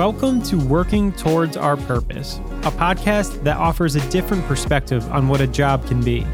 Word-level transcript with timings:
Welcome 0.00 0.40
to 0.44 0.56
Working 0.56 1.12
Towards 1.12 1.58
Our 1.58 1.76
Purpose, 1.76 2.38
a 2.62 2.70
podcast 2.70 3.44
that 3.44 3.58
offers 3.58 3.96
a 3.96 4.08
different 4.08 4.42
perspective 4.46 5.06
on 5.12 5.28
what 5.28 5.42
a 5.42 5.46
job 5.46 5.86
can 5.86 6.02
be. 6.02 6.26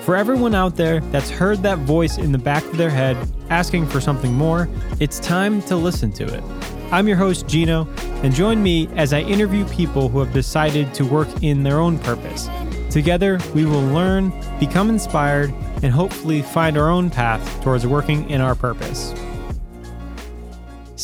For 0.00 0.16
everyone 0.16 0.52
out 0.52 0.74
there 0.74 0.98
that's 0.98 1.30
heard 1.30 1.62
that 1.62 1.78
voice 1.78 2.18
in 2.18 2.32
the 2.32 2.38
back 2.38 2.64
of 2.64 2.76
their 2.76 2.90
head 2.90 3.16
asking 3.50 3.86
for 3.86 4.00
something 4.00 4.32
more, 4.32 4.68
it's 4.98 5.20
time 5.20 5.62
to 5.62 5.76
listen 5.76 6.10
to 6.14 6.24
it. 6.24 6.42
I'm 6.90 7.06
your 7.06 7.16
host, 7.16 7.46
Gino, 7.46 7.86
and 8.24 8.34
join 8.34 8.60
me 8.60 8.88
as 8.96 9.12
I 9.12 9.20
interview 9.20 9.64
people 9.66 10.08
who 10.08 10.18
have 10.18 10.32
decided 10.32 10.92
to 10.94 11.04
work 11.04 11.28
in 11.40 11.62
their 11.62 11.78
own 11.78 12.00
purpose. 12.00 12.48
Together, 12.90 13.38
we 13.54 13.64
will 13.64 13.86
learn, 13.92 14.32
become 14.58 14.90
inspired, 14.90 15.54
and 15.84 15.92
hopefully 15.92 16.42
find 16.42 16.76
our 16.76 16.90
own 16.90 17.10
path 17.10 17.62
towards 17.62 17.86
working 17.86 18.28
in 18.28 18.40
our 18.40 18.56
purpose. 18.56 19.14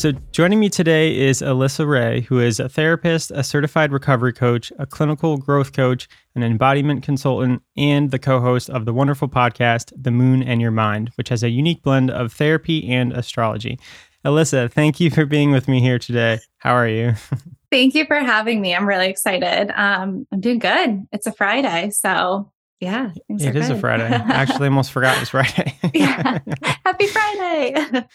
So, 0.01 0.13
joining 0.31 0.59
me 0.59 0.67
today 0.67 1.15
is 1.15 1.43
Alyssa 1.43 1.87
Rae, 1.87 2.21
who 2.21 2.39
is 2.39 2.59
a 2.59 2.67
therapist, 2.67 3.29
a 3.29 3.43
certified 3.43 3.91
recovery 3.91 4.33
coach, 4.33 4.73
a 4.79 4.87
clinical 4.87 5.37
growth 5.37 5.73
coach, 5.73 6.07
an 6.33 6.41
embodiment 6.41 7.03
consultant, 7.03 7.61
and 7.77 8.09
the 8.09 8.17
co 8.17 8.39
host 8.39 8.67
of 8.71 8.85
the 8.85 8.93
wonderful 8.93 9.29
podcast, 9.29 9.93
The 9.95 10.09
Moon 10.09 10.41
and 10.41 10.59
Your 10.59 10.71
Mind, 10.71 11.11
which 11.17 11.29
has 11.29 11.43
a 11.43 11.51
unique 11.51 11.83
blend 11.83 12.09
of 12.09 12.33
therapy 12.33 12.89
and 12.89 13.13
astrology. 13.13 13.77
Alyssa, 14.25 14.71
thank 14.71 14.99
you 14.99 15.11
for 15.11 15.27
being 15.27 15.51
with 15.51 15.67
me 15.67 15.79
here 15.81 15.99
today. 15.99 16.39
How 16.57 16.73
are 16.73 16.87
you? 16.87 17.13
Thank 17.71 17.93
you 17.93 18.05
for 18.05 18.17
having 18.17 18.59
me. 18.59 18.73
I'm 18.73 18.87
really 18.87 19.07
excited. 19.07 19.71
Um, 19.79 20.25
I'm 20.31 20.41
doing 20.41 20.57
good. 20.57 21.05
It's 21.11 21.27
a 21.27 21.31
Friday, 21.31 21.91
so 21.91 22.51
yeah, 22.79 23.11
it 23.29 23.55
is 23.55 23.67
good. 23.67 23.77
a 23.77 23.79
Friday. 23.79 24.05
I 24.11 24.17
Actually, 24.17 24.67
almost 24.69 24.91
forgot 24.91 25.15
it 25.17 25.19
was 25.19 25.29
Friday. 25.29 25.75
yeah, 25.93 26.39
happy 26.85 27.05
Friday. 27.05 28.07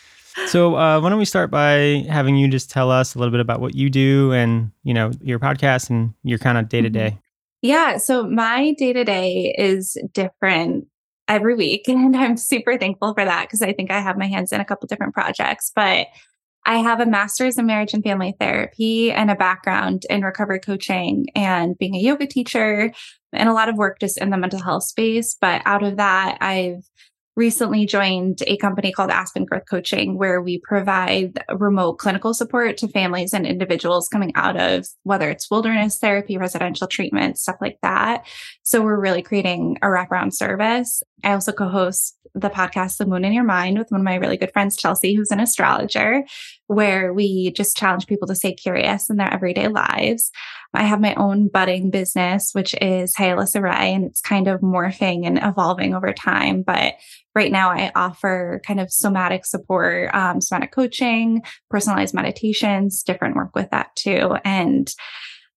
So, 0.47 0.77
uh, 0.77 1.01
why 1.01 1.09
don't 1.09 1.19
we 1.19 1.25
start 1.25 1.51
by 1.51 2.05
having 2.09 2.37
you 2.37 2.49
just 2.49 2.71
tell 2.71 2.91
us 2.91 3.15
a 3.15 3.19
little 3.19 3.33
bit 3.33 3.41
about 3.41 3.60
what 3.60 3.74
you 3.74 3.88
do 3.88 4.33
and 4.33 4.71
you 4.83 4.95
know 4.95 5.10
your 5.21 5.38
podcast 5.38 5.91
and 5.91 6.13
your 6.23 6.38
kind 6.38 6.59
of 6.59 6.69
day 6.69 6.83
to 6.83 6.91
day. 6.91 7.19
Yeah, 7.63 7.97
so 7.97 8.24
my 8.24 8.75
day 8.75 8.93
to 8.93 9.05
day 9.05 9.55
is 9.57 9.97
different 10.13 10.87
every 11.27 11.55
week, 11.55 11.83
and 11.88 12.16
I'm 12.16 12.37
super 12.37 12.77
thankful 12.79 13.15
for 13.15 13.25
that 13.25 13.47
because 13.47 13.63
I 13.63 13.73
think 13.73 13.91
I 13.91 14.01
have 14.01 14.19
my 14.19 14.27
hands 14.27 14.52
in 14.52 14.60
a 14.60 14.65
couple 14.65 14.87
different 14.87 15.15
projects, 15.15 15.73
but 15.75 16.09
I 16.66 16.79
have 16.79 17.01
a 17.01 17.07
master's 17.07 17.59
in 17.59 17.66
marriage 17.66 17.95
and 17.95 18.03
family 18.03 18.35
therapy 18.41 19.13
and 19.13 19.30
a 19.30 19.37
background 19.37 20.05
in 20.10 20.23
recovery 20.23 20.59
coaching 20.59 21.27
and 21.37 21.79
being 21.79 21.95
a 21.95 22.01
yoga 22.01 22.27
teacher 22.27 22.93
and 23.32 23.49
a 23.49 23.53
lot 23.53 23.69
of 23.69 23.77
work 23.77 24.01
just 24.01 24.19
in 24.19 24.30
the 24.30 24.37
mental 24.37 24.60
health 24.60 24.82
space. 24.82 25.37
But 25.41 25.63
out 25.65 25.85
of 25.85 25.97
that, 25.99 26.38
I've 26.41 26.82
recently 27.37 27.84
joined 27.84 28.42
a 28.46 28.56
company 28.56 28.90
called 28.90 29.10
Aspen 29.10 29.45
Growth 29.45 29.65
Coaching, 29.68 30.16
where 30.16 30.40
we 30.40 30.59
provide 30.59 31.45
remote 31.54 31.98
clinical 31.98 32.32
support 32.32 32.79
to 32.79 32.88
families 32.88 33.34
and 33.34 33.46
individuals 33.46 34.09
coming 34.09 34.32
out 34.34 34.59
of 34.59 34.87
whether 35.02 35.30
it's 35.30 35.51
wilderness 35.51 35.98
therapy, 35.98 36.38
residential 36.38 36.87
treatment, 36.87 37.38
stuff 37.38 37.57
like 37.60 37.79
that. 37.82 38.26
So 38.62 38.80
we're 38.80 38.98
really 38.98 39.23
creating 39.23 39.76
a 39.82 39.87
wraparound 39.87 40.32
service. 40.32 41.02
I 41.23 41.32
also 41.32 41.52
co 41.52 41.68
host 41.68 42.16
the 42.37 42.51
podcast, 42.51 42.98
The 42.98 43.07
Moon 43.07 43.24
and 43.24 43.34
Your 43.34 43.45
Mind, 43.45 43.79
with 43.79 43.90
one 43.90 44.01
of 44.01 44.04
my 44.04 44.16
really 44.16 44.37
good 44.37 44.52
friends, 44.52 44.76
Chelsea, 44.76 45.14
who's 45.14 45.30
an 45.30 45.40
astrologer, 45.40 46.23
where 46.66 47.12
we 47.14 47.51
just 47.52 47.76
challenge 47.76 48.07
people 48.07 48.29
to 48.29 48.34
stay 48.34 48.52
curious 48.52 49.09
in 49.09 49.16
their 49.16 49.32
everyday 49.32 49.68
lives. 49.68 50.30
I 50.74 50.82
have 50.82 51.01
my 51.01 51.14
own 51.14 51.48
budding 51.48 51.90
business, 51.90 52.51
which 52.52 52.74
is 52.82 53.16
Hey 53.16 53.30
Alyssa 53.30 53.62
Rae, 53.62 53.95
and 53.95 54.04
it's 54.04 54.20
kind 54.20 54.48
of 54.48 54.60
morphing 54.60 55.26
and 55.26 55.38
evolving 55.42 55.95
over 55.95 56.12
time. 56.12 56.62
But 56.62 56.95
right 57.37 57.52
now, 57.52 57.70
I 57.70 57.92
offer 57.95 58.60
kind 58.66 58.80
of 58.80 58.90
somatic 58.90 59.45
support, 59.45 60.12
um, 60.15 60.40
somatic 60.40 60.73
coaching, 60.73 61.42
personalized 61.70 62.15
meditations, 62.15 63.02
different 63.02 63.37
work 63.37 63.54
with 63.54 63.70
that 63.70 63.95
too. 63.95 64.37
And 64.44 64.92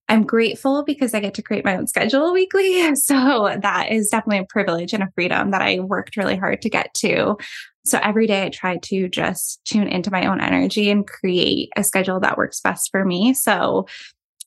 I'm 0.09 0.25
grateful 0.25 0.83
because 0.83 1.13
I 1.13 1.21
get 1.21 1.35
to 1.35 1.41
create 1.41 1.63
my 1.63 1.77
own 1.77 1.87
schedule 1.87 2.33
weekly. 2.33 2.95
So 2.95 3.57
that 3.61 3.91
is 3.91 4.09
definitely 4.09 4.39
a 4.39 4.45
privilege 4.45 4.93
and 4.93 5.03
a 5.03 5.09
freedom 5.15 5.51
that 5.51 5.61
I 5.61 5.79
worked 5.79 6.17
really 6.17 6.35
hard 6.35 6.61
to 6.63 6.69
get 6.69 6.93
to. 6.95 7.37
So 7.85 7.99
every 8.03 8.27
day 8.27 8.43
I 8.45 8.49
try 8.49 8.77
to 8.77 9.07
just 9.07 9.63
tune 9.65 9.87
into 9.87 10.11
my 10.11 10.25
own 10.25 10.41
energy 10.41 10.89
and 10.89 11.07
create 11.07 11.69
a 11.77 11.83
schedule 11.83 12.19
that 12.19 12.37
works 12.37 12.59
best 12.59 12.91
for 12.91 13.05
me. 13.05 13.33
So 13.33 13.87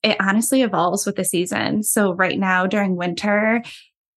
it 0.02 0.16
honestly 0.20 0.62
evolves 0.62 1.06
with 1.06 1.16
the 1.16 1.24
season. 1.24 1.82
So 1.82 2.12
right 2.12 2.38
now 2.38 2.66
during 2.66 2.96
winter, 2.96 3.62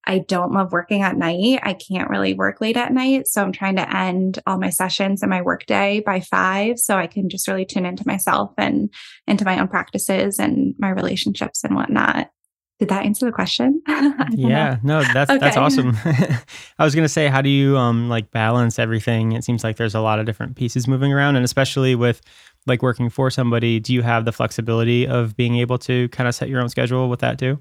I 0.07 0.19
don't 0.19 0.51
love 0.51 0.71
working 0.71 1.01
at 1.01 1.17
night. 1.17 1.59
I 1.63 1.73
can't 1.73 2.09
really 2.09 2.33
work 2.33 2.61
late 2.61 2.77
at 2.77 2.93
night. 2.93 3.27
So 3.27 3.41
I'm 3.41 3.51
trying 3.51 3.75
to 3.77 3.95
end 3.95 4.39
all 4.45 4.59
my 4.59 4.69
sessions 4.69 5.21
and 5.21 5.29
my 5.29 5.41
workday 5.41 6.01
by 6.05 6.19
five 6.19 6.79
so 6.79 6.97
I 6.97 7.07
can 7.07 7.29
just 7.29 7.47
really 7.47 7.65
tune 7.65 7.85
into 7.85 8.03
myself 8.05 8.51
and 8.57 8.93
into 9.27 9.45
my 9.45 9.59
own 9.59 9.67
practices 9.67 10.39
and 10.39 10.75
my 10.77 10.89
relationships 10.89 11.63
and 11.63 11.75
whatnot. 11.75 12.29
Did 12.77 12.89
that 12.89 13.05
answer 13.05 13.25
the 13.25 13.31
question? 13.31 13.81
yeah, 14.31 14.77
no, 14.83 15.01
that's 15.01 15.31
okay. 15.31 15.39
that's 15.39 15.55
awesome. 15.55 15.95
I 16.03 16.83
was 16.83 16.93
gonna 16.93 17.07
say, 17.07 17.27
how 17.27 17.41
do 17.41 17.47
you 17.47 17.77
um 17.77 18.09
like 18.09 18.31
balance 18.31 18.79
everything? 18.79 19.31
It 19.31 19.45
seems 19.45 19.63
like 19.63 19.77
there's 19.77 19.95
a 19.95 20.01
lot 20.01 20.19
of 20.19 20.25
different 20.25 20.57
pieces 20.57 20.85
moving 20.85 21.13
around, 21.13 21.37
and 21.37 21.45
especially 21.45 21.95
with 21.95 22.21
like 22.67 22.81
working 22.81 23.09
for 23.09 23.31
somebody, 23.31 23.79
do 23.79 23.93
you 23.93 24.01
have 24.01 24.25
the 24.25 24.33
flexibility 24.33 25.07
of 25.07 25.37
being 25.37 25.55
able 25.55 25.77
to 25.77 26.09
kind 26.09 26.27
of 26.27 26.35
set 26.35 26.49
your 26.49 26.61
own 26.61 26.67
schedule 26.67 27.09
with 27.09 27.21
that 27.21 27.39
too? 27.39 27.59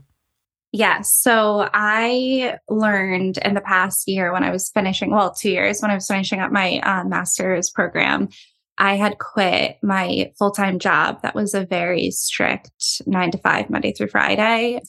Yes. 0.77 1.15
So 1.15 1.71
I 1.73 2.59
learned 2.69 3.39
in 3.39 3.55
the 3.55 3.61
past 3.61 4.09
year 4.09 4.33
when 4.33 4.43
I 4.43 4.51
was 4.51 4.71
finishing, 4.71 5.13
well, 5.13 5.33
two 5.33 5.51
years 5.51 5.81
when 5.81 5.93
I 5.93 5.95
was 5.95 6.09
finishing 6.09 6.41
up 6.41 6.51
my 6.51 6.81
uh, 6.81 7.05
master's 7.05 7.71
program, 7.71 8.29
I 8.77 8.97
had 8.97 9.19
quit 9.19 9.77
my 9.85 10.33
full 10.37 10.51
time 10.51 10.81
job. 10.81 11.23
That 11.23 11.37
was 11.37 11.55
a 11.55 11.65
very 11.65 12.11
strict 12.11 12.73
nine 13.07 13.31
to 13.31 13.39
five, 13.39 13.71
Monday 13.71 13.93
through 13.93 14.09
Friday. 14.09 14.81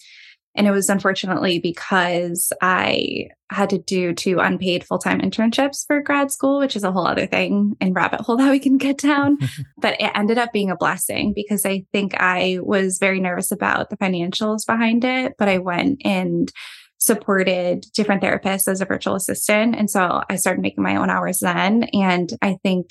And 0.55 0.67
it 0.67 0.71
was 0.71 0.89
unfortunately 0.89 1.59
because 1.59 2.51
I 2.61 3.27
had 3.51 3.69
to 3.69 3.77
do 3.77 4.13
two 4.13 4.39
unpaid 4.39 4.83
full 4.83 4.97
time 4.97 5.19
internships 5.21 5.85
for 5.85 6.01
grad 6.01 6.31
school, 6.31 6.59
which 6.59 6.75
is 6.75 6.83
a 6.83 6.91
whole 6.91 7.05
other 7.05 7.27
thing 7.27 7.75
and 7.79 7.95
rabbit 7.95 8.21
hole 8.21 8.37
that 8.37 8.51
we 8.51 8.59
can 8.59 8.77
get 8.77 8.97
down. 8.97 9.37
but 9.77 9.99
it 9.99 10.11
ended 10.15 10.37
up 10.37 10.53
being 10.53 10.71
a 10.71 10.77
blessing 10.77 11.33
because 11.35 11.65
I 11.65 11.85
think 11.91 12.13
I 12.15 12.59
was 12.61 12.97
very 12.97 13.19
nervous 13.19 13.51
about 13.51 13.89
the 13.89 13.97
financials 13.97 14.65
behind 14.65 15.03
it. 15.03 15.33
But 15.37 15.49
I 15.49 15.59
went 15.59 16.01
and 16.05 16.51
supported 16.97 17.85
different 17.93 18.23
therapists 18.23 18.67
as 18.67 18.81
a 18.81 18.85
virtual 18.85 19.15
assistant. 19.15 19.75
And 19.75 19.89
so 19.89 20.23
I 20.29 20.37
started 20.37 20.61
making 20.61 20.83
my 20.83 20.95
own 20.95 21.09
hours 21.09 21.39
then. 21.39 21.83
And 21.93 22.31
I 22.41 22.57
think 22.63 22.87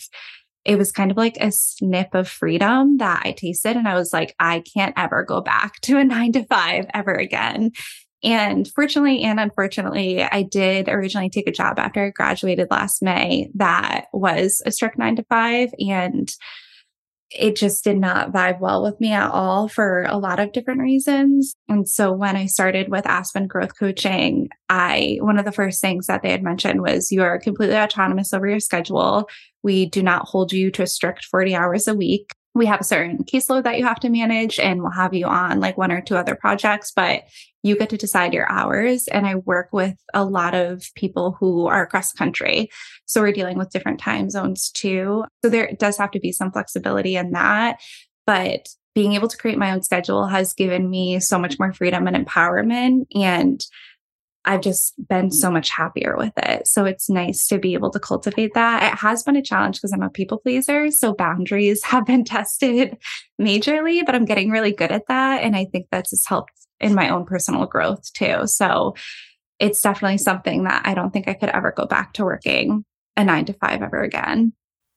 it 0.64 0.78
was 0.78 0.92
kind 0.92 1.10
of 1.10 1.16
like 1.16 1.36
a 1.40 1.52
snip 1.52 2.14
of 2.14 2.28
freedom 2.28 2.98
that 2.98 3.22
I 3.24 3.32
tasted. 3.32 3.76
And 3.76 3.86
I 3.86 3.94
was 3.94 4.12
like, 4.12 4.34
I 4.40 4.62
can't 4.74 4.94
ever 4.96 5.22
go 5.22 5.40
back 5.40 5.80
to 5.82 5.98
a 5.98 6.04
nine 6.04 6.32
to 6.32 6.44
five 6.44 6.86
ever 6.94 7.12
again. 7.12 7.72
And 8.22 8.66
fortunately 8.74 9.22
and 9.22 9.38
unfortunately, 9.38 10.22
I 10.22 10.42
did 10.42 10.88
originally 10.88 11.28
take 11.28 11.46
a 11.46 11.52
job 11.52 11.78
after 11.78 12.06
I 12.06 12.10
graduated 12.10 12.68
last 12.70 13.02
May 13.02 13.50
that 13.54 14.06
was 14.14 14.62
a 14.64 14.70
strict 14.70 14.98
nine 14.98 15.16
to 15.16 15.24
five. 15.24 15.68
And 15.78 16.32
it 17.30 17.56
just 17.56 17.84
did 17.84 17.98
not 17.98 18.32
vibe 18.32 18.60
well 18.60 18.82
with 18.82 19.00
me 19.00 19.12
at 19.12 19.30
all 19.30 19.68
for 19.68 20.04
a 20.04 20.18
lot 20.18 20.38
of 20.38 20.52
different 20.52 20.80
reasons. 20.80 21.54
And 21.68 21.88
so 21.88 22.12
when 22.12 22.36
I 22.36 22.46
started 22.46 22.90
with 22.90 23.06
Aspen 23.06 23.46
Growth 23.46 23.78
Coaching, 23.78 24.48
I 24.68 25.18
one 25.20 25.38
of 25.38 25.44
the 25.44 25.52
first 25.52 25.80
things 25.80 26.06
that 26.06 26.22
they 26.22 26.30
had 26.30 26.42
mentioned 26.42 26.80
was 26.80 27.10
you 27.10 27.22
are 27.22 27.38
completely 27.38 27.76
autonomous 27.76 28.32
over 28.32 28.48
your 28.48 28.60
schedule. 28.60 29.28
We 29.64 29.86
do 29.86 30.02
not 30.02 30.28
hold 30.28 30.52
you 30.52 30.70
to 30.72 30.82
a 30.82 30.86
strict 30.86 31.24
40 31.24 31.56
hours 31.56 31.88
a 31.88 31.94
week. 31.94 32.30
We 32.54 32.66
have 32.66 32.80
a 32.80 32.84
certain 32.84 33.24
caseload 33.24 33.64
that 33.64 33.78
you 33.78 33.84
have 33.84 33.98
to 34.00 34.10
manage 34.10 34.60
and 34.60 34.80
we'll 34.80 34.92
have 34.92 35.12
you 35.12 35.26
on 35.26 35.58
like 35.58 35.76
one 35.76 35.90
or 35.90 36.00
two 36.00 36.16
other 36.16 36.36
projects, 36.36 36.92
but 36.94 37.24
you 37.64 37.76
get 37.76 37.90
to 37.90 37.96
decide 37.96 38.32
your 38.32 38.48
hours. 38.48 39.08
And 39.08 39.26
I 39.26 39.36
work 39.36 39.70
with 39.72 39.96
a 40.12 40.24
lot 40.24 40.54
of 40.54 40.84
people 40.94 41.36
who 41.40 41.66
are 41.66 41.82
across 41.82 42.12
country. 42.12 42.70
So 43.06 43.22
we're 43.22 43.32
dealing 43.32 43.58
with 43.58 43.70
different 43.70 43.98
time 43.98 44.30
zones 44.30 44.70
too. 44.70 45.24
So 45.42 45.48
there 45.48 45.72
does 45.76 45.96
have 45.96 46.12
to 46.12 46.20
be 46.20 46.30
some 46.30 46.52
flexibility 46.52 47.16
in 47.16 47.32
that. 47.32 47.80
But 48.26 48.68
being 48.94 49.14
able 49.14 49.28
to 49.28 49.36
create 49.36 49.58
my 49.58 49.72
own 49.72 49.82
schedule 49.82 50.26
has 50.26 50.52
given 50.52 50.88
me 50.88 51.18
so 51.18 51.38
much 51.38 51.58
more 51.58 51.72
freedom 51.72 52.06
and 52.06 52.16
empowerment. 52.16 53.06
And 53.14 53.60
I've 54.44 54.60
just 54.60 54.94
been 55.08 55.30
so 55.30 55.50
much 55.50 55.70
happier 55.70 56.16
with 56.16 56.32
it. 56.36 56.66
So 56.66 56.84
it's 56.84 57.08
nice 57.08 57.46
to 57.48 57.58
be 57.58 57.74
able 57.74 57.90
to 57.90 57.98
cultivate 57.98 58.54
that. 58.54 58.92
It 58.92 58.98
has 58.98 59.22
been 59.22 59.36
a 59.36 59.42
challenge 59.42 59.76
because 59.76 59.92
I'm 59.92 60.02
a 60.02 60.10
people 60.10 60.38
pleaser. 60.38 60.90
So 60.90 61.14
boundaries 61.14 61.82
have 61.84 62.06
been 62.06 62.24
tested 62.24 62.96
majorly, 63.40 64.04
but 64.04 64.14
I'm 64.14 64.24
getting 64.24 64.50
really 64.50 64.72
good 64.72 64.92
at 64.92 65.06
that. 65.08 65.42
And 65.42 65.56
I 65.56 65.64
think 65.64 65.86
that's 65.90 66.10
just 66.10 66.28
helped 66.28 66.52
in 66.80 66.94
my 66.94 67.08
own 67.08 67.24
personal 67.24 67.66
growth 67.66 68.12
too. 68.12 68.46
So 68.46 68.94
it's 69.58 69.80
definitely 69.80 70.18
something 70.18 70.64
that 70.64 70.82
I 70.84 70.94
don't 70.94 71.12
think 71.12 71.28
I 71.28 71.34
could 71.34 71.48
ever 71.50 71.72
go 71.72 71.86
back 71.86 72.12
to 72.14 72.24
working 72.24 72.84
a 73.16 73.24
nine 73.24 73.44
to 73.46 73.52
five 73.54 73.82
ever 73.82 74.02
again. 74.02 74.52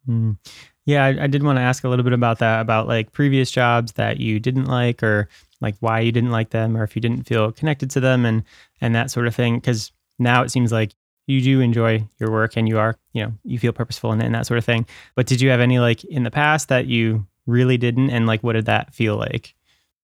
Mm. 0.08 0.38
Yeah, 0.86 1.06
I, 1.06 1.24
I 1.24 1.28
did 1.28 1.44
want 1.44 1.58
to 1.58 1.62
ask 1.62 1.84
a 1.84 1.90
little 1.90 2.04
bit 2.04 2.14
about 2.14 2.40
that, 2.40 2.62
about 2.62 2.88
like 2.88 3.12
previous 3.12 3.52
jobs 3.52 3.94
that 3.94 4.20
you 4.20 4.40
didn't 4.40 4.66
like, 4.66 5.04
or 5.04 5.28
like 5.62 5.76
why 5.80 6.00
you 6.00 6.12
didn't 6.12 6.32
like 6.32 6.50
them, 6.52 6.78
or 6.78 6.84
if 6.84 6.96
you 6.96 7.02
didn't 7.02 7.24
feel 7.24 7.52
connected 7.52 7.90
to 7.92 8.00
them, 8.00 8.26
and 8.26 8.44
and 8.82 8.96
that 8.96 9.12
sort 9.12 9.28
of 9.28 9.36
thing. 9.36 9.56
Because 9.56 9.92
now 10.20 10.44
it 10.44 10.52
seems 10.52 10.72
like 10.72 10.94
you 11.28 11.42
do 11.42 11.60
enjoy 11.62 12.08
your 12.20 12.32
work, 12.32 12.58
and 12.58 12.68
you 12.68 12.80
are, 12.80 12.98
you 13.14 13.24
know, 13.24 13.34
you 13.44 13.60
feel 13.60 13.74
purposeful 13.74 14.12
in 14.12 14.22
it 14.22 14.26
and 14.26 14.36
that 14.36 14.48
sort 14.48 14.58
of 14.58 14.66
thing. 14.66 14.86
But 15.16 15.28
did 15.28 15.42
you 15.42 15.50
have 15.50 15.60
any 15.60 15.80
like 15.80 16.04
in 16.06 16.24
the 16.24 16.32
past 16.32 16.70
that 16.70 16.88
you 16.88 17.28
really 17.46 17.78
didn't? 17.78 18.10
And 18.10 18.28
like, 18.28 18.44
what 18.44 18.54
did 18.54 18.66
that 18.66 18.94
feel 18.94 19.18
like? 19.18 19.56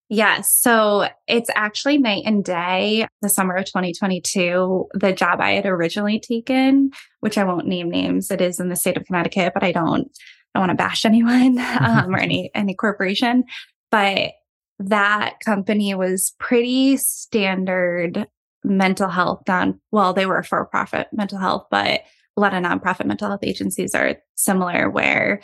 Yes. 0.09 0.53
So 0.53 1.07
it's 1.27 1.49
actually 1.55 1.97
night 1.97 2.23
and 2.25 2.43
day. 2.43 3.07
The 3.21 3.29
summer 3.29 3.55
of 3.55 3.65
2022, 3.65 4.89
the 4.93 5.13
job 5.13 5.41
I 5.41 5.53
had 5.53 5.65
originally 5.65 6.19
taken, 6.19 6.91
which 7.21 7.37
I 7.37 7.43
won't 7.43 7.65
name 7.65 7.89
names, 7.89 8.29
it 8.29 8.39
is 8.39 8.59
in 8.59 8.69
the 8.69 8.75
state 8.75 8.95
of 8.95 9.05
Connecticut, 9.05 9.53
but 9.55 9.63
I 9.63 9.71
don't, 9.71 10.07
I 10.53 10.59
don't 10.59 10.67
want 10.67 10.77
to 10.77 10.83
bash 10.83 11.05
anyone 11.05 11.57
um, 11.79 12.13
or 12.13 12.19
any 12.19 12.51
any 12.53 12.75
corporation. 12.75 13.45
But 13.89 14.33
that 14.79 15.39
company 15.43 15.93
was 15.95 16.33
pretty 16.39 16.97
standard 16.97 18.27
mental 18.63 19.09
health 19.09 19.43
done. 19.45 19.79
Well, 19.91 20.13
they 20.13 20.25
were 20.25 20.43
for 20.43 20.65
profit 20.65 21.07
mental 21.11 21.37
health, 21.37 21.67
but 21.69 22.01
a 22.35 22.41
lot 22.41 22.53
of 22.53 22.63
nonprofit 22.63 23.05
mental 23.05 23.27
health 23.27 23.43
agencies 23.43 23.93
are 23.93 24.17
similar 24.35 24.89
where 24.89 25.41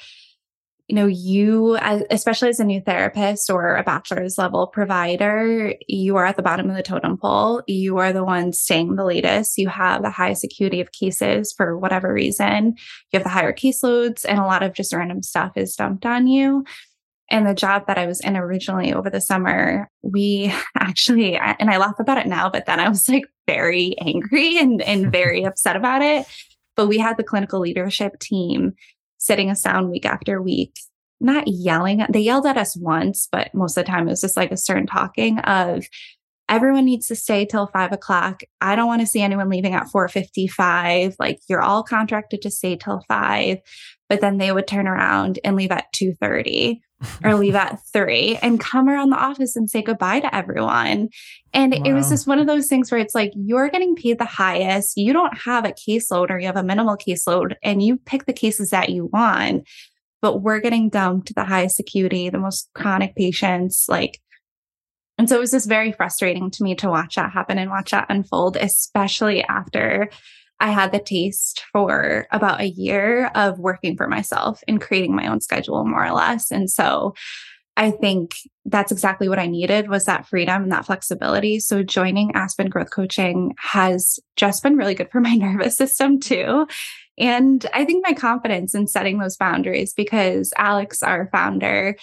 you 0.87 0.95
know 0.95 1.05
you 1.05 1.77
as, 1.77 2.03
especially 2.09 2.49
as 2.49 2.59
a 2.59 2.63
new 2.63 2.81
therapist 2.81 3.51
or 3.51 3.75
a 3.75 3.83
bachelor's 3.83 4.39
level 4.39 4.65
provider 4.65 5.75
you 5.87 6.15
are 6.15 6.25
at 6.25 6.35
the 6.35 6.41
bottom 6.41 6.67
of 6.67 6.75
the 6.75 6.81
totem 6.81 7.15
pole. 7.15 7.61
You 7.67 7.97
are 7.99 8.11
the 8.11 8.23
one 8.23 8.53
staying 8.53 8.95
the 8.95 9.05
latest. 9.05 9.59
You 9.59 9.69
have 9.69 10.01
the 10.01 10.09
highest 10.09 10.43
acuity 10.43 10.81
of 10.81 10.91
cases 10.91 11.53
for 11.55 11.77
whatever 11.77 12.11
reason. 12.11 12.75
You 13.11 13.17
have 13.19 13.23
the 13.23 13.29
higher 13.29 13.53
caseloads 13.53 14.25
and 14.27 14.39
a 14.39 14.45
lot 14.45 14.63
of 14.63 14.73
just 14.73 14.91
random 14.91 15.21
stuff 15.21 15.51
is 15.55 15.75
dumped 15.75 16.07
on 16.07 16.25
you 16.25 16.65
and 17.29 17.45
the 17.45 17.53
job 17.53 17.87
that 17.87 17.97
I 17.97 18.05
was 18.05 18.19
in 18.21 18.35
originally 18.35 18.93
over 18.93 19.09
the 19.09 19.21
summer, 19.21 19.89
we 20.01 20.53
actually, 20.79 21.37
and 21.37 21.69
I 21.69 21.77
laugh 21.77 21.99
about 21.99 22.17
it 22.17 22.27
now, 22.27 22.49
but 22.49 22.65
then 22.65 22.79
I 22.79 22.89
was 22.89 23.07
like 23.07 23.25
very 23.47 23.95
angry 23.99 24.57
and, 24.57 24.81
and 24.81 25.11
very 25.11 25.43
upset 25.43 25.75
about 25.75 26.01
it. 26.01 26.25
But 26.75 26.87
we 26.87 26.97
had 26.97 27.17
the 27.17 27.23
clinical 27.23 27.59
leadership 27.59 28.19
team 28.19 28.73
sitting 29.17 29.49
us 29.49 29.61
down 29.61 29.91
week 29.91 30.05
after 30.05 30.41
week, 30.41 30.75
not 31.19 31.43
yelling. 31.47 32.05
They 32.09 32.21
yelled 32.21 32.45
at 32.45 32.57
us 32.57 32.77
once, 32.77 33.27
but 33.31 33.53
most 33.53 33.77
of 33.77 33.85
the 33.85 33.91
time 33.91 34.07
it 34.07 34.11
was 34.11 34.21
just 34.21 34.37
like 34.37 34.51
a 34.51 34.57
stern 34.57 34.87
talking 34.87 35.39
of 35.39 35.85
everyone 36.47 36.85
needs 36.85 37.07
to 37.07 37.15
stay 37.15 37.45
till 37.45 37.67
five 37.67 37.91
o'clock. 37.91 38.41
I 38.61 38.75
don't 38.75 38.87
want 38.87 39.01
to 39.01 39.07
see 39.07 39.21
anyone 39.21 39.49
leaving 39.49 39.73
at 39.73 39.89
455. 39.89 41.17
Like 41.19 41.39
you're 41.47 41.61
all 41.61 41.83
contracted 41.83 42.41
to 42.43 42.49
stay 42.49 42.77
till 42.77 43.03
five. 43.07 43.59
But 44.07 44.21
then 44.21 44.37
they 44.37 44.51
would 44.51 44.67
turn 44.67 44.87
around 44.87 45.37
and 45.43 45.55
leave 45.55 45.71
at 45.71 45.91
2:30 45.93 46.79
or 47.23 47.35
leave 47.35 47.55
at 47.55 47.79
three 47.93 48.37
and 48.41 48.59
come 48.59 48.89
around 48.89 49.09
the 49.09 49.17
office 49.17 49.55
and 49.55 49.69
say 49.69 49.81
goodbye 49.81 50.19
to 50.19 50.35
everyone. 50.35 51.09
And 51.53 51.73
wow. 51.73 51.81
it 51.85 51.93
was 51.93 52.09
just 52.09 52.27
one 52.27 52.39
of 52.39 52.47
those 52.47 52.67
things 52.67 52.91
where 52.91 52.99
it's 52.99 53.15
like, 53.15 53.31
you're 53.35 53.69
getting 53.69 53.95
paid 53.95 54.19
the 54.19 54.25
highest. 54.25 54.97
You 54.97 55.13
don't 55.13 55.37
have 55.37 55.65
a 55.65 55.71
caseload 55.71 56.29
or 56.29 56.39
you 56.39 56.47
have 56.47 56.57
a 56.57 56.63
minimal 56.63 56.97
caseload 56.97 57.55
and 57.63 57.81
you 57.81 57.97
pick 57.97 58.25
the 58.25 58.33
cases 58.33 58.71
that 58.71 58.89
you 58.89 59.05
want, 59.05 59.67
but 60.21 60.41
we're 60.41 60.59
getting 60.59 60.89
dumped 60.89 61.33
the 61.33 61.45
highest 61.45 61.79
acuity, 61.79 62.29
the 62.29 62.37
most 62.37 62.69
chronic 62.73 63.15
patients. 63.15 63.85
Like, 63.87 64.19
and 65.17 65.27
so 65.27 65.37
it 65.37 65.41
was 65.41 65.51
just 65.51 65.67
very 65.67 65.91
frustrating 65.91 66.49
to 66.51 66.63
me 66.63 66.75
to 66.75 66.89
watch 66.89 67.15
that 67.15 67.31
happen 67.31 67.57
and 67.57 67.69
watch 67.69 67.91
that 67.91 68.07
unfold, 68.09 68.57
especially 68.57 69.43
after 69.43 70.09
I 70.59 70.71
had 70.71 70.91
the 70.91 70.99
taste 70.99 71.63
for 71.71 72.27
about 72.31 72.61
a 72.61 72.69
year 72.69 73.27
of 73.35 73.59
working 73.59 73.95
for 73.95 74.07
myself 74.07 74.61
and 74.67 74.81
creating 74.81 75.15
my 75.15 75.27
own 75.27 75.41
schedule 75.41 75.85
more 75.85 76.05
or 76.05 76.11
less. 76.11 76.51
And 76.51 76.69
so 76.69 77.13
I 77.77 77.91
think 77.91 78.35
that's 78.65 78.91
exactly 78.91 79.29
what 79.29 79.39
I 79.39 79.47
needed 79.47 79.87
was 79.87 80.03
that 80.05 80.27
freedom 80.27 80.63
and 80.63 80.71
that 80.73 80.85
flexibility. 80.85 81.61
So 81.61 81.81
joining 81.81 82.35
Aspen 82.35 82.67
Growth 82.67 82.91
Coaching 82.91 83.55
has 83.57 84.19
just 84.35 84.63
been 84.63 84.75
really 84.75 84.95
good 84.95 85.09
for 85.09 85.21
my 85.21 85.33
nervous 85.35 85.77
system 85.77 86.19
too. 86.19 86.67
And 87.17 87.65
I 87.73 87.85
think 87.85 88.05
my 88.05 88.13
confidence 88.13 88.75
in 88.75 88.87
setting 88.87 89.19
those 89.19 89.37
boundaries 89.37 89.93
because 89.93 90.53
Alex, 90.57 91.01
our 91.03 91.29
founder, 91.31 91.95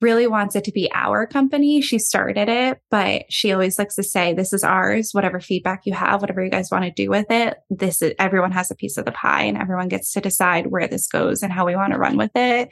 really 0.00 0.26
wants 0.26 0.56
it 0.56 0.64
to 0.64 0.72
be 0.72 0.90
our 0.94 1.26
company. 1.26 1.80
She 1.80 1.98
started 1.98 2.48
it, 2.48 2.80
but 2.90 3.24
she 3.28 3.52
always 3.52 3.78
likes 3.78 3.94
to 3.96 4.02
say, 4.02 4.32
this 4.32 4.52
is 4.52 4.64
ours, 4.64 5.10
whatever 5.12 5.40
feedback 5.40 5.82
you 5.84 5.92
have, 5.92 6.20
whatever 6.20 6.42
you 6.44 6.50
guys 6.50 6.70
want 6.70 6.84
to 6.84 6.90
do 6.90 7.10
with 7.10 7.30
it. 7.30 7.58
This 7.68 8.00
is 8.02 8.14
everyone 8.18 8.52
has 8.52 8.70
a 8.70 8.74
piece 8.74 8.96
of 8.96 9.04
the 9.04 9.12
pie 9.12 9.42
and 9.42 9.58
everyone 9.58 9.88
gets 9.88 10.12
to 10.12 10.20
decide 10.20 10.68
where 10.68 10.88
this 10.88 11.06
goes 11.06 11.42
and 11.42 11.52
how 11.52 11.66
we 11.66 11.76
want 11.76 11.92
to 11.92 11.98
run 11.98 12.16
with 12.16 12.32
it. 12.34 12.70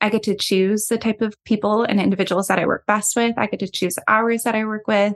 I 0.00 0.10
get 0.10 0.24
to 0.24 0.36
choose 0.36 0.86
the 0.88 0.98
type 0.98 1.22
of 1.22 1.34
people 1.44 1.84
and 1.84 2.00
individuals 2.00 2.48
that 2.48 2.58
I 2.58 2.66
work 2.66 2.84
best 2.86 3.16
with. 3.16 3.34
I 3.38 3.46
get 3.46 3.60
to 3.60 3.68
choose 3.68 3.96
hours 4.08 4.42
that 4.42 4.54
I 4.54 4.64
work 4.64 4.86
with. 4.86 5.14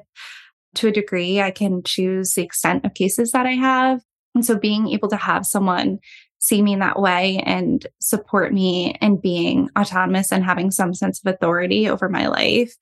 To 0.76 0.88
a 0.88 0.92
degree, 0.92 1.40
I 1.40 1.50
can 1.50 1.82
choose 1.82 2.34
the 2.34 2.42
extent 2.42 2.84
of 2.84 2.94
cases 2.94 3.32
that 3.32 3.46
I 3.46 3.52
have. 3.52 4.00
And 4.34 4.46
so 4.46 4.56
being 4.56 4.88
able 4.88 5.08
to 5.08 5.16
have 5.16 5.44
someone 5.44 5.98
see 6.38 6.62
me 6.62 6.72
in 6.72 6.78
that 6.78 7.00
way 7.00 7.42
and 7.44 7.86
support 8.00 8.52
me 8.52 8.96
in 9.00 9.16
being 9.16 9.68
autonomous 9.78 10.32
and 10.32 10.44
having 10.44 10.70
some 10.70 10.94
sense 10.94 11.20
of 11.24 11.34
authority 11.34 11.88
over 11.88 12.08
my 12.08 12.28
life. 12.28 12.74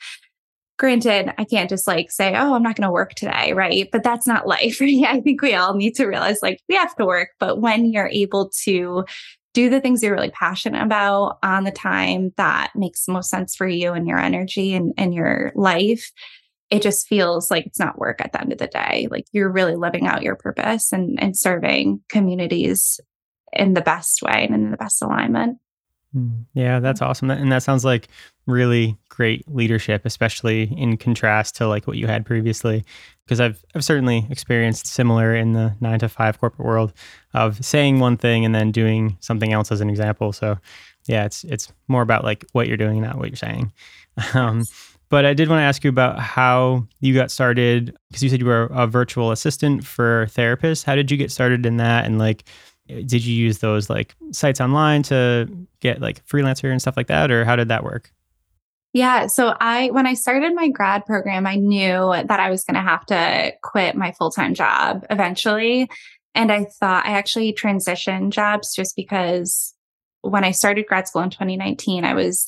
Granted, 0.79 1.33
I 1.39 1.45
can't 1.45 1.71
just 1.71 1.87
like 1.87 2.11
say, 2.11 2.35
oh, 2.37 2.55
I'm 2.55 2.63
not 2.63 2.77
going 2.77 2.87
to 2.87 2.93
work 2.93 3.15
today, 3.15 3.55
right? 3.55 3.89
But 3.91 4.03
that's 4.03 4.27
not 4.27 4.47
life. 4.47 4.79
I 4.81 5.21
think 5.21 5.41
we 5.41 5.55
all 5.55 5.75
need 5.75 5.95
to 5.97 6.07
realize 6.07 6.39
like 6.43 6.61
we 6.69 6.75
have 6.75 6.95
to 6.97 7.07
work, 7.07 7.31
but 7.41 7.61
when 7.61 7.87
you're 7.87 8.09
able 8.09 8.51
to 8.65 9.05
do 9.55 9.71
the 9.71 9.81
things 9.81 10.03
you're 10.03 10.15
really 10.15 10.31
passionate 10.31 10.83
about 10.83 11.39
on 11.43 11.65
the 11.65 11.71
time 11.71 12.31
that 12.37 12.73
makes 12.75 13.07
the 13.07 13.13
most 13.13 13.31
sense 13.31 13.57
for 13.57 13.67
you 13.67 13.95
and 13.95 14.07
your 14.07 14.19
energy 14.19 14.75
and, 14.75 14.93
and 14.99 15.15
your 15.15 15.51
life, 15.55 16.13
it 16.69 16.83
just 16.83 17.07
feels 17.07 17.51
like 17.51 17.65
it's 17.65 17.79
not 17.79 17.99
work 17.99 18.21
at 18.21 18.33
the 18.33 18.41
end 18.41 18.53
of 18.53 18.59
the 18.59 18.67
day. 18.67 19.09
Like 19.11 19.25
you're 19.33 19.51
really 19.51 19.77
living 19.77 20.07
out 20.07 20.23
your 20.23 20.37
purpose 20.37 20.93
and, 20.93 21.19
and 21.23 21.39
serving 21.39 22.03
communities 22.11 23.01
in 23.59 23.75
the 23.75 23.81
best 23.81 24.23
way 24.23 24.45
and 24.45 24.55
in 24.55 24.71
the 24.71 24.77
best 24.77 25.03
alignment. 25.03 25.59
Hmm. 26.13 26.29
Yeah, 26.55 26.81
that's 26.81 27.03
awesome. 27.03 27.31
And 27.31 27.53
that 27.53 27.63
sounds 27.63 27.85
like 27.85 28.09
really 28.47 28.97
great 29.09 29.45
leadership, 29.53 30.03
especially 30.05 30.73
in 30.77 30.97
contrast 30.97 31.57
to 31.57 31.69
like 31.69 31.87
what 31.87 31.97
you 31.97 32.07
had 32.07 32.25
previously. 32.25 32.85
Because 33.25 33.41
I've 33.41 33.63
I've 33.75 33.85
certainly 33.85 34.27
experienced 34.31 34.87
similar 34.87 35.35
in 35.35 35.53
the 35.53 35.75
nine 35.81 35.99
to 35.99 36.09
five 36.09 36.39
corporate 36.39 36.67
world 36.67 36.93
of 37.35 37.63
saying 37.65 37.99
one 37.99 38.17
thing 38.17 38.45
and 38.45 38.55
then 38.55 38.71
doing 38.71 39.17
something 39.21 39.53
else 39.53 39.73
as 39.73 39.81
an 39.81 39.91
example. 39.91 40.33
So 40.33 40.59
yeah, 41.07 41.25
it's 41.25 41.45
it's 41.45 41.73
more 41.89 42.03
about 42.03 42.25
like 42.25 42.45
what 42.53 42.69
you're 42.69 42.77
doing, 42.77 43.01
not 43.03 43.19
what 43.19 43.29
you're 43.29 43.37
saying. 43.37 43.73
Um, 44.33 44.65
but 45.09 45.25
I 45.25 45.35
did 45.35 45.49
want 45.49 45.61
to 45.61 45.65
ask 45.65 45.85
you 45.85 45.91
about 45.91 46.19
how 46.19 46.87
you 47.01 47.15
got 47.15 47.31
started 47.31 47.97
because 48.09 48.23
you 48.23 48.29
said 48.29 48.41
you 48.41 48.47
were 48.47 48.71
a 48.73 48.87
virtual 48.87 49.31
assistant 49.31 49.85
for 49.85 50.27
therapists. 50.31 50.85
How 50.85 50.97
did 50.97 51.11
you 51.11 51.17
get 51.17 51.31
started 51.31 51.65
in 51.65 51.77
that? 51.77 52.07
And 52.07 52.19
like, 52.19 52.45
did 52.87 53.25
you 53.25 53.35
use 53.35 53.59
those 53.59 53.91
like 53.91 54.15
sites 54.33 54.61
online 54.61 55.03
to 55.05 55.49
get 55.81 56.01
like 56.01 56.25
freelancer 56.27 56.71
and 56.71 56.81
stuff 56.81 56.97
like 56.97 57.09
that 57.09 57.31
or 57.31 57.45
how 57.45 57.57
did 57.57 57.69
that 57.69 57.85
work? 57.85 58.13
Yeah 58.93 59.27
so 59.27 59.55
i 59.61 59.91
when 59.91 60.07
i 60.07 60.15
started 60.15 60.55
my 60.55 60.69
grad 60.69 61.05
program 61.05 61.47
i 61.47 61.57
knew 61.57 62.15
that 62.25 62.41
i 62.41 62.49
was 62.49 62.65
going 62.65 62.77
to 62.77 62.81
have 62.81 63.05
to 63.07 63.53
quit 63.63 63.95
my 63.95 64.13
full-time 64.13 64.55
job 64.55 65.05
eventually. 65.11 65.91
And 66.35 66.51
i 66.51 66.65
thought 66.65 67.07
i 67.07 67.11
actually 67.11 67.53
transitioned 67.53 68.31
jobs 68.31 68.75
just 68.75 68.97
because 68.97 69.75
when 70.23 70.45
i 70.45 70.51
started 70.51 70.87
grad 70.87 71.09
school 71.09 71.23
in 71.23 71.31
2019 71.31 72.05
i 72.05 72.15
was 72.15 72.47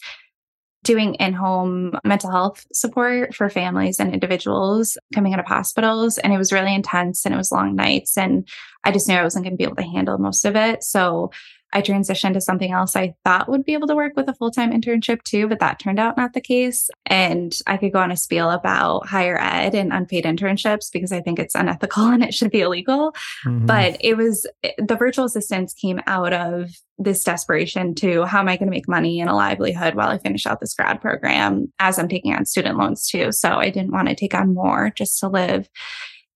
doing 0.88 1.14
in 1.16 1.34
home 1.34 1.92
mental 2.02 2.30
health 2.30 2.66
support 2.72 3.34
for 3.34 3.50
families 3.50 4.00
and 4.00 4.14
individuals 4.14 4.96
coming 5.14 5.34
out 5.34 5.38
of 5.38 5.44
hospitals. 5.44 6.16
And 6.16 6.32
it 6.32 6.38
was 6.38 6.50
really 6.50 6.74
intense 6.74 7.26
and 7.26 7.34
it 7.34 7.36
was 7.36 7.52
long 7.52 7.76
nights. 7.76 8.16
And 8.16 8.48
I 8.84 8.90
just 8.90 9.06
knew 9.06 9.14
I 9.14 9.22
wasn't 9.22 9.44
going 9.44 9.52
to 9.52 9.58
be 9.58 9.64
able 9.64 9.76
to 9.76 9.82
handle 9.82 10.16
most 10.16 10.46
of 10.46 10.56
it. 10.56 10.82
So 10.82 11.30
I 11.72 11.82
transitioned 11.82 12.34
to 12.34 12.40
something 12.40 12.72
else 12.72 12.96
I 12.96 13.14
thought 13.24 13.48
would 13.48 13.64
be 13.64 13.74
able 13.74 13.88
to 13.88 13.94
work 13.94 14.14
with 14.16 14.28
a 14.28 14.34
full 14.34 14.50
time 14.50 14.72
internship 14.72 15.22
too, 15.22 15.48
but 15.48 15.60
that 15.60 15.78
turned 15.78 15.98
out 15.98 16.16
not 16.16 16.32
the 16.32 16.40
case. 16.40 16.88
And 17.06 17.56
I 17.66 17.76
could 17.76 17.92
go 17.92 18.00
on 18.00 18.10
a 18.10 18.16
spiel 18.16 18.50
about 18.50 19.06
higher 19.06 19.38
ed 19.38 19.74
and 19.74 19.92
unpaid 19.92 20.24
internships 20.24 20.90
because 20.92 21.12
I 21.12 21.20
think 21.20 21.38
it's 21.38 21.54
unethical 21.54 22.06
and 22.08 22.24
it 22.24 22.34
should 22.34 22.50
be 22.50 22.62
illegal. 22.62 23.12
Mm-hmm. 23.46 23.66
But 23.66 23.98
it 24.00 24.16
was 24.16 24.46
the 24.78 24.96
virtual 24.96 25.26
assistants 25.26 25.74
came 25.74 26.00
out 26.06 26.32
of 26.32 26.70
this 26.98 27.22
desperation 27.22 27.94
to 27.94 28.24
how 28.24 28.40
am 28.40 28.48
I 28.48 28.56
going 28.56 28.66
to 28.66 28.74
make 28.74 28.88
money 28.88 29.20
and 29.20 29.30
a 29.30 29.34
livelihood 29.34 29.94
while 29.94 30.08
I 30.08 30.18
finish 30.18 30.46
out 30.46 30.60
this 30.60 30.74
grad 30.74 31.00
program 31.00 31.72
as 31.78 31.98
I'm 31.98 32.08
taking 32.08 32.34
on 32.34 32.44
student 32.44 32.76
loans 32.76 33.06
too. 33.06 33.30
So 33.30 33.50
I 33.50 33.70
didn't 33.70 33.92
want 33.92 34.08
to 34.08 34.14
take 34.14 34.34
on 34.34 34.54
more 34.54 34.90
just 34.96 35.20
to 35.20 35.28
live. 35.28 35.68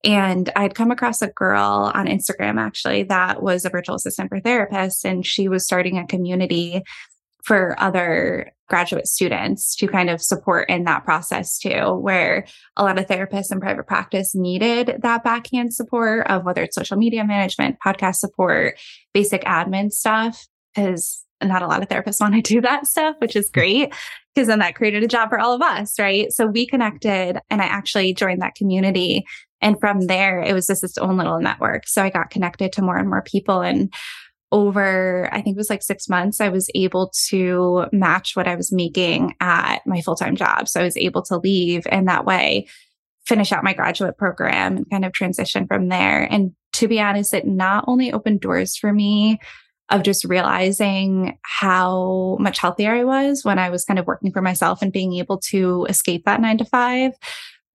And 0.05 0.51
I'd 0.57 0.75
come 0.75 0.91
across 0.91 1.23
a 1.23 1.29
girl 1.29 1.93
on 1.95 2.07
Instagram 2.07 2.59
actually 2.59 3.05
that 3.05 3.43
was 3.43 3.65
a 3.65 3.71
virtual 3.71 3.95
assistant 3.95 4.29
for 4.29 4.41
therapists, 4.41 5.05
and 5.05 5.25
she 5.25 5.49
was 5.49 5.65
starting 5.65 5.99
a 5.99 6.07
community 6.07 6.83
for 7.45 7.79
other 7.81 8.53
graduate 8.69 9.07
students 9.07 9.77
to 9.77 9.87
kind 9.87 10.09
of 10.09 10.23
support 10.23 10.71
in 10.71 10.85
that 10.85 11.05
process 11.05 11.59
too, 11.59 11.95
where 11.95 12.47
a 12.77 12.85
lot 12.85 12.99
of 12.99 13.07
therapists 13.07 13.53
in 13.53 13.61
private 13.61 13.87
practice 13.87 14.35
needed 14.35 14.97
that 15.03 15.25
backhand 15.25 15.75
support 15.75 16.27
of 16.29 16.45
whether 16.45 16.63
it's 16.63 16.75
social 16.75 16.97
media 16.97 17.25
management, 17.25 17.77
podcast 17.85 18.17
support, 18.17 18.79
basic 19.13 19.43
admin 19.43 19.91
stuff, 19.91 20.47
because 20.75 21.25
not 21.43 21.63
a 21.63 21.67
lot 21.67 21.83
of 21.83 21.89
therapists 21.89 22.21
want 22.21 22.35
to 22.35 22.41
do 22.41 22.61
that 22.61 22.87
stuff, 22.87 23.17
which 23.19 23.37
is 23.37 23.51
great 23.51 23.93
because 24.35 24.49
then 24.49 24.61
that 24.61 24.75
created 24.75 25.03
a 25.03 25.09
job 25.09 25.29
for 25.29 25.39
all 25.39 25.53
of 25.53 25.61
us, 25.61 25.99
right? 25.99 26.33
So 26.33 26.47
we 26.47 26.67
connected 26.67 27.39
and 27.51 27.61
I 27.61 27.67
actually 27.67 28.15
joined 28.15 28.41
that 28.41 28.55
community 28.55 29.27
and 29.63 29.79
from 29.81 30.07
there, 30.07 30.43
it 30.43 30.53
was 30.53 30.67
just 30.67 30.85
its 30.85 30.99
own 30.99 31.17
little 31.17 31.41
network. 31.41 31.87
So 31.87 32.03
I 32.03 32.11
got 32.11 32.31
connected 32.31 32.73
to 32.75 32.83
more 32.83 32.97
and 32.97 33.09
more 33.09 33.23
people. 33.23 33.61
And 33.61 33.93
over, 34.51 35.31
I 35.33 35.41
think 35.41 35.57
it 35.57 35.59
was 35.59 35.71
like 35.71 35.83
six 35.83 36.09
months, 36.09 36.41
I 36.41 36.51
was 36.51 36.69
able 36.75 37.11
to 37.29 37.87
match 37.91 38.37
what 38.37 38.47
I 38.47 38.55
was 38.55 38.71
making 38.71 39.35
at 39.41 39.79
my 39.87 40.03
full 40.03 40.17
time 40.17 40.37
job. 40.37 40.69
So 40.69 40.81
I 40.81 40.85
was 40.85 40.97
able 40.97 41.23
to 41.23 41.39
leave 41.39 41.87
and 41.91 42.07
that 42.09 42.27
way 42.27 42.67
finish 43.25 43.53
out 43.53 43.65
my 43.65 43.73
graduate 43.73 44.19
program 44.19 44.77
and 44.77 44.91
kind 44.91 45.05
of 45.05 45.13
transition 45.13 45.67
from 45.67 45.89
there. 45.89 46.23
And 46.31 46.53
to 46.75 46.89
be 46.89 47.01
honest, 47.01 47.33
it 47.33 47.47
not 47.47 47.85
only 47.87 48.13
opened 48.13 48.41
doors 48.41 48.77
for 48.77 48.93
me 48.93 49.39
of 49.91 50.03
just 50.03 50.25
realizing 50.25 51.39
how 51.43 52.37
much 52.41 52.59
healthier 52.59 52.95
I 52.95 53.05
was 53.05 53.45
when 53.45 53.59
I 53.59 53.71
was 53.71 53.85
kind 53.85 53.99
of 53.99 54.07
working 54.07 54.33
for 54.33 54.43
myself 54.43 54.83
and 54.83 54.93
being 54.93 55.15
able 55.15 55.39
to 55.51 55.87
escape 55.89 56.25
that 56.25 56.41
nine 56.41 56.59
to 56.59 56.65
five, 56.65 57.13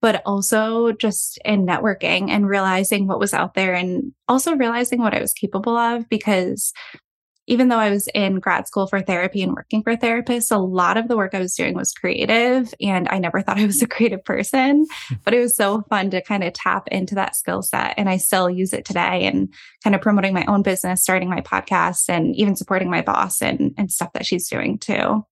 but 0.00 0.22
also 0.24 0.92
just 0.92 1.38
in 1.44 1.66
networking 1.66 2.30
and 2.30 2.48
realizing 2.48 3.06
what 3.06 3.18
was 3.18 3.34
out 3.34 3.54
there 3.54 3.74
and 3.74 4.12
also 4.28 4.54
realizing 4.54 5.00
what 5.00 5.14
I 5.14 5.20
was 5.20 5.32
capable 5.32 5.76
of 5.76 6.08
because 6.08 6.72
even 7.48 7.68
though 7.68 7.78
I 7.78 7.88
was 7.90 8.08
in 8.08 8.40
grad 8.40 8.68
school 8.68 8.86
for 8.86 9.00
therapy 9.00 9.42
and 9.42 9.54
working 9.54 9.82
for 9.82 9.96
therapists, 9.96 10.54
a 10.54 10.58
lot 10.58 10.98
of 10.98 11.08
the 11.08 11.16
work 11.16 11.34
I 11.34 11.40
was 11.40 11.54
doing 11.54 11.74
was 11.74 11.92
creative. 11.92 12.72
And 12.80 13.08
I 13.08 13.18
never 13.18 13.40
thought 13.42 13.58
I 13.58 13.64
was 13.64 13.82
a 13.82 13.88
creative 13.88 14.22
person, 14.22 14.86
but 15.24 15.34
it 15.34 15.40
was 15.40 15.56
so 15.56 15.82
fun 15.88 16.10
to 16.10 16.22
kind 16.22 16.44
of 16.44 16.52
tap 16.52 16.86
into 16.88 17.14
that 17.16 17.34
skill 17.34 17.62
set. 17.62 17.94
And 17.96 18.08
I 18.08 18.18
still 18.18 18.48
use 18.50 18.74
it 18.74 18.84
today 18.84 19.24
and 19.24 19.52
kind 19.82 19.96
of 19.96 20.02
promoting 20.02 20.34
my 20.34 20.44
own 20.44 20.62
business, 20.62 21.02
starting 21.02 21.30
my 21.30 21.40
podcast, 21.40 22.10
and 22.10 22.36
even 22.36 22.54
supporting 22.54 22.90
my 22.90 23.00
boss 23.00 23.40
and, 23.40 23.74
and 23.78 23.90
stuff 23.90 24.12
that 24.12 24.26
she's 24.26 24.48
doing 24.48 24.78
too. 24.78 25.24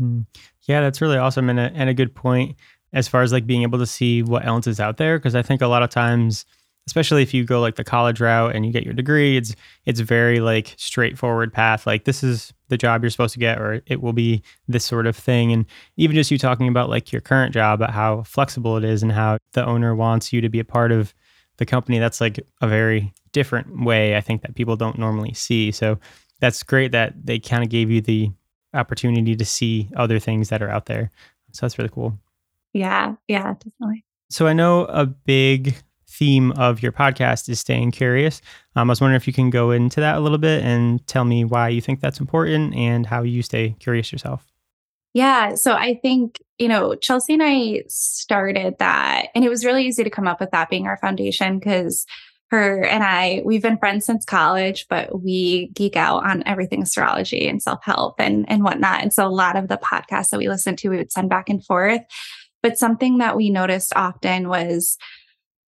Mm. 0.00 0.26
Yeah, 0.66 0.80
that's 0.80 1.00
really 1.00 1.18
awesome 1.18 1.48
and 1.48 1.60
a, 1.60 1.72
and 1.74 1.88
a 1.88 1.94
good 1.94 2.14
point 2.14 2.56
as 2.92 3.08
far 3.08 3.22
as 3.22 3.32
like 3.32 3.46
being 3.46 3.62
able 3.62 3.78
to 3.78 3.86
see 3.86 4.22
what 4.22 4.44
else 4.46 4.66
is 4.66 4.80
out 4.80 4.96
there. 4.96 5.18
Cause 5.18 5.34
I 5.34 5.42
think 5.42 5.60
a 5.60 5.66
lot 5.66 5.82
of 5.82 5.90
times, 5.90 6.44
especially 6.86 7.22
if 7.22 7.32
you 7.32 7.44
go 7.44 7.60
like 7.60 7.76
the 7.76 7.84
college 7.84 8.20
route 8.20 8.54
and 8.54 8.66
you 8.66 8.72
get 8.72 8.84
your 8.84 8.94
degree, 8.94 9.36
it's 9.36 9.54
it's 9.84 10.00
very 10.00 10.40
like 10.40 10.74
straightforward 10.76 11.52
path. 11.52 11.86
Like 11.86 12.04
this 12.04 12.22
is 12.22 12.52
the 12.68 12.76
job 12.76 13.02
you're 13.02 13.10
supposed 13.10 13.34
to 13.34 13.40
get, 13.40 13.60
or 13.60 13.82
it 13.86 14.00
will 14.00 14.12
be 14.12 14.42
this 14.66 14.84
sort 14.84 15.06
of 15.06 15.16
thing. 15.16 15.52
And 15.52 15.66
even 15.96 16.16
just 16.16 16.30
you 16.30 16.38
talking 16.38 16.68
about 16.68 16.88
like 16.88 17.12
your 17.12 17.20
current 17.20 17.52
job, 17.52 17.80
about 17.80 17.94
how 17.94 18.22
flexible 18.22 18.76
it 18.76 18.84
is 18.84 19.02
and 19.02 19.12
how 19.12 19.38
the 19.52 19.64
owner 19.64 19.94
wants 19.94 20.32
you 20.32 20.40
to 20.40 20.48
be 20.48 20.60
a 20.60 20.64
part 20.64 20.90
of 20.90 21.14
the 21.58 21.66
company, 21.66 21.98
that's 21.98 22.20
like 22.20 22.40
a 22.60 22.66
very 22.68 23.12
different 23.32 23.84
way 23.84 24.16
I 24.16 24.20
think 24.20 24.42
that 24.42 24.54
people 24.54 24.76
don't 24.76 24.98
normally 24.98 25.34
see. 25.34 25.70
So 25.70 25.98
that's 26.40 26.62
great 26.62 26.92
that 26.92 27.14
they 27.24 27.38
kind 27.38 27.62
of 27.62 27.68
gave 27.68 27.90
you 27.90 28.00
the 28.00 28.30
opportunity 28.74 29.36
to 29.36 29.44
see 29.44 29.88
other 29.96 30.18
things 30.18 30.48
that 30.48 30.62
are 30.62 30.70
out 30.70 30.86
there. 30.86 31.10
So 31.52 31.66
that's 31.66 31.78
really 31.78 31.90
cool. 31.90 32.18
Yeah, 32.72 33.14
yeah, 33.28 33.54
definitely. 33.54 34.04
So 34.30 34.46
I 34.46 34.52
know 34.52 34.84
a 34.84 35.06
big 35.06 35.74
theme 36.08 36.52
of 36.52 36.82
your 36.82 36.92
podcast 36.92 37.48
is 37.48 37.60
staying 37.60 37.90
curious. 37.92 38.40
Um, 38.76 38.90
I 38.90 38.92
was 38.92 39.00
wondering 39.00 39.16
if 39.16 39.26
you 39.26 39.32
can 39.32 39.50
go 39.50 39.70
into 39.70 40.00
that 40.00 40.16
a 40.16 40.20
little 40.20 40.38
bit 40.38 40.62
and 40.62 41.04
tell 41.06 41.24
me 41.24 41.44
why 41.44 41.68
you 41.68 41.80
think 41.80 42.00
that's 42.00 42.20
important 42.20 42.74
and 42.74 43.06
how 43.06 43.22
you 43.22 43.42
stay 43.42 43.74
curious 43.80 44.12
yourself. 44.12 44.46
Yeah. 45.14 45.54
So 45.54 45.72
I 45.72 45.98
think, 46.02 46.38
you 46.58 46.68
know, 46.68 46.94
Chelsea 46.94 47.34
and 47.34 47.42
I 47.42 47.82
started 47.88 48.76
that, 48.78 49.26
and 49.34 49.44
it 49.44 49.48
was 49.48 49.64
really 49.64 49.84
easy 49.84 50.04
to 50.04 50.10
come 50.10 50.28
up 50.28 50.40
with 50.40 50.52
that 50.52 50.70
being 50.70 50.86
our 50.86 50.98
foundation 50.98 51.58
because 51.58 52.06
her 52.50 52.84
and 52.84 53.02
I, 53.02 53.42
we've 53.44 53.62
been 53.62 53.78
friends 53.78 54.04
since 54.04 54.24
college, 54.24 54.86
but 54.88 55.22
we 55.22 55.68
geek 55.68 55.96
out 55.96 56.24
on 56.24 56.42
everything 56.46 56.82
astrology 56.82 57.48
and 57.48 57.62
self 57.62 57.82
help 57.84 58.16
and, 58.18 58.48
and 58.48 58.62
whatnot. 58.64 59.02
And 59.02 59.12
so 59.12 59.26
a 59.26 59.28
lot 59.28 59.56
of 59.56 59.68
the 59.68 59.78
podcasts 59.78 60.30
that 60.30 60.38
we 60.38 60.48
listened 60.48 60.78
to, 60.78 60.88
we 60.88 60.96
would 60.96 61.12
send 61.12 61.28
back 61.28 61.48
and 61.48 61.64
forth. 61.64 62.02
But 62.62 62.78
something 62.78 63.18
that 63.18 63.36
we 63.36 63.50
noticed 63.50 63.92
often 63.96 64.48
was 64.48 64.98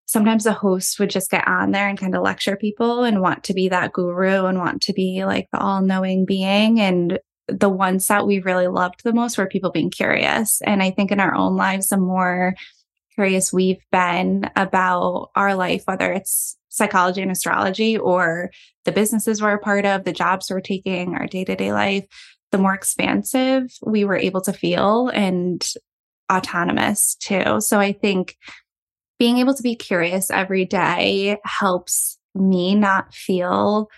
sometimes 0.05 0.43
the 0.43 0.53
host 0.53 1.00
would 1.00 1.10
just 1.10 1.29
get 1.29 1.48
on 1.48 1.72
there 1.72 1.88
and 1.88 1.98
kind 1.98 2.15
of 2.15 2.24
lecture 2.24 2.55
people 2.55 3.03
and 3.03 3.22
want 3.22 3.43
to 3.43 3.53
be 3.53 3.69
that 3.69 3.93
guru 3.93 4.46
and 4.46 4.58
want 4.58 4.81
to 4.81 4.93
be 4.93 5.24
like 5.24 5.48
the 5.51 5.60
all 5.60 5.81
knowing 5.81 6.25
being. 6.25 6.79
And 6.79 7.19
the 7.48 7.69
ones 7.69 8.08
that 8.08 8.25
we 8.25 8.39
really 8.39 8.67
loved 8.67 9.03
the 9.03 9.13
most 9.13 9.38
were 9.38 9.48
people 9.48 9.72
being 9.72 9.91
curious. 9.91 10.62
And 10.65 10.81
I 10.81 10.91
think 10.91 11.12
in 11.12 11.19
our 11.19 11.36
own 11.36 11.55
lives, 11.55 11.89
the 11.89 11.98
more 11.98 12.55
curious 13.13 13.53
we've 13.53 13.84
been 13.91 14.50
about 14.55 15.29
our 15.36 15.53
life, 15.53 15.84
whether 15.86 16.12
it's 16.12 16.58
psychology 16.69 17.22
and 17.22 17.31
astrology 17.31 17.98
or 17.98 18.50
the 18.86 18.91
businesses 18.91 19.41
we're 19.41 19.55
a 19.55 19.60
part 19.60 19.86
of, 19.86 20.05
the 20.05 20.13
jobs 20.13 20.50
we're 20.50 20.62
taking, 20.62 21.15
our 21.15 21.27
day 21.27 21.43
to 21.43 21.55
day 21.55 21.74
life, 21.74 22.05
the 22.51 22.58
more 22.58 22.74
expansive 22.74 23.72
we 23.86 24.05
were 24.05 24.15
able 24.15 24.41
to 24.41 24.53
feel 24.53 25.10
and 25.10 25.63
autonomous 26.31 27.15
too. 27.15 27.62
So 27.62 27.79
I 27.79 27.93
think 27.93 28.38
being 29.17 29.38
able 29.38 29.53
to 29.53 29.63
be 29.63 29.75
curious 29.75 30.31
every 30.31 30.65
day 30.65 31.38
helps 31.43 32.17
me 32.33 32.75
not 32.75 33.13
feel 33.13 33.89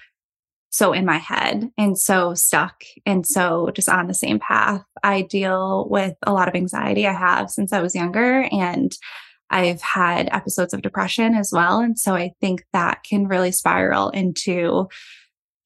so 0.72 0.94
in 0.94 1.06
my 1.06 1.18
head 1.18 1.70
and 1.78 1.98
so 1.98 2.34
stuck 2.34 2.84
and 3.06 3.28
so 3.28 3.70
just 3.76 3.90
on 3.90 4.08
the 4.08 4.14
same 4.14 4.40
path. 4.40 4.84
I 5.04 5.22
deal 5.24 5.88
with 5.90 6.16
a 6.24 6.32
lot 6.32 6.48
of 6.48 6.56
anxiety 6.56 7.06
I 7.06 7.14
have 7.14 7.50
since 7.50 7.74
I 7.74 7.82
was 7.82 7.94
younger 7.94 8.48
and 8.52 8.92
I've 9.50 9.82
had 9.82 10.30
episodes 10.32 10.74
of 10.74 10.82
depression 10.82 11.36
as 11.36 11.52
well. 11.52 11.80
And 11.80 12.00
so 12.00 12.16
I 12.16 12.32
think 12.40 12.64
that 12.72 13.04
can 13.04 13.28
really 13.28 13.52
spiral 13.52 14.10
into 14.10 14.88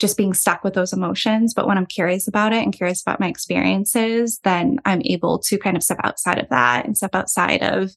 just 0.05 0.17
being 0.17 0.35
stuck 0.35 0.63
with 0.63 0.75
those 0.75 0.93
emotions. 0.93 1.55
But 1.55 1.65
when 1.65 1.79
I'm 1.79 1.87
curious 1.87 2.27
about 2.27 2.53
it 2.53 2.63
and 2.63 2.71
curious 2.71 3.01
about 3.01 3.19
my 3.19 3.27
experiences, 3.27 4.39
then 4.43 4.77
I'm 4.85 5.01
able 5.03 5.39
to 5.39 5.57
kind 5.57 5.75
of 5.75 5.81
step 5.81 5.97
outside 6.03 6.37
of 6.37 6.47
that 6.49 6.85
and 6.85 6.95
step 6.95 7.15
outside 7.15 7.63
of 7.63 7.89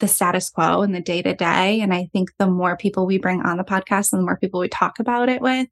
the 0.00 0.08
status 0.08 0.50
quo 0.50 0.82
and 0.82 0.92
the 0.92 1.00
day 1.00 1.22
to 1.22 1.32
day. 1.32 1.80
And 1.80 1.94
I 1.94 2.08
think 2.12 2.30
the 2.40 2.48
more 2.48 2.76
people 2.76 3.06
we 3.06 3.18
bring 3.18 3.40
on 3.42 3.56
the 3.56 3.62
podcast 3.62 4.12
and 4.12 4.20
the 4.20 4.24
more 4.24 4.36
people 4.36 4.58
we 4.58 4.68
talk 4.68 4.98
about 4.98 5.28
it 5.28 5.40
with, 5.40 5.68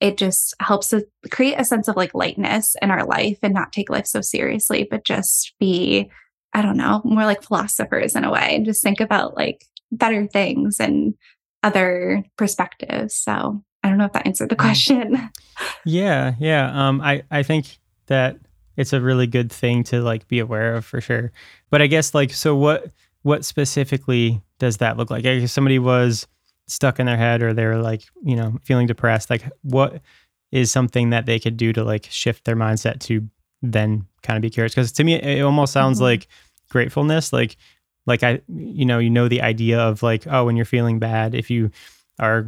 it 0.00 0.16
just 0.16 0.54
helps 0.58 0.88
to 0.88 1.06
create 1.30 1.56
a 1.58 1.66
sense 1.66 1.86
of 1.86 1.96
like 1.96 2.14
lightness 2.14 2.74
in 2.80 2.90
our 2.90 3.04
life 3.04 3.36
and 3.42 3.52
not 3.52 3.72
take 3.72 3.90
life 3.90 4.06
so 4.06 4.22
seriously, 4.22 4.88
but 4.90 5.04
just 5.04 5.52
be, 5.60 6.10
I 6.54 6.62
don't 6.62 6.78
know, 6.78 7.02
more 7.04 7.26
like 7.26 7.42
philosophers 7.42 8.16
in 8.16 8.24
a 8.24 8.32
way 8.32 8.54
and 8.56 8.64
just 8.64 8.82
think 8.82 9.00
about 9.00 9.36
like 9.36 9.66
better 9.92 10.26
things 10.26 10.80
and 10.80 11.12
other 11.62 12.24
perspectives. 12.38 13.14
So 13.14 13.62
I 13.82 13.88
don't 13.88 13.98
know 13.98 14.06
if 14.06 14.12
that 14.12 14.26
answered 14.26 14.50
the 14.50 14.56
question. 14.56 15.30
Yeah, 15.84 16.34
yeah. 16.38 16.70
Um, 16.72 17.00
I 17.00 17.24
I 17.32 17.42
think 17.42 17.78
that 18.06 18.36
it's 18.76 18.92
a 18.92 19.00
really 19.00 19.26
good 19.26 19.50
thing 19.50 19.82
to 19.84 20.00
like 20.00 20.28
be 20.28 20.38
aware 20.38 20.74
of 20.76 20.84
for 20.84 21.00
sure. 21.00 21.32
But 21.68 21.82
I 21.82 21.88
guess 21.88 22.14
like 22.14 22.30
so 22.32 22.54
what 22.54 22.92
what 23.22 23.44
specifically 23.44 24.40
does 24.58 24.76
that 24.76 24.96
look 24.96 25.10
like? 25.10 25.24
If 25.24 25.50
somebody 25.50 25.78
was 25.78 26.28
stuck 26.68 27.00
in 27.00 27.06
their 27.06 27.16
head 27.16 27.42
or 27.42 27.52
they're 27.52 27.78
like, 27.78 28.04
you 28.22 28.36
know, 28.36 28.58
feeling 28.62 28.86
depressed, 28.86 29.30
like 29.30 29.50
what 29.62 30.00
is 30.52 30.70
something 30.70 31.10
that 31.10 31.26
they 31.26 31.38
could 31.38 31.56
do 31.56 31.72
to 31.72 31.82
like 31.82 32.06
shift 32.10 32.44
their 32.44 32.56
mindset 32.56 33.00
to 33.00 33.28
then 33.62 34.06
kind 34.22 34.36
of 34.36 34.42
be 34.42 34.50
curious? 34.50 34.74
Because 34.74 34.92
to 34.92 35.04
me, 35.04 35.14
it 35.14 35.42
almost 35.42 35.72
sounds 35.72 35.98
mm-hmm. 35.98 36.04
like 36.04 36.28
gratefulness. 36.70 37.32
Like, 37.32 37.56
like 38.06 38.22
I, 38.22 38.40
you 38.48 38.84
know, 38.84 38.98
you 38.98 39.10
know, 39.10 39.28
the 39.28 39.42
idea 39.42 39.80
of 39.80 40.02
like, 40.02 40.26
oh, 40.26 40.44
when 40.44 40.56
you're 40.56 40.64
feeling 40.64 40.98
bad, 40.98 41.34
if 41.34 41.50
you 41.50 41.70
are 42.18 42.46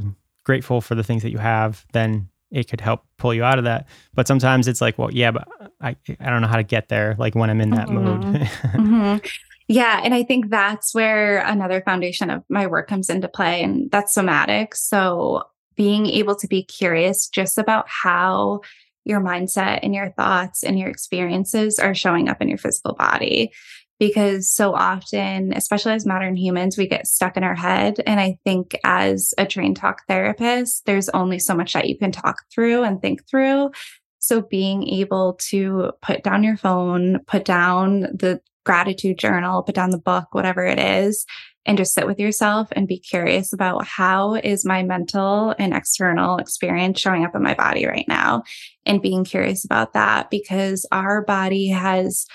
grateful 0.50 0.80
for 0.80 0.96
the 0.96 1.04
things 1.04 1.22
that 1.22 1.30
you 1.30 1.38
have, 1.38 1.86
then 1.92 2.28
it 2.50 2.68
could 2.68 2.80
help 2.80 3.04
pull 3.18 3.32
you 3.32 3.44
out 3.44 3.56
of 3.56 3.62
that. 3.62 3.86
But 4.14 4.26
sometimes 4.26 4.66
it's 4.66 4.80
like, 4.80 4.98
well, 4.98 5.12
yeah, 5.12 5.30
but 5.30 5.46
I, 5.80 5.94
I 6.18 6.28
don't 6.28 6.42
know 6.42 6.48
how 6.48 6.56
to 6.56 6.64
get 6.64 6.88
there. 6.88 7.14
Like 7.20 7.36
when 7.36 7.50
I'm 7.50 7.60
in 7.60 7.70
that 7.70 7.86
mm-hmm. 7.86 8.04
mode. 8.04 8.34
mm-hmm. 8.34 9.26
Yeah. 9.68 10.00
And 10.02 10.12
I 10.12 10.24
think 10.24 10.50
that's 10.50 10.92
where 10.92 11.38
another 11.46 11.82
foundation 11.82 12.30
of 12.30 12.42
my 12.48 12.66
work 12.66 12.88
comes 12.88 13.08
into 13.08 13.28
play, 13.28 13.62
and 13.62 13.88
that's 13.92 14.12
somatic. 14.12 14.74
So 14.74 15.44
being 15.76 16.06
able 16.06 16.34
to 16.34 16.48
be 16.48 16.64
curious 16.64 17.28
just 17.28 17.56
about 17.56 17.88
how 17.88 18.62
your 19.04 19.20
mindset 19.20 19.78
and 19.84 19.94
your 19.94 20.10
thoughts 20.10 20.64
and 20.64 20.80
your 20.80 20.88
experiences 20.88 21.78
are 21.78 21.94
showing 21.94 22.28
up 22.28 22.42
in 22.42 22.48
your 22.48 22.58
physical 22.58 22.94
body. 22.94 23.52
Because 24.00 24.50
so 24.50 24.74
often, 24.74 25.52
especially 25.52 25.92
as 25.92 26.04
modern 26.04 26.34
humans, 26.34 26.76
we 26.76 26.88
get 26.88 27.06
stuck 27.06 27.36
in 27.36 27.44
our 27.44 27.54
head. 27.54 28.00
And 28.06 28.18
I 28.18 28.38
think 28.44 28.76
as 28.82 29.32
a 29.38 29.46
trained 29.46 29.76
talk 29.76 30.02
therapist, 30.08 30.86
there's 30.86 31.08
only 31.10 31.38
so 31.38 31.54
much 31.54 31.74
that 31.74 31.88
you 31.88 31.96
can 31.96 32.10
talk 32.10 32.36
through 32.52 32.82
and 32.82 33.00
think 33.00 33.28
through. 33.28 33.70
So 34.18 34.42
being 34.42 34.88
able 34.88 35.38
to 35.50 35.92
put 36.02 36.24
down 36.24 36.42
your 36.42 36.56
phone, 36.56 37.20
put 37.26 37.44
down 37.44 38.00
the 38.00 38.40
gratitude 38.64 39.18
journal, 39.18 39.62
put 39.62 39.74
down 39.74 39.90
the 39.90 39.98
book, 39.98 40.28
whatever 40.32 40.64
it 40.64 40.78
is, 40.78 41.24
and 41.66 41.78
just 41.78 41.94
sit 41.94 42.06
with 42.06 42.18
yourself 42.18 42.68
and 42.72 42.88
be 42.88 42.98
curious 42.98 43.52
about 43.52 43.84
how 43.84 44.34
is 44.34 44.64
my 44.64 44.82
mental 44.82 45.54
and 45.58 45.74
external 45.74 46.38
experience 46.38 47.00
showing 47.00 47.24
up 47.24 47.34
in 47.34 47.42
my 47.42 47.54
body 47.54 47.86
right 47.86 48.06
now 48.08 48.42
and 48.86 49.02
being 49.02 49.24
curious 49.24 49.64
about 49.64 49.92
that 49.92 50.30
because 50.30 50.86
our 50.90 51.22
body 51.22 51.68
has 51.68 52.26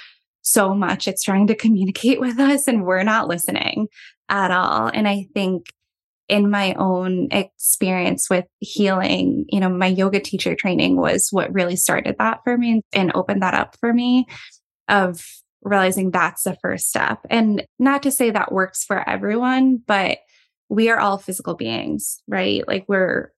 so 0.45 0.73
much 0.73 1.07
it's 1.07 1.23
trying 1.23 1.47
to 1.47 1.55
communicate 1.55 2.19
with 2.19 2.39
us 2.39 2.67
and 2.67 2.85
we're 2.85 3.03
not 3.03 3.27
listening 3.27 3.87
at 4.29 4.51
all 4.51 4.89
and 4.93 5.07
i 5.07 5.27
think 5.33 5.71
in 6.27 6.49
my 6.49 6.73
own 6.73 7.27
experience 7.31 8.29
with 8.29 8.45
healing, 8.59 9.45
you 9.49 9.59
know, 9.59 9.69
my 9.69 9.87
yoga 9.87 10.19
teacher 10.19 10.55
training 10.55 10.97
was 10.97 11.27
what 11.31 11.53
really 11.53 11.75
started 11.75 12.15
that 12.17 12.39
for 12.43 12.57
me 12.57 12.81
and 12.93 13.11
opened 13.13 13.41
that 13.43 13.53
up 13.53 13.77
for 13.79 13.93
me 13.93 14.25
of 14.89 15.23
realizing 15.61 16.11
that's 16.11 16.43
the 16.43 16.57
first 16.61 16.89
step. 16.89 17.19
And 17.29 17.65
not 17.77 18.03
to 18.03 18.11
say 18.11 18.31
that 18.31 18.51
works 18.51 18.83
for 18.83 19.07
everyone, 19.07 19.77
but 19.85 20.19
we 20.69 20.89
are 20.89 20.99
all 20.99 21.17
physical 21.17 21.53
beings, 21.53 22.21
right? 22.27 22.67
Like 22.67 22.85
we're 22.87 23.31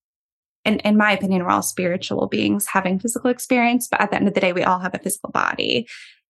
in, 0.63 0.79
in 0.79 0.97
my 0.97 1.13
opinion, 1.13 1.43
we're 1.43 1.49
all 1.49 1.61
spiritual 1.61 2.27
beings 2.27 2.65
having 2.67 2.99
physical 2.99 3.29
experience, 3.29 3.87
but 3.89 4.01
at 4.01 4.11
the 4.11 4.17
end 4.17 4.27
of 4.27 4.33
the 4.33 4.41
day, 4.41 4.51
we 4.51 4.63
all 4.63 4.79
have 4.79 4.93
a 4.93 4.99
physical 4.99 5.31
body. 5.31 5.87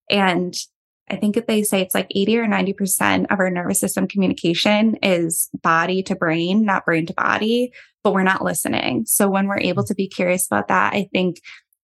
And 0.09 0.55
I 1.09 1.15
think 1.15 1.37
if 1.37 1.47
they 1.47 1.63
say 1.63 1.81
it's 1.81 1.95
like 1.95 2.07
80 2.13 2.39
or 2.39 2.47
90% 2.47 3.31
of 3.31 3.39
our 3.39 3.49
nervous 3.49 3.79
system 3.79 4.07
communication 4.07 4.95
is 5.01 5.49
body 5.63 6.03
to 6.03 6.15
brain, 6.15 6.65
not 6.65 6.85
brain 6.85 7.05
to 7.05 7.13
body, 7.13 7.71
but 8.03 8.13
we're 8.13 8.23
not 8.23 8.43
listening. 8.43 9.05
So 9.05 9.29
when 9.29 9.47
we're 9.47 9.59
able 9.59 9.83
mm-hmm. 9.83 9.87
to 9.87 9.95
be 9.95 10.07
curious 10.07 10.45
about 10.45 10.67
that, 10.67 10.93
I 10.93 11.07
think 11.13 11.41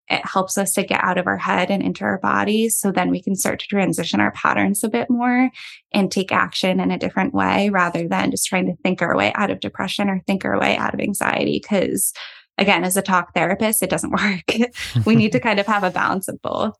it 0.10 0.26
helps 0.26 0.58
us 0.58 0.74
to 0.74 0.84
get 0.84 1.04
out 1.04 1.18
of 1.18 1.28
our 1.28 1.38
head 1.38 1.72
and 1.72 1.82
into 1.82 2.04
our 2.04 2.20
bodies. 2.20 2.78
So 2.78 2.92
then 2.92 3.10
we 3.10 3.22
can 3.22 3.36
start 3.36 3.60
to 3.60 3.68
transition 3.68 4.20
our 4.20 4.32
patterns 4.32 4.84
a 4.84 4.90
bit 4.90 5.10
more 5.10 5.50
and 5.94 6.12
take 6.12 6.32
action 6.32 6.82
in 6.82 6.92
a 6.92 7.00
different 7.00 7.34
way 7.34 7.70
rather 7.70 8.08
than 8.08 8.32
just 8.32 8.48
trying 8.48 8.66
to 8.66 8.76
think 8.84 9.02
our 9.02 9.16
way 9.16 9.32
out 9.36 9.50
of 9.50 9.62
depression 9.62 10.10
or 10.10 10.22
think 10.28 10.44
our 10.44 10.60
way 10.60 10.76
out 10.76 10.94
of 10.94 11.00
anxiety. 11.00 11.60
Because 11.62 12.12
again, 12.58 12.84
as 12.84 12.98
a 12.98 13.02
talk 13.02 13.34
therapist, 13.34 13.82
it 13.82 13.90
doesn't 13.90 14.12
work. 14.22 15.06
we 15.06 15.16
need 15.16 15.32
to 15.32 15.40
kind 15.40 15.60
of 15.60 15.68
have 15.68 15.84
a 15.84 15.92
balance 15.92 16.28
of 16.28 16.42
both. 16.42 16.78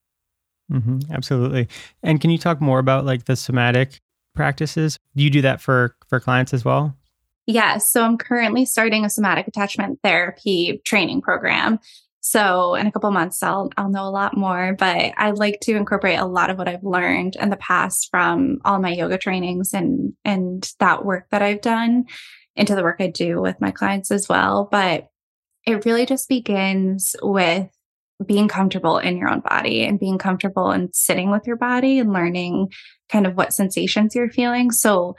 Mm-hmm, 0.72 1.12
absolutely. 1.12 1.68
And 2.02 2.20
can 2.22 2.30
you 2.30 2.38
talk 2.38 2.62
more 2.62 2.80
about 2.80 3.06
like 3.06 3.26
the 3.26 3.36
somatic 3.36 4.02
practices? 4.34 4.98
Do 5.16 5.24
you 5.24 5.30
do 5.30 5.42
that 5.42 5.62
for 5.62 5.96
for 6.08 6.20
clients 6.20 6.54
as 6.54 6.66
well? 6.66 6.96
Yes. 7.46 7.56
Yeah, 7.56 7.78
so 7.80 8.04
I'm 8.04 8.18
currently 8.18 8.66
starting 8.66 9.06
a 9.06 9.10
somatic 9.10 9.48
attachment 9.48 10.00
therapy 10.04 10.82
training 10.86 11.22
program. 11.22 11.80
So 12.22 12.76
in 12.76 12.88
a 12.88 12.92
couple 12.92 13.12
months, 13.12 13.44
I'll 13.44 13.70
I'll 13.76 13.90
know 13.90 14.08
a 14.08 14.10
lot 14.10 14.38
more. 14.38 14.76
But 14.80 15.14
I 15.18 15.32
like 15.32 15.60
to 15.64 15.76
incorporate 15.76 16.20
a 16.20 16.26
lot 16.26 16.50
of 16.50 16.58
what 16.58 16.70
I've 16.70 16.84
learned 16.84 17.36
in 17.36 17.50
the 17.50 17.58
past 17.58 18.08
from 18.10 18.60
all 18.64 18.80
my 18.80 18.94
yoga 18.94 19.18
trainings 19.18 19.74
and 19.74 20.14
and 20.24 20.72
that 20.80 21.04
work 21.06 21.26
that 21.32 21.42
I've 21.42 21.62
done 21.62 22.06
into 22.56 22.76
the 22.76 22.84
work 22.84 22.98
I 23.00 23.08
do 23.08 23.42
with 23.42 23.60
my 23.60 23.72
clients 23.72 24.10
as 24.10 24.30
well. 24.30 24.70
But 24.72 25.10
it 25.66 25.86
really 25.86 26.06
just 26.06 26.30
begins 26.30 27.16
with 27.22 27.70
being 28.28 28.48
comfortable 28.48 28.98
in 28.98 29.18
your 29.18 29.30
own 29.30 29.42
body 29.42 29.84
and 29.84 30.00
being 30.00 30.18
comfortable 30.18 30.72
and 30.72 30.90
sitting 30.94 31.32
with 31.32 31.46
your 31.46 31.56
body 31.56 32.00
and 32.00 32.14
learning 32.14 32.70
kind 33.10 33.28
of 33.28 33.36
what 33.36 33.54
sensations 33.54 34.16
you're 34.16 34.30
feeling. 34.30 34.72
So 34.72 35.16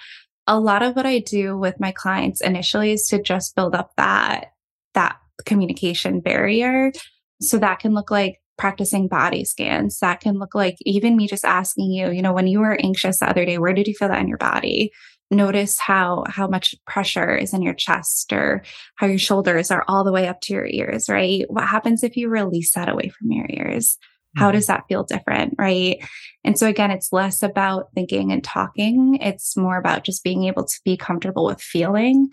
a 0.47 0.59
lot 0.59 0.83
of 0.83 0.97
what 0.97 1.07
I 1.07 1.21
do 1.21 1.57
with 1.57 1.81
my 1.81 1.93
clients 1.93 2.41
initially 2.41 2.93
is 2.93 3.07
to 3.09 3.23
just 3.23 3.55
build 3.57 3.75
up 3.75 3.93
that 3.97 4.53
that 4.95 5.17
communication 5.45 6.21
barrier. 6.21 6.93
So 7.41 7.59
that 7.59 7.81
can 7.81 7.95
look 7.95 8.11
like 8.11 8.41
practicing 8.57 9.09
body 9.09 9.45
scans. 9.45 9.99
That 9.99 10.21
can 10.21 10.39
look 10.39 10.55
like 10.55 10.77
even 10.83 11.17
me 11.17 11.27
just 11.27 11.45
asking 11.45 11.91
you, 11.91 12.11
you 12.11 12.23
know, 12.23 12.33
when 12.33 12.47
you 12.47 12.61
were 12.61 12.79
anxious 12.81 13.19
the 13.19 13.29
other 13.29 13.45
day, 13.45 13.59
where 13.59 13.73
did 13.73 13.89
you 13.89 13.95
feel 13.95 14.09
that 14.09 14.21
in 14.21 14.29
your 14.29 14.39
body? 14.39 14.93
Notice 15.31 15.79
how 15.79 16.25
how 16.29 16.47
much 16.47 16.75
pressure 16.87 17.35
is 17.35 17.53
in 17.53 17.63
your 17.63 17.75
chest 17.75 18.33
or 18.33 18.63
how 18.97 19.07
your 19.07 19.19
shoulders 19.19 19.71
are 19.71 19.85
all 19.89 20.05
the 20.05 20.13
way 20.13 20.29
up 20.29 20.41
to 20.43 20.53
your 20.53 20.67
ears 20.67 21.09
right? 21.09 21.45
What 21.49 21.67
happens 21.67 22.03
if 22.03 22.17
you 22.17 22.29
release 22.29 22.73
that 22.73 22.89
away 22.89 23.09
from 23.09 23.33
your 23.33 23.47
ears? 23.51 23.99
How 24.37 24.49
mm-hmm. 24.49 24.57
does 24.57 24.67
that 24.67 24.85
feel 24.89 25.05
different 25.05 25.55
right? 25.59 26.03
And 26.45 26.59
so 26.59 26.67
again 26.67 26.91
it's 26.91 27.13
less 27.13 27.43
about 27.43 27.89
thinking 27.95 28.33
and 28.33 28.45
talking. 28.45 29.19
It's 29.21 29.57
more 29.57 29.79
about 29.79 30.05
just 30.05 30.25
being 30.25 30.45
able 30.45 30.65
to 30.65 30.81
be 30.85 30.97
comfortable 30.97 31.47
with 31.47 31.61
feeling. 31.61 32.29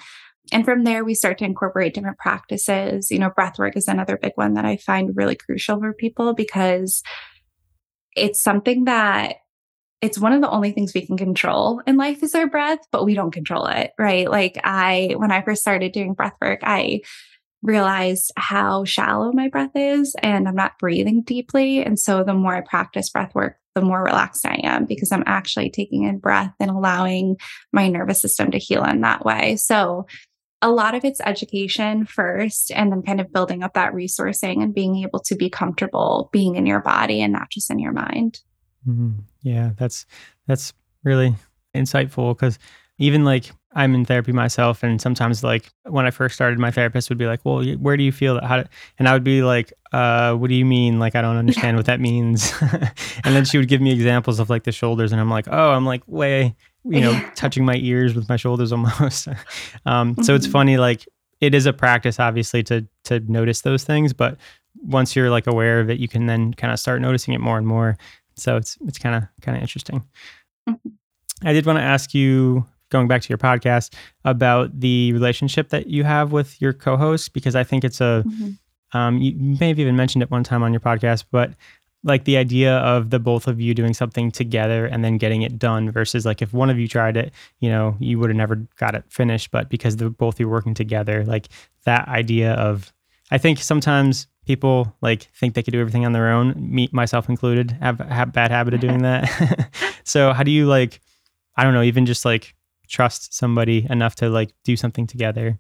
And 0.52 0.66
from 0.66 0.84
there 0.84 1.06
we 1.06 1.14
start 1.14 1.38
to 1.40 1.46
incorporate 1.46 1.94
different 1.94 2.18
practices. 2.18 3.10
You 3.10 3.20
know 3.20 3.30
breath 3.30 3.58
work 3.58 3.78
is 3.78 3.88
another 3.88 4.18
big 4.18 4.34
one 4.36 4.56
that 4.56 4.66
i 4.66 4.78
find 4.78 5.16
really 5.16 5.36
crucial 5.36 5.80
for 5.80 5.94
people 5.94 6.34
because 6.34 7.04
it's 8.16 8.42
something 8.42 8.86
that 8.86 9.36
it's 10.02 10.18
one 10.18 10.34
of 10.34 10.42
the 10.42 10.50
only 10.50 10.72
things 10.72 10.94
we 10.94 11.06
can 11.06 11.18
control 11.18 11.82
in 11.86 11.96
life 11.96 12.24
is 12.24 12.34
our 12.34 12.48
breath, 12.48 12.80
but 12.92 13.06
we 13.06 13.14
don't 13.14 13.32
control 13.32 13.68
it, 13.68 13.92
right? 14.00 14.30
Like 14.30 14.60
I, 14.64 15.14
when 15.18 15.32
I 15.32 15.44
first 15.44 15.62
started 15.62 15.92
doing 15.92 16.14
breath 16.14 16.34
work, 16.42 16.60
I 16.64 17.02
realized 17.62 18.32
how 18.36 18.84
shallow 18.84 19.32
my 19.32 19.48
breath 19.48 19.76
is 19.76 20.16
and 20.24 20.48
I'm 20.48 20.56
not 20.56 20.80
breathing 20.80 21.22
deeply. 21.22 21.84
And 21.86 22.00
so 22.00 22.24
the 22.24 22.34
more 22.34 22.56
I 22.56 22.62
practice 22.62 23.12
breath 23.12 23.36
work, 23.36 23.58
the 23.76 23.82
more 23.82 24.04
relaxed 24.04 24.46
I 24.46 24.60
am 24.64 24.86
because 24.86 25.12
I'm 25.12 25.24
actually 25.28 25.70
taking 25.70 26.04
in 26.04 26.18
breath 26.18 26.54
and 26.60 26.72
allowing 26.72 27.38
my 27.72 27.88
nervous 27.88 28.20
system 28.20 28.52
to 28.52 28.58
heal 28.58 28.84
in 28.84 29.02
that 29.02 29.24
way. 29.24 29.56
So 29.56 30.08
a 30.64 30.72
lot 30.72 30.96
of 30.96 31.06
it's 31.06 31.22
education 31.22 32.06
first 32.06 32.72
and 32.72 32.92
then 32.92 33.04
kind 33.04 33.22
of 33.22 33.32
building 33.32 33.64
up 33.64 33.76
that 33.76 33.94
resourcing 33.94 34.62
and 34.62 34.74
being 34.74 34.98
able 34.98 35.20
to 35.20 35.36
be 35.36 35.50
comfortable 35.50 36.30
being 36.34 36.56
in 36.56 36.66
your 36.66 36.82
body 36.82 37.22
and 37.22 37.34
not 37.34 37.50
just 37.52 37.72
in 37.72 37.80
your 37.80 37.94
mind. 37.94 38.40
Mm-hmm. 38.88 39.20
Yeah, 39.42 39.72
that's 39.78 40.06
that's 40.48 40.74
really 41.04 41.36
insightful 41.76 42.36
because 42.36 42.60
even 42.98 43.26
like 43.26 43.52
I'm 43.74 43.96
in 43.96 44.06
therapy 44.06 44.32
myself, 44.32 44.84
and 44.84 45.02
sometimes 45.02 45.44
like 45.44 45.72
when 45.86 46.06
I 46.06 46.12
first 46.12 46.36
started, 46.36 46.60
my 46.60 46.72
therapist 46.72 47.10
would 47.10 47.18
be 47.18 47.26
like, 47.26 47.40
"Well, 47.44 47.64
where 47.78 47.96
do 47.96 48.04
you 48.04 48.12
feel 48.12 48.36
that?" 48.36 48.44
How?" 48.44 48.62
Do, 48.62 48.70
and 49.00 49.08
I 49.08 49.14
would 49.14 49.24
be 49.24 49.44
like, 49.44 49.74
uh, 49.94 50.36
"What 50.36 50.50
do 50.50 50.56
you 50.56 50.66
mean? 50.66 51.00
Like 51.00 51.16
I 51.16 51.22
don't 51.22 51.38
understand 51.38 51.78
what 51.78 51.86
that 51.86 52.00
means." 52.10 52.54
and 53.24 53.36
then 53.36 53.46
she 53.46 53.58
would 53.58 53.68
give 53.68 53.82
me 53.82 53.92
examples 53.92 54.40
of 54.40 54.50
like 54.50 54.64
the 54.64 54.72
shoulders, 54.72 55.12
and 55.12 55.22
I'm 55.22 55.30
like, 55.30 55.48
"Oh, 55.50 55.72
I'm 55.72 55.86
like 55.86 56.04
way, 56.08 56.56
you 56.84 57.02
know, 57.02 57.20
touching 57.36 57.64
my 57.64 57.76
ears 57.76 58.14
with 58.14 58.28
my 58.28 58.36
shoulders 58.36 58.72
almost." 58.72 59.28
um, 59.86 60.16
so 60.22 60.36
it's 60.36 60.46
mm-hmm. 60.46 60.52
funny, 60.52 60.78
like 60.78 61.08
it 61.40 61.56
is 61.56 61.66
a 61.66 61.74
practice, 61.74 62.20
obviously, 62.20 62.64
to 62.64 62.86
to 63.06 63.20
notice 63.22 63.62
those 63.62 63.84
things, 63.84 64.12
but 64.12 64.38
once 64.84 65.16
you're 65.16 65.30
like 65.30 65.48
aware 65.48 65.80
of 65.80 65.90
it, 65.90 66.00
you 66.00 66.08
can 66.08 66.26
then 66.26 66.54
kind 66.54 66.74
of 66.74 66.80
start 66.80 67.02
noticing 67.02 67.34
it 67.34 67.40
more 67.40 67.58
and 67.58 67.68
more. 67.68 67.98
So 68.36 68.58
it's 68.58 68.78
it's 68.82 68.98
kind 68.98 69.16
of 69.16 69.24
kind 69.42 69.58
of 69.58 69.62
interesting. 69.62 70.04
Mm-hmm. 70.68 70.90
I 71.44 71.54
did 71.54 71.66
want 71.66 71.80
to 71.80 71.84
ask 71.84 72.14
you 72.14 72.66
going 72.90 73.08
back 73.08 73.22
to 73.22 73.30
your 73.30 73.38
podcast 73.38 73.94
about 74.26 74.80
the 74.80 75.14
relationship 75.14 75.70
that 75.70 75.88
you 75.88 76.04
have 76.04 76.32
with 76.32 76.62
your 76.62 76.74
co-host 76.74 77.34
because 77.34 77.56
I 77.56 77.64
think 77.64 77.84
it's 77.84 78.02
a 78.02 78.24
mm-hmm. 78.28 78.98
um, 78.98 79.18
you 79.18 79.34
may 79.36 79.70
have 79.70 79.80
even 79.80 79.96
mentioned 79.96 80.22
it 80.22 80.30
one 80.30 80.44
time 80.44 80.62
on 80.62 80.74
your 80.74 80.82
podcast, 80.82 81.26
but 81.32 81.54
like 82.04 82.26
the 82.26 82.38
idea 82.38 82.78
of 82.78 83.12
the 83.12 83.20
both 83.20 83.48
of 83.48 83.62
you 83.62 83.74
doing 83.74 83.94
something 83.94 84.32
together 84.32 84.86
and 84.86 85.04
then 85.04 85.18
getting 85.18 85.44
it 85.44 85.60
done 85.60 85.92
versus 85.92 86.26
like 86.26 86.42
if 86.42 86.54
one 86.54 86.70
of 86.70 86.80
you 86.80 86.88
tried 86.88 87.16
it, 87.16 87.32
you 87.60 87.70
know, 87.70 87.96
you 88.00 88.18
would 88.20 88.30
have 88.30 88.38
never 88.38 88.56
got 88.78 88.96
it 88.96 89.04
finished, 89.10 89.52
but 89.52 89.70
because 89.70 89.98
the 89.98 90.10
both 90.10 90.36
of 90.36 90.40
you 90.40 90.50
working 90.50 90.74
together, 90.74 91.24
like 91.26 91.48
that 91.86 92.08
idea 92.08 92.54
of 92.54 92.92
I 93.30 93.38
think 93.38 93.60
sometimes 93.60 94.28
people 94.52 94.94
like 95.02 95.30
think 95.34 95.54
they 95.54 95.64
could 95.64 95.72
do 95.72 95.80
everything 95.80 96.06
on 96.06 96.12
their 96.12 96.30
own, 96.30 96.54
me 96.58 96.90
myself 96.92 97.30
included, 97.30 97.72
have 97.80 98.02
a 98.02 98.26
bad 98.26 98.52
habit 98.52 98.74
of 98.74 98.82
doing 98.82 99.02
that. 99.04 99.70
so 100.04 100.34
how 100.34 100.44
do 100.44 100.52
you 100.52 100.66
like, 100.66 101.00
I 101.56 101.64
don't 101.64 101.74
know, 101.74 101.84
even 101.84 102.06
just 102.06 102.26
like 102.26 102.54
trust 102.90 103.34
somebody 103.34 103.88
enough 103.90 104.16
to 104.16 104.30
like 104.30 104.52
do 104.66 104.76
something 104.76 105.08
together? 105.08 105.58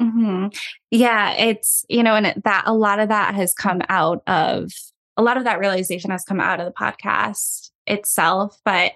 Mm-hmm. 0.00 0.48
Yeah, 0.90 1.32
it's 1.34 1.84
you 1.88 2.02
know, 2.02 2.16
and 2.16 2.42
that 2.44 2.64
a 2.66 2.74
lot 2.74 2.98
of 2.98 3.08
that 3.08 3.36
has 3.36 3.54
come 3.54 3.82
out 3.88 4.22
of 4.26 4.72
a 5.16 5.22
lot 5.22 5.36
of 5.36 5.44
that 5.44 5.60
realization 5.60 6.10
has 6.10 6.24
come 6.24 6.40
out 6.40 6.58
of 6.58 6.66
the 6.66 6.72
podcast 6.72 7.70
itself, 7.86 8.58
but. 8.64 8.92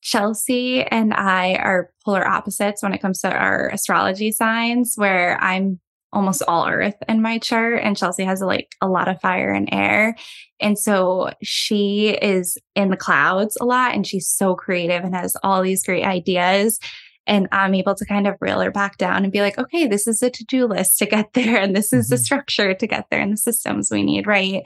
Chelsea 0.00 0.84
and 0.84 1.12
I 1.12 1.54
are 1.56 1.90
polar 2.04 2.24
opposites 2.24 2.84
when 2.84 2.94
it 2.94 3.02
comes 3.02 3.20
to 3.22 3.32
our 3.32 3.68
astrology 3.70 4.30
signs, 4.30 4.94
where 4.94 5.36
I'm 5.42 5.80
almost 6.12 6.42
all 6.48 6.66
earth 6.68 6.96
in 7.08 7.20
my 7.20 7.38
chart 7.38 7.80
and 7.82 7.96
Chelsea 7.96 8.24
has 8.24 8.40
like 8.40 8.74
a 8.80 8.88
lot 8.88 9.08
of 9.08 9.20
fire 9.20 9.52
and 9.52 9.68
air. 9.72 10.16
And 10.60 10.78
so 10.78 11.30
she 11.42 12.10
is 12.10 12.56
in 12.74 12.90
the 12.90 12.96
clouds 12.96 13.56
a 13.60 13.64
lot 13.64 13.94
and 13.94 14.06
she's 14.06 14.28
so 14.28 14.54
creative 14.54 15.04
and 15.04 15.14
has 15.14 15.36
all 15.42 15.62
these 15.62 15.84
great 15.84 16.04
ideas. 16.04 16.80
And 17.26 17.46
I'm 17.52 17.74
able 17.74 17.94
to 17.94 18.06
kind 18.06 18.26
of 18.26 18.36
reel 18.40 18.60
her 18.60 18.70
back 18.70 18.96
down 18.96 19.22
and 19.22 19.32
be 19.32 19.42
like, 19.42 19.58
okay, 19.58 19.86
this 19.86 20.06
is 20.06 20.22
a 20.22 20.30
to 20.30 20.44
do 20.44 20.66
list 20.66 20.96
to 20.98 21.06
get 21.06 21.30
there. 21.34 21.58
And 21.58 21.76
this 21.76 21.92
is 21.92 22.06
mm-hmm. 22.06 22.14
the 22.14 22.18
structure 22.18 22.74
to 22.74 22.86
get 22.86 23.06
there 23.10 23.20
and 23.20 23.32
the 23.32 23.36
systems 23.36 23.90
we 23.90 24.02
need. 24.02 24.26
Right. 24.26 24.62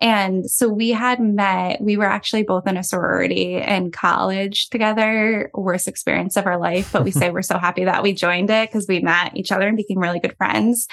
And 0.00 0.48
so 0.48 0.68
we 0.68 0.90
had 0.90 1.20
met, 1.20 1.80
we 1.80 1.96
were 1.96 2.04
actually 2.04 2.44
both 2.44 2.68
in 2.68 2.76
a 2.76 2.84
sorority 2.84 3.56
in 3.56 3.90
college 3.90 4.68
together, 4.70 5.50
worst 5.54 5.88
experience 5.88 6.36
of 6.36 6.46
our 6.46 6.58
life. 6.58 6.92
But 6.92 7.04
we 7.04 7.10
say 7.12 7.30
we're 7.30 7.42
so 7.42 7.58
happy 7.58 7.84
that 7.84 8.02
we 8.02 8.12
joined 8.12 8.50
it 8.50 8.68
because 8.68 8.86
we 8.88 9.00
met 9.00 9.36
each 9.36 9.50
other 9.50 9.66
and 9.66 9.76
became 9.76 9.98
really 9.98 10.20
good 10.20 10.36
friends. 10.36 10.86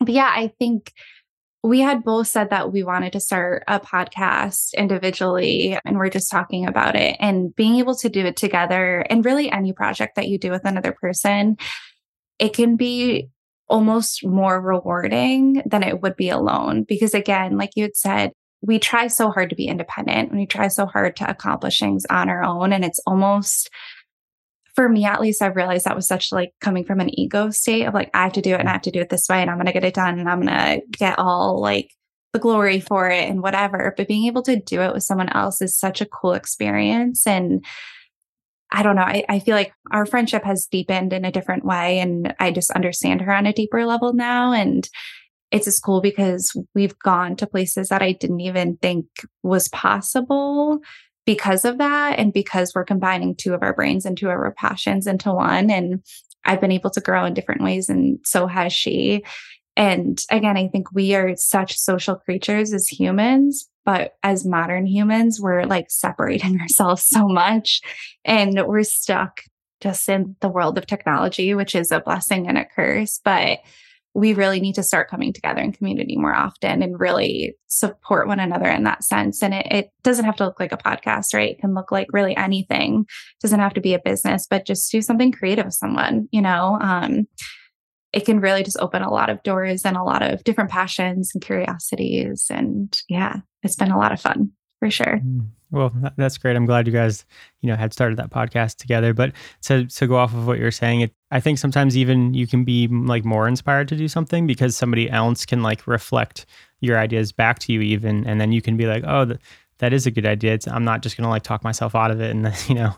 But 0.00 0.10
yeah, 0.10 0.30
I 0.34 0.52
think 0.58 0.92
we 1.62 1.80
had 1.80 2.04
both 2.04 2.26
said 2.26 2.50
that 2.50 2.72
we 2.72 2.82
wanted 2.82 3.14
to 3.14 3.20
start 3.20 3.64
a 3.66 3.80
podcast 3.80 4.74
individually 4.74 5.78
and 5.84 5.96
we're 5.96 6.10
just 6.10 6.30
talking 6.30 6.66
about 6.66 6.94
it 6.94 7.16
and 7.20 7.56
being 7.56 7.76
able 7.76 7.94
to 7.96 8.10
do 8.10 8.26
it 8.26 8.36
together 8.36 9.06
and 9.08 9.24
really 9.24 9.50
any 9.50 9.72
project 9.72 10.16
that 10.16 10.28
you 10.28 10.38
do 10.38 10.50
with 10.50 10.66
another 10.66 10.92
person 10.92 11.56
it 12.38 12.52
can 12.52 12.76
be 12.76 13.30
almost 13.68 14.24
more 14.24 14.60
rewarding 14.60 15.62
than 15.66 15.82
it 15.82 16.02
would 16.02 16.16
be 16.16 16.28
alone. 16.28 16.84
Because 16.84 17.14
again, 17.14 17.56
like 17.56 17.70
you 17.76 17.84
had 17.84 17.96
said, 17.96 18.32
we 18.62 18.78
try 18.78 19.06
so 19.08 19.30
hard 19.30 19.50
to 19.50 19.56
be 19.56 19.66
independent 19.66 20.30
and 20.30 20.38
we 20.38 20.46
try 20.46 20.68
so 20.68 20.86
hard 20.86 21.16
to 21.16 21.28
accomplish 21.28 21.78
things 21.78 22.06
on 22.08 22.28
our 22.28 22.42
own. 22.42 22.72
And 22.72 22.84
it's 22.84 23.00
almost, 23.06 23.70
for 24.74 24.88
me 24.88 25.04
at 25.04 25.20
least, 25.20 25.42
I've 25.42 25.56
realized 25.56 25.84
that 25.84 25.96
was 25.96 26.06
such 26.06 26.32
like 26.32 26.52
coming 26.60 26.84
from 26.84 27.00
an 27.00 27.18
ego 27.18 27.50
state 27.50 27.84
of 27.84 27.94
like, 27.94 28.10
I 28.14 28.22
have 28.22 28.32
to 28.34 28.42
do 28.42 28.50
it 28.50 28.60
and 28.60 28.62
I 28.62 28.64
mm-hmm. 28.64 28.72
have 28.72 28.82
to 28.82 28.90
do 28.90 29.00
it 29.00 29.10
this 29.10 29.28
way 29.28 29.42
and 29.42 29.50
I'm 29.50 29.56
going 29.56 29.66
to 29.66 29.72
get 29.72 29.84
it 29.84 29.94
done 29.94 30.18
and 30.18 30.28
I'm 30.28 30.40
going 30.40 30.80
to 30.80 30.82
get 30.96 31.18
all 31.18 31.60
like 31.60 31.90
the 32.32 32.38
glory 32.38 32.80
for 32.80 33.10
it 33.10 33.28
and 33.28 33.42
whatever. 33.42 33.94
But 33.96 34.08
being 34.08 34.26
able 34.26 34.42
to 34.42 34.60
do 34.60 34.80
it 34.80 34.92
with 34.92 35.02
someone 35.02 35.28
else 35.30 35.60
is 35.60 35.78
such 35.78 36.00
a 36.00 36.06
cool 36.06 36.32
experience. 36.32 37.26
And 37.26 37.64
I 38.72 38.82
don't 38.82 38.96
know. 38.96 39.02
I, 39.02 39.24
I 39.28 39.38
feel 39.38 39.54
like 39.54 39.72
our 39.92 40.06
friendship 40.06 40.44
has 40.44 40.66
deepened 40.66 41.12
in 41.12 41.24
a 41.24 41.32
different 41.32 41.64
way. 41.64 42.00
And 42.00 42.34
I 42.40 42.50
just 42.50 42.70
understand 42.72 43.20
her 43.20 43.32
on 43.32 43.46
a 43.46 43.52
deeper 43.52 43.84
level 43.86 44.12
now. 44.12 44.52
And 44.52 44.88
it's 45.50 45.66
a 45.66 45.72
school 45.72 46.00
because 46.00 46.52
we've 46.74 46.98
gone 46.98 47.36
to 47.36 47.46
places 47.46 47.88
that 47.88 48.02
I 48.02 48.12
didn't 48.12 48.40
even 48.40 48.76
think 48.78 49.06
was 49.42 49.68
possible 49.68 50.80
because 51.26 51.64
of 51.64 51.78
that. 51.78 52.18
And 52.18 52.32
because 52.32 52.72
we're 52.74 52.84
combining 52.84 53.36
two 53.36 53.54
of 53.54 53.62
our 53.62 53.74
brains 53.74 54.04
and 54.04 54.16
two 54.16 54.26
of 54.26 54.32
our 54.32 54.52
passions 54.52 55.06
into 55.06 55.32
one. 55.32 55.70
And 55.70 56.02
I've 56.44 56.60
been 56.60 56.72
able 56.72 56.90
to 56.90 57.00
grow 57.00 57.24
in 57.24 57.34
different 57.34 57.62
ways, 57.62 57.88
and 57.88 58.18
so 58.24 58.46
has 58.46 58.72
she. 58.72 59.24
And 59.76 60.22
again, 60.30 60.56
I 60.56 60.68
think 60.68 60.92
we 60.92 61.14
are 61.14 61.34
such 61.36 61.78
social 61.78 62.16
creatures 62.16 62.72
as 62.72 62.86
humans, 62.86 63.68
but 63.84 64.14
as 64.22 64.46
modern 64.46 64.86
humans, 64.86 65.40
we're 65.40 65.64
like 65.64 65.90
separating 65.90 66.60
ourselves 66.60 67.06
so 67.06 67.26
much 67.26 67.80
and 68.24 68.60
we're 68.66 68.82
stuck 68.82 69.40
just 69.80 70.08
in 70.08 70.36
the 70.40 70.48
world 70.48 70.78
of 70.78 70.86
technology, 70.86 71.54
which 71.54 71.74
is 71.74 71.90
a 71.90 72.00
blessing 72.00 72.48
and 72.48 72.56
a 72.56 72.64
curse. 72.64 73.20
But 73.22 73.58
we 74.14 74.32
really 74.32 74.60
need 74.60 74.76
to 74.76 74.82
start 74.82 75.10
coming 75.10 75.32
together 75.32 75.60
in 75.60 75.72
community 75.72 76.16
more 76.16 76.34
often 76.34 76.82
and 76.82 77.00
really 77.00 77.56
support 77.66 78.28
one 78.28 78.38
another 78.38 78.70
in 78.70 78.84
that 78.84 79.02
sense. 79.02 79.42
And 79.42 79.52
it, 79.52 79.66
it, 79.70 79.90
doesn't 80.04 80.24
have 80.24 80.36
to 80.36 80.44
look 80.44 80.60
like 80.60 80.70
a 80.70 80.76
podcast, 80.76 81.34
right? 81.34 81.50
It 81.50 81.58
can 81.58 81.74
look 81.74 81.90
like 81.90 82.06
really 82.12 82.36
anything. 82.36 83.06
It 83.08 83.42
doesn't 83.42 83.58
have 83.58 83.74
to 83.74 83.80
be 83.80 83.92
a 83.92 83.98
business, 83.98 84.46
but 84.48 84.66
just 84.66 84.90
do 84.92 85.02
something 85.02 85.32
creative 85.32 85.64
with 85.64 85.74
someone, 85.74 86.28
you 86.30 86.40
know? 86.40 86.78
Um, 86.80 87.26
it 88.14 88.24
can 88.24 88.40
really 88.40 88.62
just 88.62 88.78
open 88.78 89.02
a 89.02 89.10
lot 89.10 89.28
of 89.28 89.42
doors 89.42 89.84
and 89.84 89.96
a 89.96 90.02
lot 90.02 90.22
of 90.22 90.44
different 90.44 90.70
passions 90.70 91.32
and 91.34 91.42
curiosities. 91.42 92.46
And 92.48 92.96
yeah, 93.08 93.38
it's 93.62 93.76
been 93.76 93.90
a 93.90 93.98
lot 93.98 94.12
of 94.12 94.20
fun 94.20 94.52
for 94.78 94.90
sure. 94.90 95.20
Mm. 95.24 95.48
Well, 95.70 95.92
that's 96.16 96.38
great. 96.38 96.54
I'm 96.54 96.66
glad 96.66 96.86
you 96.86 96.92
guys, 96.92 97.24
you 97.60 97.68
know, 97.68 97.74
had 97.74 97.92
started 97.92 98.16
that 98.18 98.30
podcast 98.30 98.76
together. 98.76 99.12
But 99.12 99.32
to 99.62 99.86
to 99.86 100.06
go 100.06 100.16
off 100.16 100.32
of 100.32 100.46
what 100.46 100.60
you're 100.60 100.70
saying, 100.70 101.00
it, 101.00 101.12
I 101.32 101.40
think 101.40 101.58
sometimes 101.58 101.96
even 101.96 102.32
you 102.32 102.46
can 102.46 102.64
be 102.64 102.86
like 102.86 103.24
more 103.24 103.48
inspired 103.48 103.88
to 103.88 103.96
do 103.96 104.06
something 104.06 104.46
because 104.46 104.76
somebody 104.76 105.10
else 105.10 105.44
can 105.44 105.64
like 105.64 105.88
reflect 105.88 106.46
your 106.80 106.96
ideas 106.96 107.32
back 107.32 107.58
to 107.60 107.72
you, 107.72 107.80
even, 107.80 108.24
and 108.24 108.40
then 108.40 108.52
you 108.52 108.62
can 108.62 108.76
be 108.76 108.86
like, 108.86 109.02
oh, 109.04 109.24
the, 109.24 109.38
that 109.78 109.92
is 109.92 110.06
a 110.06 110.12
good 110.12 110.26
idea. 110.26 110.54
It's, 110.54 110.68
I'm 110.68 110.84
not 110.84 111.02
just 111.02 111.16
gonna 111.16 111.28
like 111.28 111.42
talk 111.42 111.64
myself 111.64 111.96
out 111.96 112.12
of 112.12 112.20
it 112.20 112.30
and 112.30 112.54
you 112.68 112.76
know 112.76 112.94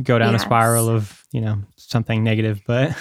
go 0.00 0.16
down 0.18 0.32
yes. 0.32 0.42
a 0.42 0.44
spiral 0.44 0.88
of 0.88 1.24
you 1.32 1.40
know 1.40 1.58
something 1.76 2.22
negative. 2.22 2.62
But 2.64 2.90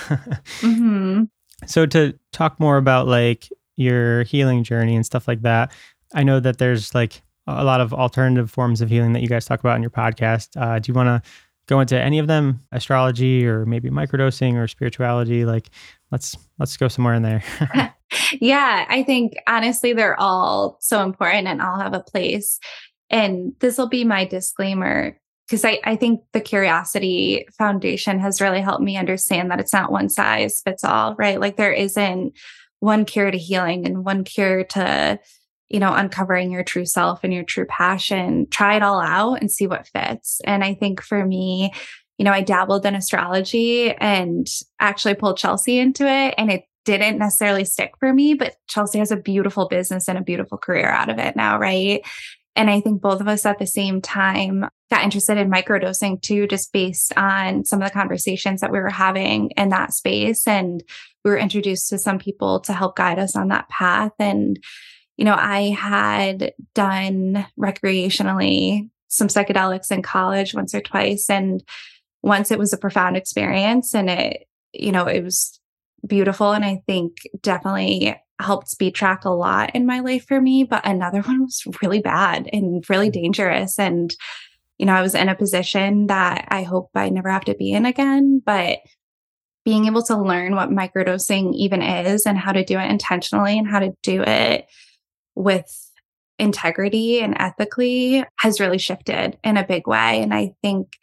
mm-hmm. 0.61 1.25
So 1.65 1.85
to 1.87 2.17
talk 2.31 2.59
more 2.59 2.77
about 2.77 3.07
like 3.07 3.49
your 3.75 4.23
healing 4.23 4.63
journey 4.63 4.95
and 4.95 5.05
stuff 5.05 5.27
like 5.27 5.41
that, 5.41 5.71
I 6.13 6.23
know 6.23 6.39
that 6.39 6.57
there's 6.57 6.93
like 6.93 7.21
a 7.47 7.63
lot 7.63 7.81
of 7.81 7.93
alternative 7.93 8.51
forms 8.51 8.81
of 8.81 8.89
healing 8.89 9.13
that 9.13 9.21
you 9.21 9.27
guys 9.27 9.45
talk 9.45 9.59
about 9.59 9.75
in 9.75 9.81
your 9.81 9.91
podcast. 9.91 10.49
Uh, 10.55 10.79
do 10.79 10.91
you 10.91 10.95
want 10.95 11.07
to 11.07 11.29
go 11.67 11.79
into 11.79 11.99
any 11.99 12.19
of 12.19 12.27
them? 12.27 12.61
Astrology 12.71 13.45
or 13.45 13.65
maybe 13.65 13.89
microdosing 13.89 14.55
or 14.55 14.67
spirituality? 14.67 15.45
Like, 15.45 15.69
let's 16.11 16.35
let's 16.57 16.77
go 16.77 16.87
somewhere 16.87 17.13
in 17.13 17.23
there. 17.23 17.43
yeah, 18.41 18.85
I 18.89 19.03
think 19.03 19.33
honestly 19.47 19.93
they're 19.93 20.19
all 20.19 20.77
so 20.81 21.03
important 21.03 21.47
and 21.47 21.61
all 21.61 21.79
have 21.79 21.93
a 21.93 21.99
place. 21.99 22.59
And 23.09 23.53
this 23.59 23.77
will 23.77 23.89
be 23.89 24.03
my 24.03 24.25
disclaimer 24.25 25.19
because 25.49 25.65
I, 25.65 25.79
I 25.83 25.95
think 25.95 26.21
the 26.31 26.41
curiosity 26.41 27.47
foundation 27.57 28.19
has 28.19 28.39
really 28.39 28.61
helped 28.61 28.83
me 28.83 28.97
understand 28.97 29.49
that 29.49 29.59
it's 29.59 29.73
not 29.73 29.91
one 29.91 30.07
size 30.07 30.61
fits 30.63 30.83
all, 30.83 31.15
right? 31.15 31.39
Like 31.39 31.57
there 31.57 31.73
isn't 31.73 32.37
one 32.79 33.03
cure 33.03 33.31
to 33.31 33.37
healing 33.37 33.85
and 33.87 34.05
one 34.05 34.23
cure 34.23 34.63
to 34.65 35.19
you 35.69 35.79
know, 35.79 35.93
uncovering 35.93 36.51
your 36.51 36.63
true 36.63 36.85
self 36.85 37.23
and 37.23 37.31
your 37.31 37.43
true 37.43 37.65
passion, 37.65 38.47
try 38.49 38.75
it 38.75 38.83
all 38.83 38.99
out 38.99 39.35
and 39.35 39.51
see 39.51 39.67
what 39.67 39.87
fits. 39.87 40.41
And 40.43 40.63
I 40.63 40.73
think 40.73 41.01
for 41.01 41.23
me, 41.23 41.71
you 42.17 42.25
know, 42.25 42.31
I 42.31 42.41
dabbled 42.41 42.85
in 42.85 42.95
astrology 42.95 43.91
and 43.93 44.47
actually 44.79 45.13
pulled 45.13 45.37
Chelsea 45.37 45.77
into 45.77 46.07
it 46.07 46.33
and 46.37 46.51
it 46.51 46.63
didn't 46.85 47.19
necessarily 47.19 47.65
stick 47.65 47.91
for 47.99 48.13
me, 48.13 48.33
but 48.33 48.55
Chelsea 48.67 48.97
has 48.97 49.11
a 49.11 49.15
beautiful 49.15 49.67
business 49.67 50.07
and 50.07 50.17
a 50.17 50.23
beautiful 50.23 50.57
career 50.57 50.89
out 50.89 51.09
of 51.09 51.19
it 51.19 51.35
now, 51.35 51.59
right? 51.59 52.01
And 52.59 52.69
I 52.69 52.81
think 52.81 53.01
both 53.01 53.21
of 53.21 53.29
us 53.29 53.45
at 53.45 53.57
the 53.57 53.65
same 53.65 54.01
time 54.01 54.67
got 54.91 55.03
interested 55.03 55.37
in 55.37 55.49
microdosing 55.49 56.21
too, 56.21 56.45
just 56.45 56.73
based 56.73 57.13
on 57.15 57.63
some 57.63 57.81
of 57.81 57.87
the 57.87 57.93
conversations 57.93 58.59
that 58.59 58.69
we 58.69 58.79
were 58.79 58.89
having 58.89 59.51
in 59.51 59.69
that 59.69 59.93
space. 59.93 60.45
And 60.45 60.83
we 61.23 61.31
were 61.31 61.37
introduced 61.37 61.87
to 61.89 61.97
some 61.97 62.19
people 62.19 62.59
to 62.61 62.73
help 62.73 62.97
guide 62.97 63.17
us 63.17 63.37
on 63.37 63.47
that 63.47 63.69
path. 63.69 64.11
And 64.19 64.59
you 65.15 65.23
know, 65.23 65.37
I 65.37 65.69
had 65.69 66.53
done 66.75 67.45
recreationally 67.57 68.89
some 69.07 69.29
psychedelics 69.29 69.89
in 69.89 70.01
college 70.01 70.53
once 70.53 70.75
or 70.75 70.81
twice. 70.81 71.29
And 71.29 71.63
once 72.23 72.51
it 72.51 72.59
was 72.59 72.73
a 72.73 72.77
profound 72.77 73.15
experience 73.15 73.95
and 73.95 74.09
it, 74.09 74.47
you 74.73 74.91
know, 74.91 75.05
it 75.05 75.23
was 75.23 75.61
beautiful. 76.05 76.51
And 76.51 76.65
I 76.65 76.83
think 76.87 77.21
definitely 77.41 78.17
helped 78.39 78.69
speed 78.69 78.95
track 78.95 79.25
a 79.25 79.29
lot 79.29 79.75
in 79.75 79.85
my 79.85 79.99
life 79.99 80.25
for 80.27 80.39
me. 80.39 80.63
But 80.63 80.85
another 80.85 81.21
one 81.23 81.43
was 81.43 81.63
really 81.81 82.01
bad 82.01 82.49
and 82.51 82.83
really 82.89 83.09
dangerous. 83.09 83.77
And, 83.79 84.13
you 84.77 84.85
know, 84.85 84.93
I 84.93 85.01
was 85.01 85.15
in 85.15 85.29
a 85.29 85.35
position 85.35 86.07
that 86.07 86.47
I 86.49 86.63
hope 86.63 86.89
I 86.95 87.09
never 87.09 87.29
have 87.29 87.45
to 87.45 87.55
be 87.55 87.71
in 87.71 87.85
again. 87.85 88.41
But 88.45 88.79
being 89.65 89.85
able 89.85 90.03
to 90.03 90.17
learn 90.17 90.55
what 90.55 90.69
microdosing 90.69 91.53
even 91.53 91.81
is 91.81 92.25
and 92.25 92.37
how 92.37 92.51
to 92.51 92.63
do 92.63 92.79
it 92.79 92.89
intentionally 92.89 93.57
and 93.57 93.69
how 93.69 93.79
to 93.79 93.93
do 94.01 94.23
it 94.23 94.65
with 95.35 95.67
integrity 96.39 97.19
and 97.19 97.35
ethically 97.37 98.25
has 98.37 98.59
really 98.59 98.77
shifted 98.77 99.37
in 99.43 99.57
a 99.57 99.67
big 99.67 99.85
way. 99.85 100.21
And 100.21 100.33
I 100.33 100.53
think 100.61 100.93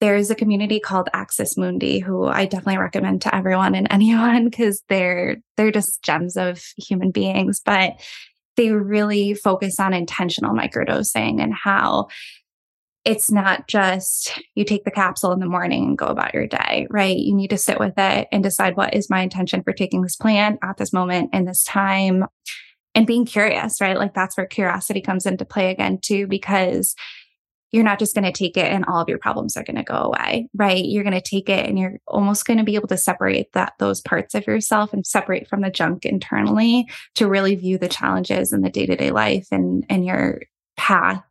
there's 0.00 0.30
a 0.30 0.34
community 0.34 0.78
called 0.78 1.08
Axis 1.12 1.56
Mundi 1.56 1.98
who 1.98 2.26
I 2.26 2.44
definitely 2.44 2.78
recommend 2.78 3.22
to 3.22 3.34
everyone 3.34 3.74
and 3.74 3.86
anyone 3.90 4.44
because 4.50 4.82
they're 4.88 5.36
they're 5.56 5.70
just 5.70 6.02
gems 6.02 6.36
of 6.36 6.62
human 6.76 7.10
beings, 7.10 7.60
but 7.64 7.94
they 8.56 8.70
really 8.70 9.34
focus 9.34 9.78
on 9.78 9.92
intentional 9.92 10.54
microdosing 10.54 11.42
and 11.42 11.52
how 11.52 12.08
it's 13.04 13.30
not 13.30 13.68
just 13.68 14.40
you 14.56 14.64
take 14.64 14.84
the 14.84 14.90
capsule 14.90 15.30
in 15.30 15.38
the 15.38 15.46
morning 15.46 15.84
and 15.84 15.98
go 15.98 16.06
about 16.06 16.34
your 16.34 16.46
day, 16.46 16.88
right? 16.90 17.16
You 17.16 17.34
need 17.34 17.50
to 17.50 17.58
sit 17.58 17.78
with 17.78 17.94
it 17.96 18.26
and 18.32 18.42
decide 18.42 18.76
what 18.76 18.94
is 18.94 19.08
my 19.08 19.20
intention 19.20 19.62
for 19.62 19.72
taking 19.72 20.02
this 20.02 20.16
plant 20.16 20.58
at 20.62 20.76
this 20.76 20.92
moment 20.92 21.30
in 21.32 21.44
this 21.44 21.62
time 21.62 22.24
and 22.96 23.06
being 23.06 23.24
curious, 23.24 23.80
right? 23.80 23.96
Like 23.96 24.12
that's 24.12 24.36
where 24.36 24.46
curiosity 24.46 25.00
comes 25.00 25.24
into 25.24 25.44
play 25.44 25.70
again, 25.70 25.98
too, 26.02 26.26
because 26.26 26.96
you're 27.72 27.84
not 27.84 27.98
just 27.98 28.14
going 28.14 28.24
to 28.24 28.32
take 28.32 28.56
it 28.56 28.66
and 28.66 28.84
all 28.86 29.00
of 29.00 29.08
your 29.08 29.18
problems 29.18 29.56
are 29.56 29.64
going 29.64 29.76
to 29.76 29.82
go 29.82 29.94
away, 29.94 30.48
right? 30.54 30.84
You're 30.84 31.02
going 31.02 31.12
to 31.12 31.20
take 31.20 31.48
it 31.48 31.66
and 31.66 31.78
you're 31.78 31.98
almost 32.06 32.46
going 32.46 32.58
to 32.58 32.64
be 32.64 32.76
able 32.76 32.88
to 32.88 32.96
separate 32.96 33.52
that 33.52 33.74
those 33.78 34.00
parts 34.00 34.34
of 34.34 34.46
yourself 34.46 34.92
and 34.92 35.06
separate 35.06 35.48
from 35.48 35.62
the 35.62 35.70
junk 35.70 36.06
internally 36.06 36.88
to 37.16 37.28
really 37.28 37.54
view 37.54 37.78
the 37.78 37.88
challenges 37.88 38.52
in 38.52 38.62
the 38.62 38.70
day-to-day 38.70 39.10
life 39.10 39.48
and 39.50 39.84
and 39.88 40.06
your 40.06 40.42
path 40.76 41.22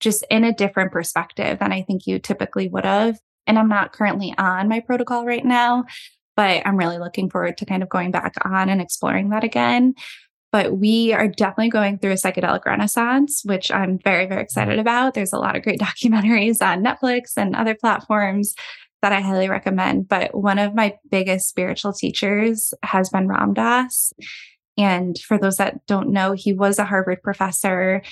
just 0.00 0.24
in 0.30 0.44
a 0.44 0.54
different 0.54 0.92
perspective 0.92 1.58
than 1.58 1.72
I 1.72 1.82
think 1.82 2.06
you 2.06 2.18
typically 2.18 2.68
would 2.68 2.84
have. 2.84 3.18
And 3.46 3.58
I'm 3.58 3.68
not 3.68 3.92
currently 3.92 4.34
on 4.38 4.68
my 4.68 4.80
protocol 4.80 5.26
right 5.26 5.44
now, 5.44 5.84
but 6.36 6.66
I'm 6.66 6.76
really 6.76 6.98
looking 6.98 7.28
forward 7.28 7.58
to 7.58 7.66
kind 7.66 7.82
of 7.82 7.88
going 7.88 8.10
back 8.10 8.34
on 8.44 8.68
and 8.68 8.80
exploring 8.80 9.30
that 9.30 9.44
again 9.44 9.94
but 10.52 10.76
we 10.78 11.12
are 11.12 11.28
definitely 11.28 11.70
going 11.70 11.98
through 11.98 12.12
a 12.12 12.14
psychedelic 12.14 12.64
renaissance, 12.64 13.42
which 13.44 13.70
I'm 13.70 13.98
very, 14.02 14.26
very 14.26 14.42
excited 14.42 14.72
mm-hmm. 14.72 14.80
about. 14.80 15.14
There's 15.14 15.32
a 15.32 15.38
lot 15.38 15.56
of 15.56 15.62
great 15.62 15.80
documentaries 15.80 16.60
on 16.60 16.82
Netflix 16.82 17.32
and 17.36 17.54
other 17.54 17.74
platforms 17.74 18.54
that 19.02 19.12
I 19.12 19.20
highly 19.20 19.48
recommend. 19.48 20.08
But 20.08 20.34
one 20.34 20.58
of 20.58 20.74
my 20.74 20.96
biggest 21.10 21.48
spiritual 21.48 21.92
teachers 21.92 22.74
has 22.82 23.08
been 23.10 23.28
Ram 23.28 23.54
Dass. 23.54 24.12
And 24.76 25.18
for 25.18 25.38
those 25.38 25.56
that 25.56 25.86
don't 25.86 26.10
know, 26.10 26.32
he 26.32 26.52
was 26.52 26.78
a 26.78 26.84
Harvard 26.84 27.22
professor 27.22 28.02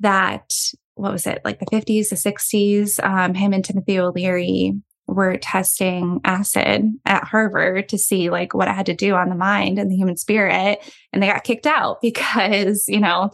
that, 0.00 0.52
what 0.94 1.12
was 1.12 1.26
it, 1.26 1.42
like 1.44 1.58
the 1.58 1.66
50s, 1.66 2.08
the 2.08 2.16
60s? 2.16 3.04
Um, 3.04 3.34
him 3.34 3.52
and 3.52 3.64
Timothy 3.64 3.98
O'Leary 3.98 4.74
were 5.06 5.36
testing 5.36 6.20
acid 6.24 6.92
at 7.04 7.24
Harvard 7.24 7.88
to 7.90 7.98
see 7.98 8.30
like 8.30 8.54
what 8.54 8.68
I 8.68 8.72
had 8.72 8.86
to 8.86 8.94
do 8.94 9.14
on 9.14 9.28
the 9.28 9.36
mind 9.36 9.78
and 9.78 9.90
the 9.90 9.96
human 9.96 10.16
spirit. 10.16 10.80
And 11.12 11.22
they 11.22 11.28
got 11.28 11.44
kicked 11.44 11.66
out 11.66 12.00
because, 12.02 12.84
you 12.88 13.00
know, 13.00 13.30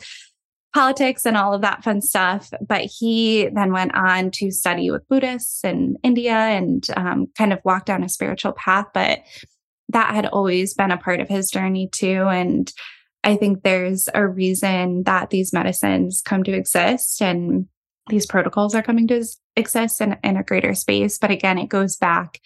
politics 0.74 1.26
and 1.26 1.36
all 1.36 1.52
of 1.52 1.62
that 1.62 1.84
fun 1.84 2.00
stuff. 2.00 2.50
But 2.66 2.82
he 2.82 3.48
then 3.52 3.72
went 3.72 3.94
on 3.94 4.30
to 4.32 4.50
study 4.50 4.90
with 4.90 5.08
Buddhists 5.08 5.64
in 5.64 5.96
India 6.02 6.32
and 6.32 6.86
um, 6.96 7.26
kind 7.36 7.52
of 7.52 7.60
walked 7.64 7.86
down 7.86 8.02
a 8.02 8.08
spiritual 8.08 8.52
path. 8.52 8.86
But 8.94 9.20
that 9.90 10.14
had 10.14 10.26
always 10.26 10.74
been 10.74 10.90
a 10.90 10.96
part 10.96 11.20
of 11.20 11.28
his 11.28 11.50
journey 11.50 11.88
too. 11.92 12.26
And 12.28 12.72
I 13.24 13.36
think 13.36 13.62
there's 13.62 14.08
a 14.14 14.26
reason 14.26 15.04
that 15.04 15.30
these 15.30 15.52
medicines 15.52 16.22
come 16.24 16.42
to 16.44 16.52
exist 16.52 17.22
and 17.22 17.66
these 18.08 18.26
protocols 18.26 18.74
are 18.74 18.82
coming 18.82 19.06
to 19.08 19.24
exist 19.56 20.00
in, 20.00 20.16
in 20.24 20.36
a 20.36 20.42
greater 20.42 20.74
space. 20.74 21.18
But 21.18 21.30
again, 21.30 21.58
it 21.58 21.68
goes 21.68 21.96
back 21.96 22.40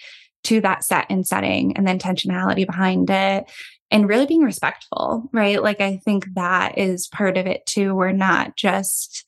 to 0.44 0.60
that 0.60 0.84
set 0.84 1.06
and 1.10 1.26
setting 1.26 1.76
and 1.76 1.86
the 1.86 1.92
intentionality 1.92 2.66
behind 2.66 3.10
it 3.10 3.50
and 3.90 4.08
really 4.08 4.26
being 4.26 4.42
respectful, 4.42 5.28
right? 5.32 5.62
Like, 5.62 5.80
I 5.80 6.00
think 6.04 6.26
that 6.34 6.78
is 6.78 7.08
part 7.08 7.36
of 7.36 7.46
it 7.46 7.66
too. 7.66 7.94
We're 7.94 8.12
not 8.12 8.56
just 8.56 9.24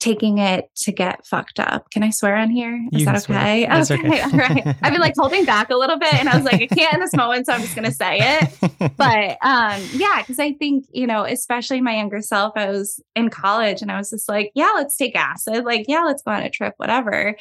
taking 0.00 0.38
it 0.38 0.70
to 0.74 0.92
get 0.92 1.26
fucked 1.26 1.60
up. 1.60 1.90
Can 1.90 2.02
I 2.02 2.10
swear 2.10 2.34
on 2.34 2.50
here? 2.50 2.74
Is 2.92 3.00
You 3.00 3.04
that 3.06 3.30
okay? 3.30 3.66
That's 3.66 3.90
okay. 3.90 4.08
okay. 4.08 4.20
All 4.22 4.30
right. 4.30 4.66
I've 4.82 4.92
been 4.92 5.00
like 5.00 5.14
holding 5.16 5.44
back 5.44 5.70
a 5.70 5.76
little 5.76 5.98
bit 5.98 6.14
and 6.14 6.28
I 6.28 6.36
was 6.36 6.44
like, 6.44 6.62
I 6.62 6.66
can't 6.66 6.94
in 6.94 7.00
this 7.00 7.14
moment, 7.14 7.46
so 7.46 7.52
I'm 7.52 7.60
just 7.60 7.76
gonna 7.76 7.92
say 7.92 8.18
it. 8.20 8.96
But 8.96 9.38
um, 9.42 9.80
yeah, 9.92 10.22
because 10.22 10.38
I 10.38 10.54
think, 10.54 10.86
you 10.92 11.06
know, 11.06 11.24
especially 11.24 11.80
my 11.80 11.96
younger 11.96 12.22
self, 12.22 12.54
I 12.56 12.70
was 12.70 13.00
in 13.14 13.28
college 13.28 13.82
and 13.82 13.92
I 13.92 13.98
was 13.98 14.10
just 14.10 14.28
like, 14.28 14.50
yeah, 14.54 14.70
let's 14.74 14.96
take 14.96 15.14
acid. 15.14 15.64
Like, 15.64 15.84
yeah, 15.86 16.02
let's 16.02 16.22
go 16.22 16.32
on 16.32 16.42
a 16.42 16.50
trip, 16.50 16.74
whatever. 16.78 17.36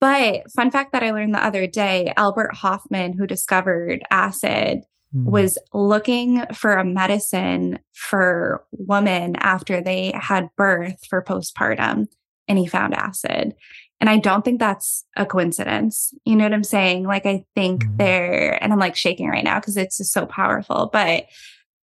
But 0.00 0.50
fun 0.50 0.70
fact 0.70 0.92
that 0.92 1.02
I 1.02 1.12
learned 1.12 1.34
the 1.34 1.44
other 1.44 1.66
day, 1.66 2.12
Albert 2.16 2.54
Hofmann, 2.54 3.14
who 3.14 3.26
discovered 3.26 4.02
acid, 4.10 4.82
Mm. 5.14 5.24
was 5.26 5.58
looking 5.72 6.44
for 6.52 6.72
a 6.72 6.84
medicine 6.84 7.78
for 7.92 8.64
women 8.72 9.36
after 9.36 9.80
they 9.80 10.12
had 10.14 10.48
birth 10.56 10.98
for 11.08 11.22
postpartum 11.22 12.08
and 12.48 12.58
he 12.58 12.66
found 12.66 12.94
acid. 12.94 13.54
And 14.00 14.10
I 14.10 14.18
don't 14.18 14.44
think 14.44 14.58
that's 14.58 15.04
a 15.16 15.24
coincidence. 15.24 16.12
You 16.24 16.34
know 16.36 16.44
what 16.44 16.52
I'm 16.52 16.64
saying? 16.64 17.04
Like, 17.04 17.26
I 17.26 17.44
think 17.54 17.84
Mhm. 17.84 17.96
there, 17.96 18.62
and 18.62 18.72
I'm 18.72 18.78
like 18.78 18.96
shaking 18.96 19.28
right 19.28 19.44
now 19.44 19.60
because 19.60 19.76
it's 19.76 19.98
just 19.98 20.12
so 20.12 20.26
powerful, 20.26 20.90
but 20.92 21.26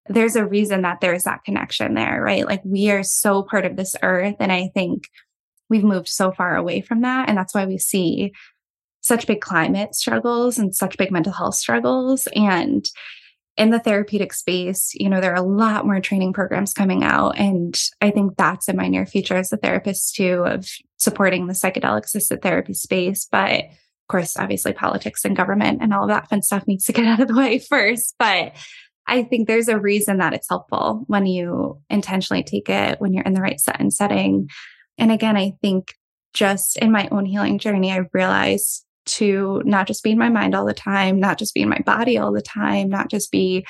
there's 0.08 0.34
a 0.34 0.44
reason 0.44 0.82
that 0.82 1.00
there's 1.00 1.22
that 1.24 1.44
connection 1.44 1.94
there, 1.94 2.20
right? 2.20 2.44
Like, 2.44 2.62
we 2.64 2.90
are 2.90 3.04
so 3.04 3.44
part 3.44 3.64
of 3.64 3.76
this 3.76 3.94
earth. 4.02 4.34
And 4.40 4.50
I 4.50 4.70
think 4.74 5.04
we've 5.68 5.84
moved 5.84 6.08
so 6.08 6.32
far 6.32 6.56
away 6.56 6.80
from 6.80 7.02
that. 7.02 7.28
And 7.28 7.38
that's 7.38 7.54
why 7.54 7.64
we 7.64 7.78
see 7.78 8.32
such 9.02 9.26
big 9.26 9.40
climate 9.40 9.94
struggles 9.94 10.58
and 10.58 10.74
such 10.74 10.98
big 10.98 11.12
mental 11.12 11.32
health 11.32 11.54
struggles. 11.54 12.26
And 12.34 12.84
in 13.56 13.70
the 13.70 13.78
therapeutic 13.78 14.32
space, 14.32 14.92
you 14.94 15.08
know, 15.08 15.20
there 15.20 15.32
are 15.32 15.42
a 15.42 15.42
lot 15.42 15.84
more 15.84 16.00
training 16.00 16.32
programs 16.32 16.72
coming 16.72 17.02
out. 17.02 17.38
And 17.38 17.78
I 18.00 18.10
think 18.10 18.36
that's 18.36 18.68
in 18.68 18.76
my 18.76 18.88
near 18.88 19.06
future 19.06 19.36
as 19.36 19.52
a 19.52 19.56
therapist 19.56 20.14
too, 20.14 20.44
of 20.46 20.68
supporting 20.96 21.46
the 21.46 21.52
psychedelic 21.52 22.04
assisted 22.04 22.42
therapy 22.42 22.74
space. 22.74 23.26
But 23.30 23.64
of 23.64 24.08
course, 24.08 24.36
obviously 24.36 24.72
politics 24.72 25.24
and 25.24 25.36
government 25.36 25.82
and 25.82 25.92
all 25.92 26.04
of 26.04 26.08
that 26.08 26.28
fun 26.28 26.42
stuff 26.42 26.66
needs 26.66 26.84
to 26.86 26.92
get 26.92 27.04
out 27.06 27.20
of 27.20 27.28
the 27.28 27.36
way 27.36 27.58
first. 27.58 28.14
But 28.18 28.54
I 29.06 29.24
think 29.24 29.48
there's 29.48 29.68
a 29.68 29.78
reason 29.78 30.18
that 30.18 30.32
it's 30.32 30.48
helpful 30.48 31.04
when 31.06 31.26
you 31.26 31.80
intentionally 31.90 32.44
take 32.44 32.68
it, 32.68 33.00
when 33.00 33.12
you're 33.12 33.24
in 33.24 33.34
the 33.34 33.40
right 33.40 33.60
set 33.60 33.80
and 33.80 33.92
setting. 33.92 34.48
And 34.98 35.10
again, 35.10 35.36
I 35.36 35.54
think 35.60 35.94
just 36.32 36.76
in 36.76 36.92
my 36.92 37.08
own 37.10 37.24
healing 37.24 37.58
journey, 37.58 37.92
I 37.92 38.04
realized 38.12 38.84
to 39.06 39.62
not 39.64 39.86
just 39.86 40.02
be 40.02 40.10
in 40.10 40.18
my 40.18 40.28
mind 40.28 40.54
all 40.54 40.66
the 40.66 40.74
time, 40.74 41.18
not 41.18 41.38
just 41.38 41.54
be 41.54 41.62
in 41.62 41.68
my 41.68 41.80
body 41.84 42.18
all 42.18 42.32
the 42.32 42.42
time, 42.42 42.88
not 42.88 43.10
just 43.10 43.30
be 43.30 43.66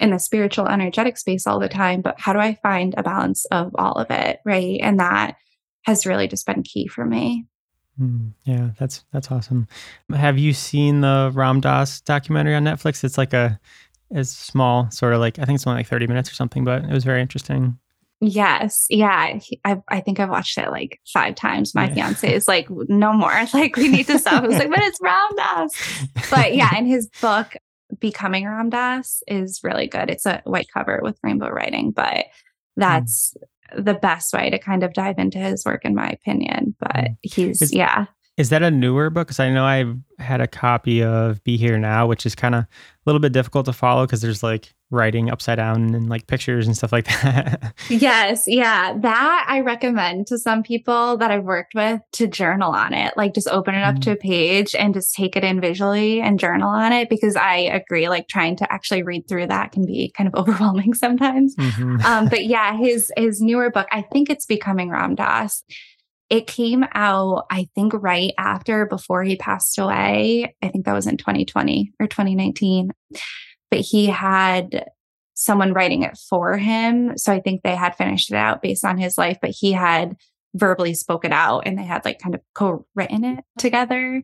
in 0.00 0.10
the 0.10 0.18
spiritual, 0.18 0.68
energetic 0.68 1.18
space 1.18 1.46
all 1.46 1.58
the 1.58 1.68
time, 1.68 2.00
but 2.00 2.14
how 2.18 2.32
do 2.32 2.38
I 2.38 2.54
find 2.54 2.94
a 2.96 3.02
balance 3.02 3.44
of 3.46 3.72
all 3.74 3.94
of 3.94 4.10
it? 4.10 4.38
Right. 4.44 4.78
And 4.80 5.00
that 5.00 5.36
has 5.84 6.06
really 6.06 6.28
just 6.28 6.46
been 6.46 6.62
key 6.62 6.86
for 6.86 7.04
me. 7.04 7.46
Mm, 8.00 8.32
yeah, 8.44 8.70
that's 8.78 9.04
that's 9.12 9.30
awesome. 9.32 9.66
Have 10.14 10.38
you 10.38 10.52
seen 10.52 11.00
the 11.00 11.32
Ram 11.34 11.60
Dass 11.60 12.00
documentary 12.00 12.54
on 12.54 12.62
Netflix? 12.62 13.02
It's 13.02 13.18
like 13.18 13.32
a 13.32 13.58
it's 14.10 14.30
small, 14.30 14.90
sort 14.90 15.14
of 15.14 15.20
like 15.20 15.38
I 15.38 15.44
think 15.44 15.56
it's 15.56 15.66
only 15.66 15.80
like 15.80 15.88
30 15.88 16.06
minutes 16.06 16.30
or 16.30 16.34
something, 16.34 16.64
but 16.64 16.84
it 16.84 16.92
was 16.92 17.04
very 17.04 17.20
interesting. 17.20 17.78
Yes. 18.20 18.86
Yeah. 18.90 19.38
He- 19.38 19.60
I, 19.64 19.78
I 19.88 20.00
think 20.00 20.18
I've 20.20 20.28
watched 20.30 20.58
it 20.58 20.70
like 20.70 21.00
five 21.12 21.34
times. 21.36 21.74
My 21.74 21.86
Yeah. 21.88 21.94
fiance 21.94 22.34
is 22.34 22.48
like, 22.48 22.68
no 22.70 23.12
more. 23.12 23.32
Like, 23.54 23.76
we 23.76 23.88
need 23.88 24.06
to 24.08 24.18
stop. 24.18 24.42
I 24.42 24.46
was 24.46 24.58
like, 24.58 24.70
but 24.70 24.80
it's 24.82 24.98
Ram 25.00 25.28
Dass. 25.36 25.72
But 26.30 26.54
yeah, 26.54 26.70
and 26.74 26.86
his 26.86 27.08
book, 27.20 27.54
Becoming 28.00 28.44
Ram 28.46 28.70
Dass, 28.70 29.22
is 29.28 29.60
really 29.62 29.86
good. 29.86 30.10
It's 30.10 30.26
a 30.26 30.42
white 30.44 30.68
cover 30.72 31.00
with 31.02 31.18
rainbow 31.22 31.48
writing, 31.48 31.90
but 31.92 32.26
that's 32.76 33.34
the 33.76 33.94
best 33.94 34.32
way 34.32 34.50
to 34.50 34.58
kind 34.58 34.82
of 34.82 34.92
dive 34.94 35.18
into 35.18 35.38
his 35.38 35.64
work, 35.64 35.84
in 35.84 35.94
my 35.94 36.08
opinion. 36.08 36.74
But 36.78 36.94
Mm. 36.94 37.16
he's, 37.22 37.62
Is- 37.62 37.72
yeah. 37.74 38.06
Is 38.38 38.48
that 38.50 38.62
a 38.62 38.70
newer 38.70 39.10
book? 39.10 39.26
Because 39.26 39.40
I 39.40 39.50
know 39.50 39.64
I've 39.64 39.94
had 40.18 40.40
a 40.40 40.46
copy 40.46 41.02
of 41.02 41.42
Be 41.44 41.56
Here 41.56 41.76
Now, 41.78 42.06
which 42.06 42.24
is 42.24 42.34
kind 42.34 42.54
of 42.54 42.62
a 42.64 42.68
little 43.04 43.20
bit 43.20 43.32
difficult 43.32 43.66
to 43.66 43.72
follow 43.72 44.06
because 44.06 44.20
there's 44.20 44.42
like 44.42 44.72
writing 44.90 45.28
upside 45.30 45.56
down 45.56 45.94
and 45.94 46.08
like 46.08 46.26
pictures 46.28 46.66
and 46.66 46.74
stuff 46.76 46.92
like 46.92 47.04
that. 47.06 47.74
Yes, 47.90 48.44
yeah. 48.46 48.96
That 48.98 49.46
I 49.48 49.60
recommend 49.60 50.28
to 50.28 50.38
some 50.38 50.62
people 50.62 51.16
that 51.18 51.30
I've 51.30 51.44
worked 51.44 51.74
with 51.74 52.00
to 52.12 52.26
journal 52.26 52.72
on 52.72 52.94
it. 52.94 53.12
Like 53.16 53.34
just 53.34 53.48
open 53.48 53.74
it 53.74 53.82
up 53.82 53.96
Mm. 53.96 54.02
to 54.02 54.10
a 54.12 54.16
page 54.16 54.74
and 54.74 54.94
just 54.94 55.14
take 55.14 55.36
it 55.36 55.44
in 55.44 55.60
visually 55.60 56.20
and 56.20 56.38
journal 56.38 56.68
on 56.70 56.92
it 56.92 57.08
because 57.10 57.34
I 57.36 57.56
agree 57.56 58.08
like 58.08 58.28
trying 58.28 58.56
to 58.56 58.72
actually 58.72 59.02
read 59.02 59.26
through 59.28 59.48
that 59.48 59.72
can 59.72 59.84
be 59.84 60.12
kind 60.16 60.28
of 60.28 60.34
overwhelming 60.40 60.94
sometimes. 60.94 61.54
Mhm. 61.56 62.02
Um 62.04 62.28
but 62.28 62.44
yeah, 62.46 62.76
his 62.76 63.10
his 63.16 63.40
newer 63.40 63.70
book, 63.70 63.88
I 63.90 64.02
think 64.02 64.30
it's 64.30 64.46
Becoming 64.46 64.90
Ram 64.90 65.14
Dass. 65.16 65.64
It 66.30 66.46
came 66.46 66.84
out 66.92 67.46
I 67.50 67.68
think 67.74 67.92
right 67.94 68.32
after 68.38 68.86
before 68.86 69.22
he 69.24 69.36
passed 69.36 69.78
away. 69.78 70.54
I 70.62 70.68
think 70.68 70.84
that 70.84 70.92
was 70.94 71.06
in 71.06 71.16
2020 71.16 71.92
or 72.00 72.06
2019. 72.06 72.90
But 73.70 73.80
he 73.80 74.06
had 74.06 74.86
someone 75.34 75.72
writing 75.72 76.02
it 76.02 76.18
for 76.28 76.56
him. 76.56 77.16
So 77.16 77.32
I 77.32 77.40
think 77.40 77.62
they 77.62 77.76
had 77.76 77.94
finished 77.96 78.30
it 78.30 78.36
out 78.36 78.60
based 78.62 78.84
on 78.84 78.98
his 78.98 79.16
life, 79.16 79.38
but 79.40 79.50
he 79.50 79.72
had 79.72 80.16
verbally 80.54 80.94
spoke 80.94 81.24
it 81.24 81.32
out 81.32 81.60
and 81.66 81.78
they 81.78 81.84
had 81.84 82.04
like 82.04 82.18
kind 82.18 82.34
of 82.34 82.40
co-written 82.54 83.24
it 83.24 83.44
together. 83.58 84.22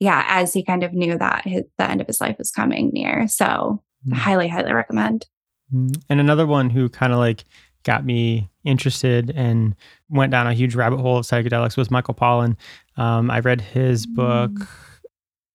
Yeah, 0.00 0.24
as 0.26 0.52
he 0.52 0.64
kind 0.64 0.82
of 0.82 0.92
knew 0.92 1.16
that 1.16 1.46
his, 1.46 1.62
the 1.78 1.88
end 1.90 2.00
of 2.00 2.06
his 2.06 2.20
life 2.20 2.36
was 2.38 2.50
coming 2.50 2.90
near. 2.92 3.28
So 3.28 3.82
Mm. 4.06 4.14
highly, 4.14 4.48
highly 4.48 4.72
recommend. 4.72 5.26
Mm. 5.74 6.00
And 6.08 6.20
another 6.20 6.46
one 6.46 6.70
who 6.70 6.88
kind 6.88 7.12
of 7.12 7.18
like 7.18 7.44
got 7.86 8.04
me 8.04 8.50
interested 8.64 9.30
and 9.34 9.74
went 10.10 10.32
down 10.32 10.46
a 10.46 10.52
huge 10.52 10.74
rabbit 10.74 10.98
hole 10.98 11.16
of 11.18 11.24
psychedelics 11.24 11.76
was 11.76 11.90
Michael 11.90 12.14
Pollan. 12.14 12.56
Um, 12.98 13.30
I 13.30 13.38
read 13.38 13.60
his 13.62 14.06
book. 14.06 14.50
Mm. 14.50 14.68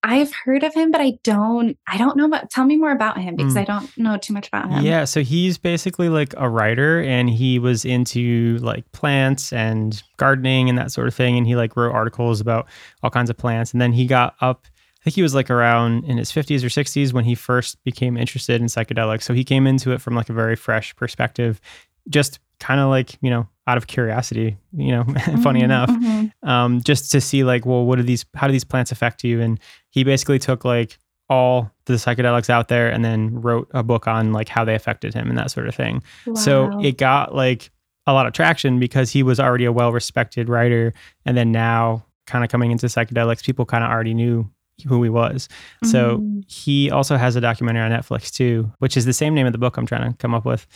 I've 0.04 0.32
heard 0.44 0.64
of 0.64 0.74
him, 0.74 0.90
but 0.90 1.00
I 1.00 1.18
don't 1.22 1.78
I 1.86 1.96
don't 1.96 2.16
know 2.16 2.24
about 2.24 2.50
tell 2.50 2.64
me 2.64 2.74
more 2.76 2.90
about 2.90 3.18
him 3.18 3.36
because 3.36 3.54
Mm. 3.54 3.60
I 3.60 3.64
don't 3.64 3.98
know 3.98 4.16
too 4.16 4.32
much 4.32 4.48
about 4.48 4.68
him. 4.68 4.84
Yeah, 4.84 5.04
so 5.04 5.22
he's 5.22 5.58
basically 5.58 6.08
like 6.08 6.34
a 6.36 6.48
writer 6.48 7.00
and 7.02 7.30
he 7.30 7.60
was 7.60 7.84
into 7.84 8.58
like 8.62 8.90
plants 8.90 9.52
and 9.52 10.02
gardening 10.16 10.68
and 10.68 10.76
that 10.76 10.90
sort 10.90 11.06
of 11.06 11.14
thing. 11.14 11.36
And 11.38 11.46
he 11.46 11.54
like 11.54 11.76
wrote 11.76 11.92
articles 11.94 12.40
about 12.40 12.66
all 13.04 13.10
kinds 13.10 13.30
of 13.30 13.36
plants. 13.36 13.70
And 13.72 13.80
then 13.80 13.92
he 13.92 14.06
got 14.06 14.34
up, 14.40 14.66
I 15.00 15.04
think 15.04 15.14
he 15.14 15.22
was 15.22 15.36
like 15.36 15.50
around 15.50 16.04
in 16.04 16.16
his 16.18 16.32
50s 16.32 16.64
or 16.64 16.68
60s 16.68 17.12
when 17.12 17.24
he 17.24 17.36
first 17.36 17.82
became 17.84 18.16
interested 18.16 18.60
in 18.60 18.66
psychedelics. 18.66 19.22
So 19.22 19.34
he 19.34 19.44
came 19.44 19.68
into 19.68 19.92
it 19.92 20.00
from 20.00 20.16
like 20.16 20.28
a 20.30 20.32
very 20.32 20.56
fresh 20.56 20.96
perspective, 20.96 21.60
just 22.08 22.38
kind 22.60 22.80
of 22.80 22.88
like, 22.88 23.16
you 23.22 23.30
know, 23.30 23.48
out 23.66 23.76
of 23.76 23.86
curiosity, 23.86 24.56
you 24.76 24.90
know, 24.92 25.04
funny 25.42 25.60
Mhm, 25.60 25.64
enough 25.64 25.90
mhm. 25.90 26.32
um, 26.42 26.80
just 26.82 27.10
to 27.12 27.20
see 27.20 27.44
like, 27.44 27.64
well, 27.66 27.84
what 27.84 27.96
do 27.96 28.02
these, 28.02 28.24
how 28.34 28.46
do 28.46 28.52
these 28.52 28.64
plants 28.64 28.90
affect 28.92 29.22
you? 29.24 29.40
And 29.40 29.58
he 29.90 30.02
basically 30.04 30.38
took 30.38 30.64
like 30.64 30.98
all 31.28 31.70
the 31.86 31.94
psychedelics 31.94 32.50
out 32.50 32.68
there 32.68 32.90
and 32.90 33.04
then 33.04 33.40
wrote 33.40 33.68
a 33.72 33.82
book 33.82 34.06
on 34.06 34.32
like 34.32 34.48
how 34.48 34.64
they 34.64 34.74
affected 34.74 35.14
him 35.14 35.28
and 35.28 35.38
that 35.38 35.50
sort 35.50 35.68
of 35.68 35.74
thing. 35.74 36.02
So 36.34 36.78
it 36.82 36.98
got 36.98 37.34
like 37.34 37.70
a 38.06 38.12
lot 38.12 38.26
of 38.26 38.32
traction 38.32 38.78
because 38.80 39.10
he 39.10 39.22
was 39.22 39.38
already 39.40 39.64
a 39.64 39.72
well 39.72 39.92
respected 39.92 40.48
writer. 40.48 40.92
And 41.24 41.36
then 41.36 41.52
now, 41.52 42.04
kind 42.26 42.44
of 42.44 42.50
coming 42.50 42.70
into 42.70 42.86
psychedelics, 42.86 43.44
people 43.44 43.64
kind 43.64 43.82
of 43.84 43.90
already 43.90 44.14
knew 44.14 44.48
who 44.86 45.02
he 45.02 45.08
was. 45.08 45.48
So 45.84 46.18
Mhm. 46.18 46.50
he 46.50 46.90
also 46.90 47.16
has 47.16 47.36
a 47.36 47.40
documentary 47.40 47.82
on 47.82 47.92
Netflix 47.92 48.30
too, 48.32 48.72
which 48.78 48.96
is 48.96 49.04
the 49.04 49.12
same 49.12 49.34
name 49.34 49.46
of 49.46 49.52
the 49.52 49.58
book 49.58 49.76
I'm 49.76 49.86
trying 49.86 50.10
to 50.10 50.16
come 50.18 50.34
up 50.34 50.44
with. 50.44 50.66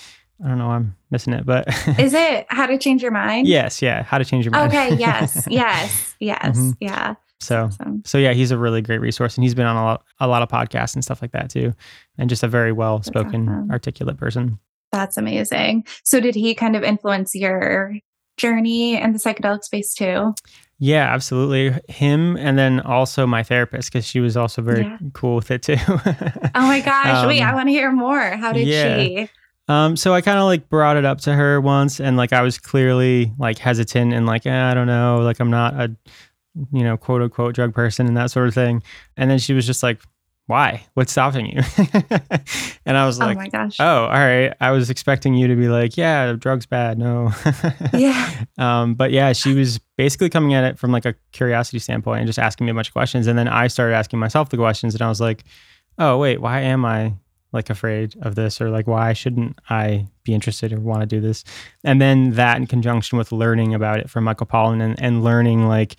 I 0.44 0.48
don't 0.48 0.58
know, 0.58 0.70
I'm 0.70 0.96
missing 1.10 1.32
it, 1.32 1.46
but 1.46 1.66
is 1.98 2.12
it 2.14 2.46
how 2.50 2.66
to 2.66 2.76
change 2.78 3.02
your 3.02 3.10
mind? 3.12 3.46
yes, 3.48 3.80
yeah, 3.80 4.02
how 4.02 4.18
to 4.18 4.24
change 4.24 4.44
your 4.44 4.52
mind. 4.52 4.68
Okay, 4.72 4.94
yes, 4.96 5.46
yes, 5.50 6.14
yes, 6.20 6.56
Mhm. 6.58 6.76
yeah. 6.80 7.14
so 7.40 7.64
Awesome. 7.64 8.02
So 8.04 8.18
yeah, 8.18 8.32
he's 8.34 8.50
a 8.50 8.58
really 8.58 8.82
great 8.82 9.00
resource, 9.00 9.36
and 9.36 9.44
he's 9.44 9.54
been 9.54 9.66
on 9.66 9.76
a 9.76 9.82
lot, 9.84 10.04
a 10.20 10.28
lot 10.28 10.42
of 10.42 10.48
podcasts 10.48 10.94
and 10.94 11.02
stuff 11.02 11.22
like 11.22 11.32
that 11.32 11.48
too, 11.50 11.72
and 12.18 12.28
just 12.28 12.42
a 12.42 12.48
very 12.48 12.72
well 12.72 13.02
spoken, 13.02 13.48
awesome. 13.48 13.70
articulate 13.70 14.18
person. 14.18 14.58
That's 14.92 15.16
amazing. 15.16 15.84
So 16.04 16.20
did 16.20 16.34
he 16.34 16.54
kind 16.54 16.76
of 16.76 16.82
influence 16.82 17.34
your 17.34 17.94
journey 18.36 19.00
in 19.00 19.12
the 19.12 19.18
psychedelic 19.18 19.64
space 19.64 19.94
too? 19.94 20.34
Yeah, 20.78 21.12
absolutely. 21.12 21.74
Him, 21.88 22.36
and 22.36 22.58
then 22.58 22.80
also 22.80 23.26
my 23.26 23.42
therapist 23.42 23.90
because 23.90 24.06
she 24.06 24.20
was 24.20 24.36
also 24.36 24.60
very 24.60 24.82
Yeah. 24.82 24.98
cool 25.14 25.36
with 25.36 25.50
it 25.50 25.62
too. 25.62 25.76
Oh 25.88 26.50
my 26.54 26.80
gosh, 26.80 27.26
wait, 27.26 27.40
Um, 27.42 27.48
I 27.48 27.54
want 27.54 27.68
to 27.68 27.72
hear 27.72 27.90
more. 27.90 28.20
How 28.20 28.52
did 28.52 28.66
yeah. 28.68 28.98
she? 29.02 29.30
Um, 29.68 29.96
so 29.96 30.14
I 30.14 30.20
kind 30.20 30.38
of 30.38 30.44
like 30.44 30.68
brought 30.68 30.96
it 30.96 31.04
up 31.04 31.20
to 31.22 31.34
her 31.34 31.60
once, 31.60 32.00
and 32.00 32.16
like 32.16 32.32
I 32.32 32.42
was 32.42 32.58
clearly 32.58 33.32
like 33.38 33.58
hesitant 33.58 34.12
and 34.12 34.26
like 34.26 34.46
eh, 34.46 34.70
I 34.70 34.74
don't 34.74 34.86
know, 34.86 35.18
like 35.18 35.40
I'm 35.40 35.50
not 35.50 35.74
a 35.74 35.94
you 36.72 36.82
know 36.84 36.96
quote 36.96 37.22
unquote 37.22 37.54
drug 37.54 37.74
person 37.74 38.06
and 38.06 38.16
that 38.16 38.30
sort 38.30 38.48
of 38.48 38.54
thing. 38.54 38.82
And 39.16 39.30
then 39.30 39.38
she 39.38 39.54
was 39.54 39.66
just 39.66 39.82
like, 39.82 40.00
"Why? 40.46 40.86
What's 40.94 41.10
stopping 41.10 41.46
you?" 41.46 41.62
and 42.86 42.96
I 42.96 43.06
was 43.06 43.18
like, 43.18 43.36
oh 43.36 43.40
like, 43.40 43.52
my 43.52 43.58
gosh. 43.58 43.76
"Oh, 43.80 44.04
all 44.04 44.10
right." 44.10 44.54
I 44.60 44.70
was 44.70 44.88
expecting 44.88 45.34
you 45.34 45.48
to 45.48 45.56
be 45.56 45.68
like, 45.68 45.96
"Yeah, 45.96 46.32
drugs 46.34 46.66
bad." 46.66 46.98
No. 46.98 47.32
Yeah. 47.92 48.30
Um, 48.58 48.94
but 48.94 49.10
yeah, 49.10 49.34
she 49.34 49.52
was 49.52 49.78
basically 49.98 50.30
coming 50.30 50.54
at 50.54 50.64
it 50.64 50.78
from 50.78 50.90
like 50.90 51.04
a 51.04 51.14
curiosity 51.32 51.78
standpoint 51.78 52.20
and 52.20 52.26
just 52.26 52.38
asking 52.38 52.64
me 52.64 52.70
a 52.70 52.74
bunch 52.74 52.88
of 52.88 52.94
questions, 52.94 53.26
and 53.26 53.38
then 53.38 53.48
I 53.48 53.66
started 53.66 53.94
asking 53.94 54.18
myself 54.18 54.48
the 54.48 54.56
questions, 54.56 54.94
and 54.94 55.02
I 55.02 55.08
was 55.08 55.20
like, 55.20 55.44
"Oh, 55.98 56.16
wait, 56.16 56.40
why 56.40 56.60
am 56.60 56.86
I?" 56.86 57.14
Like 57.52 57.70
afraid 57.70 58.14
of 58.22 58.34
this 58.34 58.60
or 58.60 58.70
like 58.70 58.86
why 58.86 59.12
shouldn't 59.12 59.58
i 59.70 60.06
be 60.26 60.34
interested 60.34 60.72
or 60.72 60.80
want 60.80 61.00
to 61.00 61.06
do 61.06 61.20
this. 61.20 61.44
And 61.84 62.02
then 62.02 62.32
that 62.32 62.58
in 62.58 62.66
conjunction 62.66 63.16
with 63.16 63.32
learning 63.32 63.74
about 63.74 64.00
it 64.00 64.10
from 64.10 64.24
Michael 64.24 64.46
Pollan 64.46 64.82
and, 64.82 65.00
and 65.00 65.24
learning 65.24 65.66
like, 65.66 65.96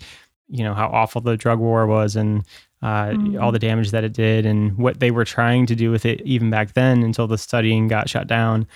you 0.48 0.62
know, 0.62 0.74
how 0.74 0.86
awful 0.88 1.20
the 1.20 1.36
drug 1.36 1.58
war 1.58 1.86
was 1.86 2.14
and 2.14 2.44
uh, 2.82 3.08
mm. 3.08 3.42
all 3.42 3.50
the 3.50 3.58
damage 3.58 3.90
that 3.90 4.04
it 4.04 4.12
did 4.12 4.46
and 4.46 4.78
what 4.78 5.00
they 5.00 5.10
were 5.10 5.24
trying 5.24 5.66
to 5.66 5.74
do 5.74 5.90
with 5.90 6.06
it 6.06 6.20
even 6.20 6.48
back 6.50 6.74
then 6.74 7.02
until 7.02 7.26
the 7.26 7.38
studying 7.38 7.88
got 7.88 8.08
shut 8.08 8.28
down 8.28 8.66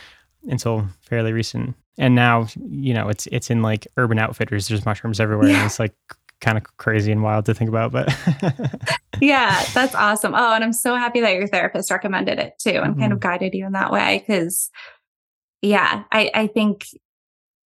until 0.48 0.88
fairly 1.02 1.32
recent. 1.32 1.76
And 1.98 2.14
now, 2.14 2.48
you 2.56 2.94
know, 2.94 3.10
it's 3.10 3.28
it's 3.30 3.50
in 3.50 3.62
like 3.62 3.86
urban 3.98 4.18
outfitters. 4.18 4.66
There's 4.66 4.86
mushrooms 4.86 5.20
everywhere. 5.20 5.50
Yeah. 5.50 5.58
And 5.58 5.66
it's 5.66 5.78
like 5.78 5.94
kind 6.42 6.58
of 6.58 6.64
crazy 6.76 7.10
and 7.10 7.22
wild 7.22 7.46
to 7.46 7.54
think 7.54 7.68
about, 7.68 7.92
but 7.92 8.14
yeah, 9.20 9.64
that's 9.72 9.94
awesome. 9.94 10.34
Oh, 10.34 10.52
and 10.52 10.62
I'm 10.62 10.74
so 10.74 10.96
happy 10.96 11.20
that 11.20 11.34
your 11.34 11.46
therapist 11.46 11.90
recommended 11.90 12.38
it 12.38 12.58
too 12.58 12.80
and 12.82 12.98
kind 12.98 13.12
of 13.12 13.20
mm-hmm. 13.20 13.28
guided 13.28 13.54
you 13.54 13.64
in 13.64 13.72
that 13.72 13.90
way. 13.90 14.22
Cause 14.26 14.70
yeah, 15.62 16.02
I, 16.12 16.30
I 16.34 16.46
think 16.48 16.88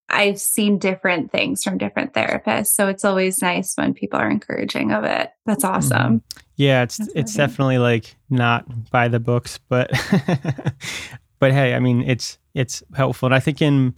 I've 0.08 0.38
seen 0.38 0.78
different 0.78 1.32
things 1.32 1.64
from 1.64 1.78
different 1.78 2.12
therapists. 2.12 2.68
So 2.68 2.86
it's 2.86 3.04
always 3.04 3.42
nice 3.42 3.74
when 3.74 3.94
people 3.94 4.20
are 4.20 4.30
encouraging 4.30 4.92
of 4.92 5.04
it. 5.04 5.30
That's 5.46 5.64
mm-hmm. 5.64 5.74
awesome. 5.74 6.22
Yeah, 6.56 6.82
it's 6.82 6.98
That's 6.98 7.12
it's 7.14 7.34
definitely 7.34 7.78
like 7.78 8.14
not 8.30 8.90
by 8.90 9.08
the 9.08 9.18
books, 9.18 9.58
but 9.68 9.90
but 11.38 11.52
hey, 11.52 11.74
I 11.74 11.80
mean 11.80 12.02
it's 12.02 12.38
it's 12.54 12.82
helpful. 12.94 13.26
And 13.26 13.34
I 13.34 13.40
think 13.40 13.60
in 13.60 13.94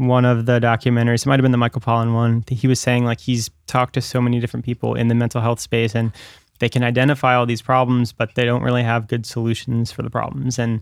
one 0.00 0.24
of 0.24 0.46
the 0.46 0.58
documentaries, 0.58 1.22
it 1.22 1.26
might 1.26 1.38
have 1.38 1.42
been 1.42 1.52
the 1.52 1.58
Michael 1.58 1.82
Pollan 1.82 2.14
one, 2.14 2.42
he 2.48 2.66
was 2.66 2.80
saying 2.80 3.04
like 3.04 3.20
he's 3.20 3.50
talked 3.66 3.92
to 3.94 4.00
so 4.00 4.18
many 4.18 4.40
different 4.40 4.64
people 4.64 4.94
in 4.94 5.08
the 5.08 5.14
mental 5.14 5.42
health 5.42 5.60
space 5.60 5.94
and 5.94 6.10
they 6.58 6.70
can 6.70 6.82
identify 6.82 7.34
all 7.34 7.44
these 7.44 7.60
problems, 7.60 8.10
but 8.10 8.34
they 8.34 8.46
don't 8.46 8.62
really 8.62 8.82
have 8.82 9.08
good 9.08 9.26
solutions 9.26 9.92
for 9.92 10.00
the 10.00 10.08
problems. 10.08 10.58
And 10.58 10.80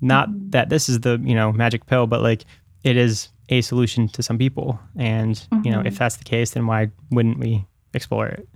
not 0.00 0.28
that 0.50 0.70
this 0.70 0.88
is 0.88 1.00
the, 1.00 1.20
you 1.22 1.34
know, 1.34 1.52
magic 1.52 1.84
pill, 1.84 2.06
but 2.06 2.22
like 2.22 2.46
it 2.84 2.96
is 2.96 3.28
a 3.50 3.60
solution 3.60 4.08
to 4.08 4.22
some 4.22 4.38
people. 4.38 4.80
And, 4.96 5.34
mm-hmm. 5.34 5.60
you 5.66 5.70
know, 5.70 5.80
if 5.80 5.86
mm-hmm. 5.86 5.96
that's 5.96 6.16
the 6.16 6.24
case, 6.24 6.52
then 6.52 6.66
why 6.66 6.90
wouldn't 7.10 7.38
we 7.38 7.66
explore 7.92 8.28
it? 8.28 8.48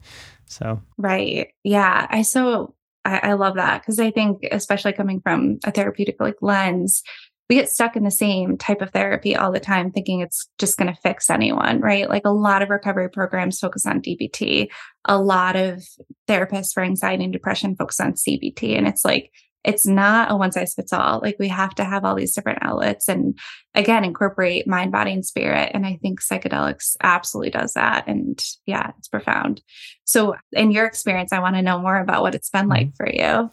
So, 0.47 0.81
right. 0.97 1.49
Yeah. 1.65 2.07
I 2.09 2.23
so, 2.23 2.75
I, 3.05 3.19
I 3.19 3.33
love 3.35 3.57
that 3.57 3.83
because 3.83 3.99
I 3.99 4.11
think, 4.11 4.47
especially 4.51 4.95
coming 4.95 5.21
from 5.21 5.59
a 5.65 5.71
therapeutic 5.71 6.17
like 6.19 6.37
lens, 6.41 7.03
we 7.49 7.57
get 7.57 7.71
stuck 7.71 7.97
in 7.97 8.05
the 8.05 8.11
same 8.11 8.59
type 8.59 8.83
of 8.83 8.91
therapy 8.91 9.35
all 9.35 9.51
the 9.51 9.61
time, 9.61 9.91
thinking 9.91 10.21
it's 10.21 10.49
just 10.59 10.77
going 10.77 10.93
to 10.93 11.01
fix 11.01 11.31
anyone, 11.31 11.81
right? 11.81 12.09
Like 12.09 12.27
a 12.27 12.31
lot 12.31 12.63
of 12.63 12.69
recovery 12.69 13.09
programs 13.09 13.59
focus 13.59 13.87
on 13.87 14.03
DBT. 14.03 14.69
A 15.07 15.19
lot 15.19 15.57
of 15.57 15.83
therapists 16.29 16.75
for 16.75 16.83
anxiety 16.83 17.25
and 17.25 17.33
depression 17.33 17.75
focus 17.75 18.01
on 18.01 18.13
CBT. 18.13 18.77
And 18.77 18.87
it's 18.87 19.05
like, 19.05 19.33
it's 19.65 19.87
not 19.87 20.31
a 20.31 20.37
one 20.37 20.53
size 20.53 20.75
fits 20.75 20.93
all. 20.93 21.21
Like 21.23 21.37
we 21.39 21.49
have 21.49 21.75
to 21.77 21.85
have 21.85 22.05
all 22.05 22.15
these 22.15 22.35
different 22.35 22.61
outlets 22.63 23.09
and 23.09 23.37
again, 23.75 24.05
incorporate 24.05 24.67
mind, 24.67 24.93
body, 24.93 25.13
and 25.13 25.25
spirit. 25.25 25.73
And 25.75 25.87
I 25.87 25.99
think 26.01 26.21
psychedelics 26.23 26.97
absolutely 27.03 27.51
does 27.51 27.73
that. 27.73 28.07
And 28.07 28.43
yeah, 28.67 28.93
it's 28.99 29.09
profound. 29.09 29.63
So 30.05 30.37
in 30.53 30.71
your 30.71 30.87
experience, 30.87 31.33
I 31.33 31.41
want 31.41 31.57
to 31.57 31.63
know 31.63 31.79
more 31.79 31.99
about 31.99 32.23
what 32.23 32.35
it's 32.35 32.51
been 32.51 32.69
like 32.69 32.89
mm-hmm. 32.89 32.97
for 32.97 33.11
you. 33.11 33.51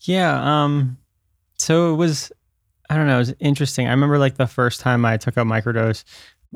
Yeah. 0.00 0.64
Um, 0.64 0.98
so 1.56 1.92
it 1.92 1.96
was 1.96 2.32
I 2.90 2.96
don't 2.96 3.06
know. 3.06 3.16
It 3.16 3.18
was 3.18 3.34
interesting. 3.40 3.86
I 3.86 3.90
remember 3.90 4.18
like 4.18 4.36
the 4.36 4.46
first 4.46 4.80
time 4.80 5.04
I 5.04 5.16
took 5.16 5.36
a 5.36 5.40
microdose. 5.40 6.04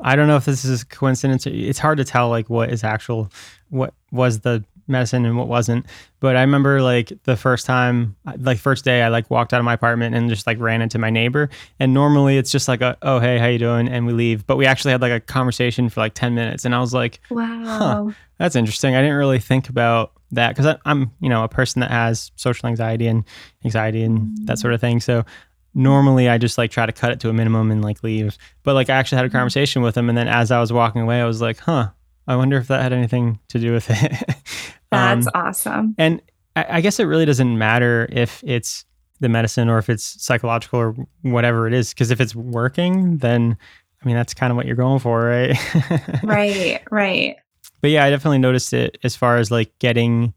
I 0.01 0.15
don't 0.15 0.27
know 0.27 0.37
if 0.37 0.45
this 0.45 0.65
is 0.65 0.81
a 0.81 0.85
coincidence. 0.85 1.45
It's 1.45 1.79
hard 1.79 1.99
to 1.99 2.03
tell 2.03 2.29
like 2.29 2.49
what 2.49 2.71
is 2.71 2.83
actual, 2.83 3.31
what 3.69 3.93
was 4.11 4.39
the 4.39 4.63
medicine 4.87 5.25
and 5.25 5.37
what 5.37 5.47
wasn't. 5.47 5.85
But 6.19 6.35
I 6.35 6.41
remember 6.41 6.81
like 6.81 7.11
the 7.23 7.35
first 7.35 7.65
time, 7.65 8.15
like 8.37 8.57
first 8.57 8.83
day, 8.83 9.03
I 9.03 9.09
like 9.09 9.29
walked 9.29 9.53
out 9.53 9.59
of 9.59 9.65
my 9.65 9.73
apartment 9.73 10.15
and 10.15 10.29
just 10.29 10.47
like 10.47 10.59
ran 10.59 10.81
into 10.81 10.97
my 10.97 11.09
neighbor. 11.09 11.49
And 11.79 11.93
normally 11.93 12.37
it's 12.37 12.51
just 12.51 12.67
like, 12.67 12.81
a, 12.81 12.97
oh 13.01 13.19
hey, 13.19 13.37
how 13.37 13.47
you 13.47 13.59
doing? 13.59 13.87
And 13.87 14.05
we 14.05 14.13
leave. 14.13 14.45
But 14.47 14.57
we 14.57 14.65
actually 14.65 14.91
had 14.91 15.01
like 15.01 15.11
a 15.11 15.19
conversation 15.19 15.89
for 15.89 15.99
like 15.99 16.13
ten 16.13 16.33
minutes, 16.35 16.65
and 16.65 16.73
I 16.73 16.79
was 16.79 16.93
like, 16.93 17.19
wow, 17.29 17.63
huh, 17.65 18.11
that's 18.37 18.55
interesting. 18.55 18.95
I 18.95 19.01
didn't 19.01 19.17
really 19.17 19.39
think 19.39 19.69
about 19.69 20.11
that 20.31 20.55
because 20.55 20.75
I'm 20.85 21.11
you 21.19 21.29
know 21.29 21.43
a 21.43 21.49
person 21.49 21.79
that 21.81 21.91
has 21.91 22.31
social 22.35 22.67
anxiety 22.67 23.07
and 23.07 23.23
anxiety 23.63 24.03
and 24.03 24.35
that 24.47 24.53
mm-hmm. 24.53 24.55
sort 24.55 24.73
of 24.73 24.81
thing. 24.81 24.99
So 24.99 25.25
normally 25.73 26.29
I 26.29 26.37
just 26.37 26.57
like 26.57 26.71
try 26.71 26.85
to 26.85 26.91
cut 26.91 27.11
it 27.11 27.19
to 27.21 27.29
a 27.29 27.33
minimum 27.33 27.71
and 27.71 27.81
like 27.81 28.03
leave. 28.03 28.37
But 28.63 28.73
like 28.75 28.89
I 28.89 28.95
actually 28.95 29.17
had 29.17 29.25
a 29.25 29.29
mm-hmm. 29.29 29.37
conversation 29.37 29.81
with 29.81 29.97
him, 29.97 30.09
and 30.09 30.17
then 30.17 30.27
as 30.27 30.51
I 30.51 30.59
was 30.59 30.71
walking 30.71 31.01
away, 31.01 31.21
I 31.21 31.25
was 31.25 31.41
like, 31.41 31.59
huh, 31.59 31.89
I 32.27 32.35
wonder 32.35 32.57
if 32.57 32.67
that 32.67 32.81
had 32.81 32.93
anything 32.93 33.39
to 33.49 33.59
do 33.59 33.73
with 33.73 33.87
it. 33.89 34.35
That's 34.91 35.27
um, 35.27 35.31
awesome. 35.33 35.95
And 35.97 36.21
I, 36.55 36.77
I 36.77 36.81
guess 36.81 36.99
it 36.99 37.05
really 37.05 37.25
doesn't 37.25 37.57
matter 37.57 38.07
if 38.11 38.43
it's 38.45 38.85
the 39.19 39.29
medicine 39.29 39.69
or 39.69 39.77
if 39.77 39.89
it's 39.89 40.23
psychological 40.23 40.79
or 40.79 40.95
whatever 41.21 41.67
it 41.67 41.73
is, 41.73 41.93
because 41.93 42.11
if 42.11 42.21
it's 42.21 42.35
working, 42.35 43.17
then 43.17 43.57
I 44.01 44.05
mean 44.05 44.15
that's 44.15 44.33
kind 44.33 44.51
of 44.51 44.57
what 44.57 44.65
you're 44.65 44.75
going 44.75 44.99
for, 44.99 45.23
right? 45.23 45.57
right, 46.23 46.81
right. 46.91 47.37
But 47.81 47.91
yeah, 47.91 48.05
I 48.05 48.09
definitely 48.09 48.39
noticed 48.39 48.73
it 48.73 48.97
as 49.03 49.15
far 49.15 49.37
as 49.37 49.49
like 49.49 49.77
getting 49.79 50.33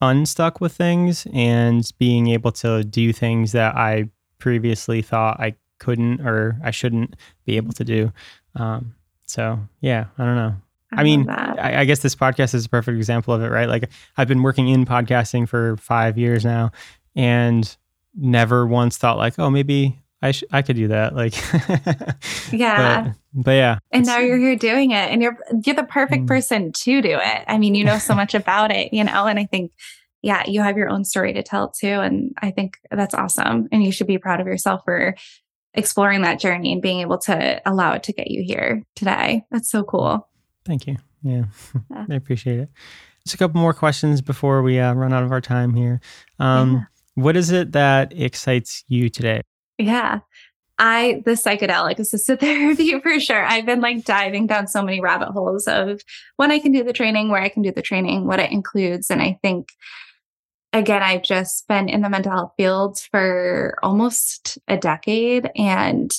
unstuck 0.00 0.60
with 0.60 0.72
things 0.72 1.26
and 1.32 1.90
being 1.98 2.28
able 2.28 2.52
to 2.52 2.84
do 2.84 3.12
things 3.12 3.52
that 3.52 3.76
I 3.76 4.10
previously 4.38 5.02
thought 5.02 5.40
I 5.40 5.54
couldn't 5.78 6.20
or 6.20 6.58
I 6.62 6.70
shouldn't 6.70 7.16
be 7.44 7.56
able 7.56 7.72
to 7.72 7.84
do. 7.84 8.12
Um, 8.54 8.94
so 9.24 9.58
yeah, 9.80 10.06
I 10.18 10.24
don't 10.24 10.36
know. 10.36 10.54
I, 10.92 11.00
I 11.00 11.04
mean, 11.04 11.28
I, 11.28 11.80
I, 11.80 11.84
guess 11.84 12.00
this 12.00 12.14
podcast 12.14 12.54
is 12.54 12.66
a 12.66 12.68
perfect 12.68 12.96
example 12.96 13.34
of 13.34 13.42
it, 13.42 13.48
right? 13.48 13.68
Like 13.68 13.90
I've 14.16 14.28
been 14.28 14.42
working 14.42 14.68
in 14.68 14.84
podcasting 14.84 15.48
for 15.48 15.76
five 15.78 16.16
years 16.16 16.44
now, 16.44 16.70
and 17.16 17.76
never 18.14 18.66
once 18.66 18.96
thought 18.96 19.18
like, 19.18 19.38
oh, 19.38 19.50
maybe 19.50 19.98
I 20.22 20.30
sh- 20.30 20.44
I 20.52 20.62
could 20.62 20.76
do 20.76 20.88
that. 20.88 21.14
Like, 21.14 21.34
yeah, 22.52 23.02
but, 23.02 23.44
but, 23.44 23.50
yeah. 23.52 23.78
And 23.90 24.06
now 24.06 24.18
you're 24.18 24.38
here 24.38 24.56
doing 24.56 24.92
it, 24.92 25.10
and 25.10 25.20
you're 25.20 25.36
you're 25.64 25.76
the 25.76 25.84
perfect 25.84 26.24
mm. 26.24 26.28
person 26.28 26.72
to 26.72 27.02
do 27.02 27.18
it. 27.20 27.44
I 27.46 27.58
mean, 27.58 27.74
you 27.74 27.84
know 27.84 27.98
so 27.98 28.14
much 28.22 28.34
about 28.34 28.70
it, 28.70 28.92
you 28.92 29.04
know, 29.04 29.26
and 29.26 29.38
I 29.38 29.46
think 29.46 29.72
yeah, 30.24 30.42
you 30.46 30.62
have 30.62 30.78
your 30.78 30.88
own 30.88 31.04
story 31.04 31.34
to 31.34 31.42
tell 31.42 31.70
too. 31.70 31.86
And 31.86 32.32
I 32.40 32.50
think 32.50 32.78
that's 32.90 33.12
awesome. 33.12 33.68
And 33.70 33.84
you 33.84 33.92
should 33.92 34.06
be 34.06 34.16
proud 34.16 34.40
of 34.40 34.46
yourself 34.46 34.80
for 34.86 35.14
exploring 35.74 36.22
that 36.22 36.40
journey 36.40 36.72
and 36.72 36.80
being 36.80 37.00
able 37.00 37.18
to 37.18 37.60
allow 37.66 37.92
it 37.92 38.02
to 38.04 38.12
get 38.14 38.30
you 38.30 38.42
here 38.42 38.82
today. 38.96 39.44
That's 39.50 39.70
so 39.70 39.84
cool. 39.84 40.26
Thank 40.64 40.86
you. 40.86 40.96
Yeah, 41.22 41.44
yeah. 41.90 42.06
I 42.08 42.14
appreciate 42.14 42.58
it. 42.58 42.70
Just 43.24 43.34
a 43.34 43.38
couple 43.38 43.60
more 43.60 43.74
questions 43.74 44.22
before 44.22 44.62
we 44.62 44.78
uh, 44.78 44.94
run 44.94 45.12
out 45.12 45.24
of 45.24 45.30
our 45.30 45.42
time 45.42 45.74
here. 45.74 46.00
Um, 46.38 46.72
yeah. 46.72 46.82
What 47.22 47.36
is 47.36 47.50
it 47.50 47.72
that 47.72 48.18
excites 48.18 48.82
you 48.88 49.10
today? 49.10 49.42
Yeah. 49.76 50.20
I, 50.78 51.22
the 51.26 51.32
psychedelic 51.32 51.98
assisted 51.98 52.40
therapy 52.40 52.98
for 53.02 53.20
sure. 53.20 53.44
I've 53.44 53.66
been 53.66 53.82
like 53.82 54.04
diving 54.04 54.46
down 54.46 54.68
so 54.68 54.82
many 54.82 55.00
rabbit 55.02 55.28
holes 55.28 55.68
of 55.68 56.00
when 56.36 56.50
I 56.50 56.58
can 56.58 56.72
do 56.72 56.82
the 56.82 56.94
training, 56.94 57.28
where 57.28 57.42
I 57.42 57.50
can 57.50 57.62
do 57.62 57.72
the 57.72 57.82
training, 57.82 58.26
what 58.26 58.40
it 58.40 58.50
includes. 58.50 59.10
And 59.10 59.20
I 59.20 59.38
think 59.42 59.68
again, 60.74 61.02
I've 61.02 61.22
just 61.22 61.66
been 61.68 61.88
in 61.88 62.02
the 62.02 62.10
mental 62.10 62.32
health 62.32 62.52
field 62.56 62.98
for 63.10 63.78
almost 63.82 64.58
a 64.68 64.76
decade. 64.76 65.48
And 65.56 66.10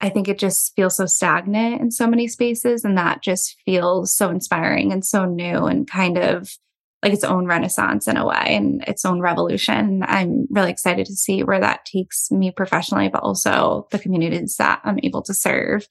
I 0.00 0.10
think 0.10 0.28
it 0.28 0.38
just 0.38 0.76
feels 0.76 0.96
so 0.96 1.06
stagnant 1.06 1.80
in 1.80 1.90
so 1.90 2.06
many 2.06 2.28
spaces. 2.28 2.84
And 2.84 2.96
that 2.98 3.22
just 3.22 3.56
feels 3.64 4.14
so 4.14 4.28
inspiring 4.28 4.92
and 4.92 5.04
so 5.04 5.24
new 5.24 5.64
and 5.64 5.90
kind 5.90 6.18
of 6.18 6.50
like 7.02 7.12
its 7.12 7.24
own 7.24 7.46
renaissance 7.46 8.06
in 8.06 8.16
a 8.16 8.26
way 8.26 8.44
and 8.56 8.84
its 8.86 9.04
own 9.04 9.20
revolution. 9.20 10.04
I'm 10.06 10.46
really 10.50 10.70
excited 10.70 11.06
to 11.06 11.14
see 11.14 11.42
where 11.42 11.60
that 11.60 11.86
takes 11.86 12.30
me 12.30 12.50
professionally, 12.50 13.08
but 13.08 13.22
also 13.22 13.86
the 13.90 13.98
communities 13.98 14.56
that 14.56 14.80
I'm 14.84 14.98
able 15.02 15.22
to 15.22 15.32
serve. 15.34 15.86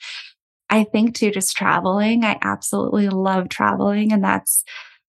I 0.70 0.84
think 0.84 1.16
too, 1.16 1.32
just 1.32 1.56
traveling. 1.56 2.24
I 2.24 2.38
absolutely 2.42 3.10
love 3.10 3.50
traveling. 3.50 4.12
And 4.12 4.24
that's 4.24 4.64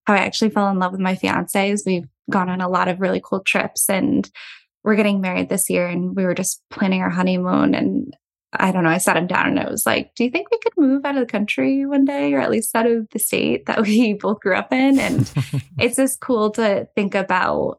how 0.06 0.14
I 0.14 0.18
actually 0.18 0.50
fell 0.50 0.70
in 0.70 0.78
love 0.78 0.92
with 0.92 1.00
my 1.00 1.16
fiance 1.16 1.70
is 1.70 1.82
we've 1.84 2.06
gone 2.30 2.48
on 2.48 2.60
a 2.60 2.68
lot 2.68 2.88
of 2.88 3.00
really 3.00 3.20
cool 3.22 3.40
trips 3.40 3.88
and 3.88 4.30
we're 4.84 4.96
getting 4.96 5.20
married 5.20 5.48
this 5.48 5.68
year 5.68 5.86
and 5.86 6.14
we 6.14 6.24
were 6.24 6.34
just 6.34 6.62
planning 6.70 7.02
our 7.02 7.10
honeymoon 7.10 7.74
and 7.74 8.16
I 8.52 8.72
don't 8.72 8.82
know, 8.82 8.90
I 8.90 8.98
sat 8.98 9.16
him 9.18 9.26
down 9.26 9.48
and 9.48 9.60
I 9.60 9.68
was 9.68 9.84
like, 9.84 10.14
Do 10.14 10.24
you 10.24 10.30
think 10.30 10.50
we 10.50 10.58
could 10.62 10.72
move 10.76 11.04
out 11.04 11.16
of 11.16 11.20
the 11.20 11.30
country 11.30 11.84
one 11.84 12.04
day 12.04 12.32
or 12.32 12.40
at 12.40 12.50
least 12.50 12.74
out 12.74 12.86
of 12.86 13.06
the 13.10 13.18
state 13.18 13.66
that 13.66 13.82
we 13.82 14.14
both 14.14 14.40
grew 14.40 14.56
up 14.56 14.72
in? 14.72 14.98
And 14.98 15.30
it's 15.78 15.96
just 15.96 16.20
cool 16.20 16.50
to 16.52 16.88
think 16.94 17.14
about, 17.14 17.78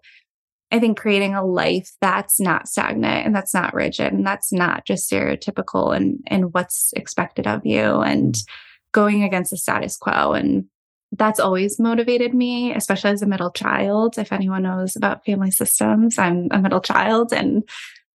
I 0.72 0.80
think, 0.80 1.00
creating 1.00 1.34
a 1.34 1.44
life 1.44 1.92
that's 2.02 2.40
not 2.40 2.67
stagnant 2.67 3.26
and 3.26 3.36
that's 3.36 3.54
not 3.54 3.73
rigid 3.73 4.13
and 4.13 4.26
that's 4.26 4.54
not 4.54 4.86
just 4.86 5.12
stereotypical 5.12 5.96
and, 5.96 6.19
and 6.28 6.54
what's 6.54 6.94
expected 6.94 7.48
of 7.48 7.65
you 7.65 8.02
and 8.02 8.36
mm. 8.36 8.46
going 8.92 9.23
against 9.23 9.50
the 9.50 9.58
status 9.58 9.98
quo. 9.98 10.34
And 10.34 10.65
that's 11.12 11.40
always 11.40 11.80
motivated 11.80 12.34
me, 12.34 12.74
especially 12.74 13.12
as 13.12 13.22
a 13.22 13.28
middle 13.28 13.52
child. 13.52 14.18
If 14.18 14.32
anyone 14.32 14.64
knows 14.64 14.96
about 14.96 15.26
family 15.26 15.52
systems, 15.52 16.18
I'm 16.18 16.48
a 16.52 16.60
middle 16.60 16.82
child 16.82 17.34
and 17.34 17.68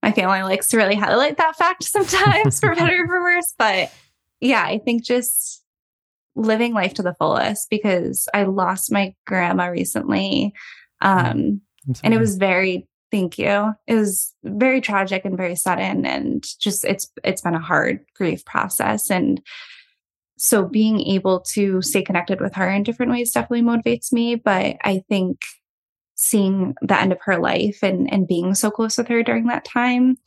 my 0.02 0.12
family 0.12 0.44
likes 0.44 0.70
to 0.70 0.78
really 0.78 0.96
highlight 0.96 1.38
that 1.38 1.56
fact 1.56 1.84
sometimes 1.84 2.60
for 2.60 2.76
better 2.76 3.04
or 3.04 3.08
for 3.08 3.22
worse. 3.22 3.54
But 3.58 3.92
yeah, 4.42 4.64
I 4.64 4.78
think 4.78 5.04
just 5.04 5.64
living 6.36 6.74
life 6.74 6.94
to 6.96 7.04
the 7.04 7.16
fullest 7.16 7.70
because 7.70 8.28
I 8.34 8.44
lost 8.44 8.92
my 8.92 9.16
grandma 9.26 9.68
recently. 9.68 10.54
Um, 11.02 11.62
and 12.04 12.14
it 12.14 12.20
was 12.20 12.38
very 12.38 12.88
Thank 13.14 13.38
you. 13.38 13.76
It 13.86 13.94
was 13.94 14.34
very 14.44 14.82
tragic 14.82 15.24
and 15.24 15.38
very 15.38 15.56
sudden 15.56 16.04
and 16.04 16.44
just 16.58 16.84
it's 16.84 17.12
it's 17.24 17.44
been 17.44 17.54
a 17.54 17.60
hard 17.60 18.00
grief 18.16 18.44
process 18.44 19.12
and 19.12 19.40
so 20.44 20.66
being 20.66 21.00
able 21.00 21.40
to 21.40 21.82
stay 21.82 22.02
connected 22.02 22.42
with 22.42 22.54
her 22.54 22.70
in 22.70 22.84
different 22.84 23.14
ways 23.14 23.32
definitely 23.32 23.62
motivates 23.62 24.12
me, 24.12 24.36
but 24.36 24.76
I 24.84 25.02
think 25.08 25.40
seeing 26.16 26.76
the 26.82 27.00
end 27.00 27.14
of 27.14 27.20
her 27.22 27.38
life 27.38 27.80
and 27.82 28.12
and 28.12 28.28
being 28.28 28.54
so 28.54 28.70
close 28.70 28.98
with 28.98 29.08
her 29.08 29.24
during 29.24 29.48
that 29.48 29.64
time 29.64 30.18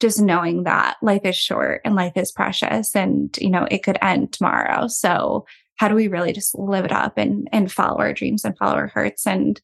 just 0.00 0.20
knowing 0.20 0.64
that 0.64 0.96
life 1.02 1.20
is 1.24 1.36
short 1.36 1.82
and 1.84 1.94
life 1.94 2.14
is 2.16 2.32
precious 2.32 2.96
and 2.96 3.36
you 3.38 3.50
know 3.50 3.68
it 3.70 3.82
could 3.82 3.98
end 4.00 4.32
tomorrow. 4.32 4.86
So 4.86 5.44
how 5.76 5.88
do 5.88 5.94
we 5.94 6.08
really 6.08 6.32
just 6.32 6.54
live 6.54 6.86
it 6.86 6.92
up 6.92 7.18
and 7.18 7.46
and 7.52 7.70
follow 7.70 7.98
our 7.98 8.14
dreams 8.14 8.42
and 8.42 8.56
follow 8.56 8.76
our 8.76 8.86
hearts? 8.86 9.26
And 9.26 9.60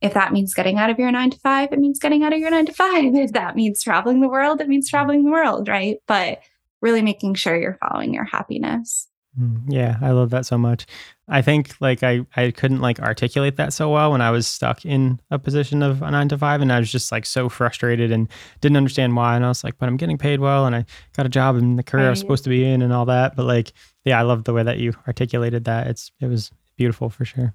if 0.00 0.14
that 0.14 0.32
means 0.32 0.54
getting 0.54 0.78
out 0.78 0.88
of 0.88 0.98
your 0.98 1.12
nine 1.12 1.28
to 1.28 1.38
five 1.40 1.74
it 1.74 1.78
means 1.78 1.98
getting 1.98 2.24
out 2.24 2.32
of 2.32 2.38
your 2.38 2.50
nine 2.50 2.64
to 2.64 2.72
five. 2.72 3.04
If 3.14 3.32
that 3.32 3.54
means 3.54 3.82
traveling 3.82 4.22
the 4.22 4.28
world 4.30 4.62
it 4.62 4.68
means 4.68 4.88
traveling 4.88 5.24
the 5.24 5.30
world 5.30 5.68
right? 5.68 5.98
But 6.06 6.40
really 6.80 7.02
making 7.02 7.34
sure 7.34 7.56
you're 7.56 7.78
following 7.80 8.14
your 8.14 8.24
happiness 8.24 9.08
Mm, 9.38 9.64
yeah, 9.68 9.98
I 10.00 10.10
love 10.10 10.30
that 10.30 10.46
so 10.46 10.58
much. 10.58 10.86
I 11.28 11.42
think 11.42 11.74
like 11.80 12.02
I 12.02 12.24
I 12.34 12.50
couldn't 12.50 12.80
like 12.80 12.98
articulate 12.98 13.56
that 13.56 13.72
so 13.72 13.90
well 13.90 14.10
when 14.10 14.20
I 14.20 14.30
was 14.30 14.46
stuck 14.46 14.84
in 14.84 15.20
a 15.30 15.38
position 15.38 15.82
of 15.82 16.02
a 16.02 16.10
9 16.10 16.28
to 16.30 16.38
5 16.38 16.60
and 16.62 16.72
I 16.72 16.78
was 16.78 16.90
just 16.90 17.12
like 17.12 17.26
so 17.26 17.48
frustrated 17.48 18.10
and 18.10 18.28
didn't 18.60 18.78
understand 18.78 19.14
why 19.14 19.36
and 19.36 19.44
I 19.44 19.48
was 19.48 19.62
like 19.62 19.76
but 19.78 19.88
I'm 19.88 19.98
getting 19.98 20.18
paid 20.18 20.40
well 20.40 20.66
and 20.66 20.74
I 20.74 20.86
got 21.16 21.26
a 21.26 21.28
job 21.28 21.56
in 21.56 21.76
the 21.76 21.82
career 21.82 22.04
right. 22.04 22.08
I 22.08 22.10
was 22.10 22.20
supposed 22.20 22.44
to 22.44 22.50
be 22.50 22.64
in 22.64 22.80
and 22.82 22.92
all 22.92 23.04
that 23.06 23.36
but 23.36 23.44
like 23.44 23.72
yeah, 24.04 24.18
I 24.18 24.22
love 24.22 24.44
the 24.44 24.54
way 24.54 24.62
that 24.62 24.78
you 24.78 24.94
articulated 25.06 25.64
that. 25.64 25.86
It's 25.88 26.10
it 26.20 26.26
was 26.26 26.50
beautiful 26.76 27.10
for 27.10 27.24
sure. 27.24 27.54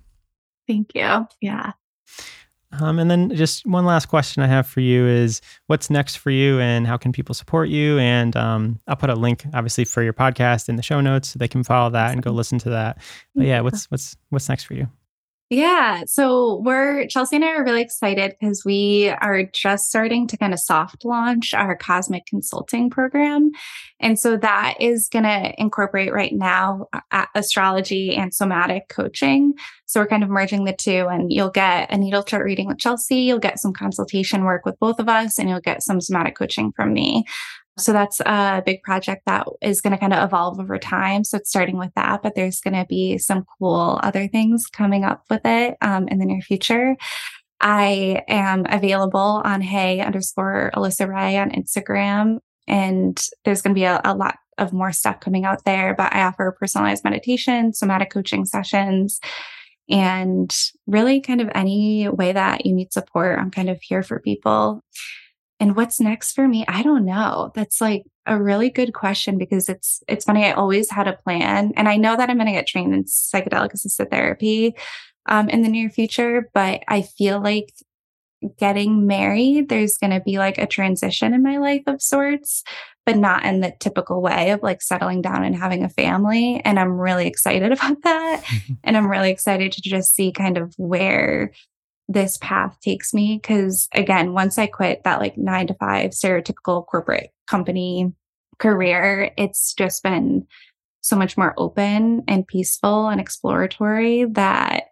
Thank 0.67 0.93
you. 0.93 1.27
Yeah. 1.41 1.71
Um, 2.79 2.99
and 2.99 3.09
then 3.09 3.35
just 3.35 3.65
one 3.65 3.85
last 3.85 4.07
question 4.07 4.41
I 4.41 4.47
have 4.47 4.65
for 4.65 4.79
you 4.79 5.07
is 5.07 5.41
what's 5.67 5.89
next 5.89 6.15
for 6.17 6.31
you 6.31 6.59
and 6.59 6.87
how 6.87 6.97
can 6.97 7.11
people 7.11 7.35
support 7.35 7.69
you? 7.69 7.99
And 7.99 8.35
um, 8.35 8.79
I'll 8.87 8.95
put 8.95 9.09
a 9.09 9.15
link 9.15 9.45
obviously 9.53 9.85
for 9.85 10.01
your 10.01 10.13
podcast 10.13 10.69
in 10.69 10.75
the 10.75 10.83
show 10.83 11.01
notes 11.01 11.29
so 11.29 11.39
they 11.39 11.47
can 11.47 11.63
follow 11.63 11.89
that 11.91 12.11
and 12.11 12.23
go 12.23 12.31
listen 12.31 12.57
to 12.59 12.69
that. 12.71 12.97
But 13.35 13.45
yeah, 13.45 13.61
what's 13.61 13.89
what's 13.91 14.15
what's 14.29 14.49
next 14.49 14.63
for 14.63 14.73
you? 14.73 14.87
Yeah. 15.53 16.01
So 16.07 16.61
we're, 16.65 17.05
Chelsea 17.05 17.35
and 17.35 17.45
I 17.45 17.49
are 17.49 17.63
really 17.63 17.83
excited 17.83 18.35
because 18.39 18.65
we 18.65 19.09
are 19.09 19.43
just 19.43 19.85
starting 19.85 20.25
to 20.27 20.37
kind 20.37 20.51
of 20.51 20.59
soft 20.59 21.05
launch 21.05 21.53
our 21.53 21.75
cosmic 21.75 22.25
consulting 22.25 22.89
program. 22.89 23.51
And 23.99 24.17
so 24.17 24.35
that 24.37 24.77
is 24.79 25.09
going 25.09 25.25
to 25.25 25.53
incorporate 25.61 26.11
right 26.11 26.33
now 26.33 26.87
astrology 27.35 28.15
and 28.15 28.33
somatic 28.33 28.89
coaching. 28.89 29.53
So 29.85 29.99
we're 29.99 30.07
kind 30.07 30.23
of 30.23 30.29
merging 30.29 30.63
the 30.63 30.73
two, 30.73 31.07
and 31.07 31.31
you'll 31.31 31.51
get 31.51 31.91
a 31.91 31.97
natal 31.97 32.23
chart 32.23 32.45
reading 32.45 32.67
with 32.67 32.79
Chelsea. 32.79 33.17
You'll 33.17 33.37
get 33.37 33.59
some 33.59 33.73
consultation 33.73 34.45
work 34.45 34.65
with 34.65 34.79
both 34.79 34.97
of 34.97 35.07
us, 35.07 35.37
and 35.37 35.47
you'll 35.47 35.59
get 35.59 35.83
some 35.83 36.01
somatic 36.01 36.35
coaching 36.35 36.71
from 36.75 36.93
me. 36.93 37.25
So 37.77 37.91
that's 37.91 38.19
a 38.19 38.61
big 38.65 38.83
project 38.83 39.23
that 39.25 39.47
is 39.61 39.81
going 39.81 39.93
to 39.93 39.99
kind 39.99 40.13
of 40.13 40.23
evolve 40.23 40.59
over 40.59 40.77
time. 40.77 41.23
So 41.23 41.37
it's 41.37 41.49
starting 41.49 41.77
with 41.77 41.91
that, 41.95 42.21
but 42.21 42.35
there's 42.35 42.61
going 42.61 42.75
to 42.75 42.85
be 42.87 43.17
some 43.17 43.45
cool 43.57 43.99
other 44.03 44.27
things 44.27 44.67
coming 44.67 45.03
up 45.03 45.23
with 45.29 45.41
it 45.45 45.77
um, 45.81 46.07
in 46.07 46.19
the 46.19 46.25
near 46.25 46.41
future. 46.41 46.95
I 47.59 48.21
am 48.27 48.65
available 48.69 49.41
on 49.43 49.61
hey 49.61 50.01
underscore 50.01 50.71
Alyssa 50.75 51.07
Rae 51.07 51.37
on 51.37 51.49
Instagram. 51.49 52.39
And 52.67 53.19
there's 53.43 53.61
going 53.61 53.73
to 53.73 53.79
be 53.79 53.85
a, 53.85 54.01
a 54.03 54.13
lot 54.13 54.35
of 54.57 54.71
more 54.71 54.91
stuff 54.91 55.19
coming 55.19 55.45
out 55.45 55.65
there, 55.65 55.95
but 55.95 56.13
I 56.13 56.23
offer 56.23 56.55
personalized 56.59 57.03
meditation, 57.03 57.73
somatic 57.73 58.11
coaching 58.11 58.45
sessions, 58.45 59.19
and 59.89 60.55
really 60.87 61.21
kind 61.21 61.41
of 61.41 61.49
any 61.55 62.07
way 62.07 62.31
that 62.31 62.65
you 62.65 62.73
need 62.73 62.93
support. 62.93 63.39
I'm 63.39 63.51
kind 63.51 63.69
of 63.69 63.81
here 63.81 64.03
for 64.03 64.19
people. 64.19 64.81
And 65.59 65.75
what's 65.75 65.99
next 65.99 66.33
for 66.33 66.47
me? 66.47 66.65
I 66.67 66.83
don't 66.83 67.05
know. 67.05 67.51
That's 67.55 67.79
like 67.79 68.03
a 68.25 68.41
really 68.41 68.69
good 68.69 68.93
question 68.93 69.37
because 69.37 69.69
it's 69.69 70.01
it's 70.07 70.25
funny. 70.25 70.45
I 70.45 70.51
always 70.51 70.89
had 70.89 71.07
a 71.07 71.13
plan, 71.13 71.73
and 71.75 71.87
I 71.87 71.97
know 71.97 72.17
that 72.17 72.29
I'm 72.29 72.37
going 72.37 72.47
to 72.47 72.53
get 72.53 72.67
trained 72.67 72.93
in 72.93 73.03
psychedelic 73.03 73.73
assisted 73.73 74.11
therapy 74.11 74.75
um, 75.27 75.49
in 75.49 75.61
the 75.61 75.69
near 75.69 75.89
future. 75.89 76.49
But 76.53 76.83
I 76.87 77.01
feel 77.01 77.41
like 77.41 77.73
getting 78.57 79.07
married, 79.07 79.69
there's 79.69 79.97
going 79.97 80.11
to 80.11 80.19
be 80.19 80.37
like 80.37 80.57
a 80.57 80.67
transition 80.67 81.33
in 81.33 81.43
my 81.43 81.57
life 81.57 81.83
of 81.87 82.01
sorts, 82.01 82.63
but 83.05 83.17
not 83.17 83.45
in 83.45 83.61
the 83.61 83.73
typical 83.79 84.21
way 84.21 84.51
of 84.51 84.61
like 84.63 84.81
settling 84.81 85.21
down 85.21 85.43
and 85.43 85.55
having 85.55 85.83
a 85.83 85.89
family. 85.89 86.61
And 86.65 86.79
I'm 86.79 86.99
really 86.99 87.27
excited 87.27 87.71
about 87.71 88.01
that, 88.03 88.43
and 88.83 88.97
I'm 88.97 89.09
really 89.09 89.31
excited 89.31 89.71
to 89.73 89.81
just 89.81 90.15
see 90.15 90.31
kind 90.31 90.57
of 90.57 90.73
where 90.77 91.51
this 92.07 92.37
path 92.37 92.77
takes 92.81 93.13
me. 93.13 93.39
Cause 93.39 93.87
again, 93.93 94.33
once 94.33 94.57
I 94.57 94.67
quit 94.67 95.03
that 95.03 95.19
like 95.19 95.37
nine 95.37 95.67
to 95.67 95.73
five 95.75 96.11
stereotypical 96.11 96.85
corporate 96.85 97.31
company 97.47 98.13
career, 98.59 99.31
it's 99.37 99.73
just 99.73 100.03
been 100.03 100.45
so 101.01 101.15
much 101.15 101.37
more 101.37 101.53
open 101.57 102.23
and 102.27 102.47
peaceful 102.47 103.09
and 103.09 103.19
exploratory 103.19 104.25
that 104.25 104.85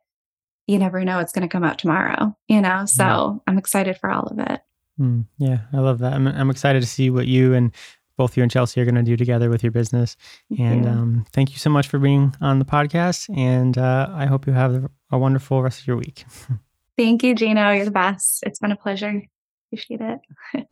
you 0.68 0.78
never 0.78 1.03
know 1.03 1.18
what's 1.18 1.32
going 1.32 1.47
to 1.47 1.51
come 1.51 1.64
out 1.64 1.80
tomorrow, 1.80 2.36
you 2.47 2.62
know? 2.62 2.86
So 2.86 3.03
yeah. 3.03 3.34
I'm 3.47 3.57
excited 3.57 3.97
for 3.97 4.12
all 4.12 4.28
of 4.28 4.39
it. 4.39 4.62
Mm, 4.99 5.26
yeah, 5.38 5.59
I 5.74 5.80
love 5.80 5.99
that. 5.99 6.14
I'm, 6.14 6.28
I'm 6.28 6.49
excited 6.49 6.82
to 6.82 6.88
see 6.88 7.09
what 7.09 7.28
you 7.28 7.53
and 7.53 7.74
both 8.18 8.38
you 8.38 8.43
and 8.43 8.51
Chelsea 8.51 8.80
are 8.80 8.86
going 8.86 8.95
to 8.95 9.03
do 9.03 9.18
together 9.18 9.49
with 9.49 9.64
your 9.64 9.72
business. 9.72 10.16
And 10.57 10.86
you. 10.86 10.91
Um, 10.91 11.26
thank 11.32 11.51
you 11.51 11.57
so 11.57 11.70
much 11.70 11.88
for 11.88 11.97
being 11.97 12.36
on 12.41 12.59
the 12.59 12.66
podcast. 12.66 13.36
And 13.36 13.78
uh, 13.78 14.09
I 14.14 14.26
hope 14.26 14.45
you 14.45 14.53
have 14.53 14.89
a 15.12 15.18
wonderful 15.18 15.64
rest 15.64 15.82
of 15.82 15.88
your 15.88 15.97
week. 15.97 16.26
Thank 17.02 17.24
you, 17.24 17.34
Gino. 17.34 17.72
You're 17.72 17.86
the 17.86 17.89
best. 17.89 18.43
It's 18.45 18.60
been 18.60 18.72
a 18.72 18.76
pleasure. 18.76 19.24
Appreciate 19.68 20.02
it. 20.02 20.20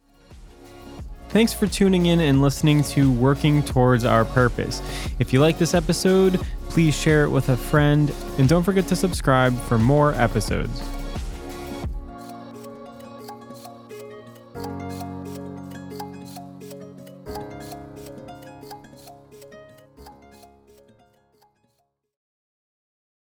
Thanks 1.30 1.54
for 1.54 1.66
tuning 1.66 2.06
in 2.06 2.20
and 2.20 2.40
listening 2.40 2.84
to 2.84 3.12
Working 3.12 3.64
Towards 3.64 4.06
Our 4.06 4.26
Purpose. 4.26 4.80
If 5.18 5.34
you 5.34 5.40
like 5.40 5.58
this 5.58 5.74
episode, 5.74 6.40
please 6.70 6.96
share 6.96 7.24
it 7.24 7.30
with 7.30 7.50
a 7.50 7.58
friend 7.58 8.14
and 8.38 8.48
don't 8.48 8.62
forget 8.62 8.88
to 8.90 8.96
subscribe 8.96 9.60
for 9.62 9.80
more 9.80 10.14
episodes. 10.14 10.84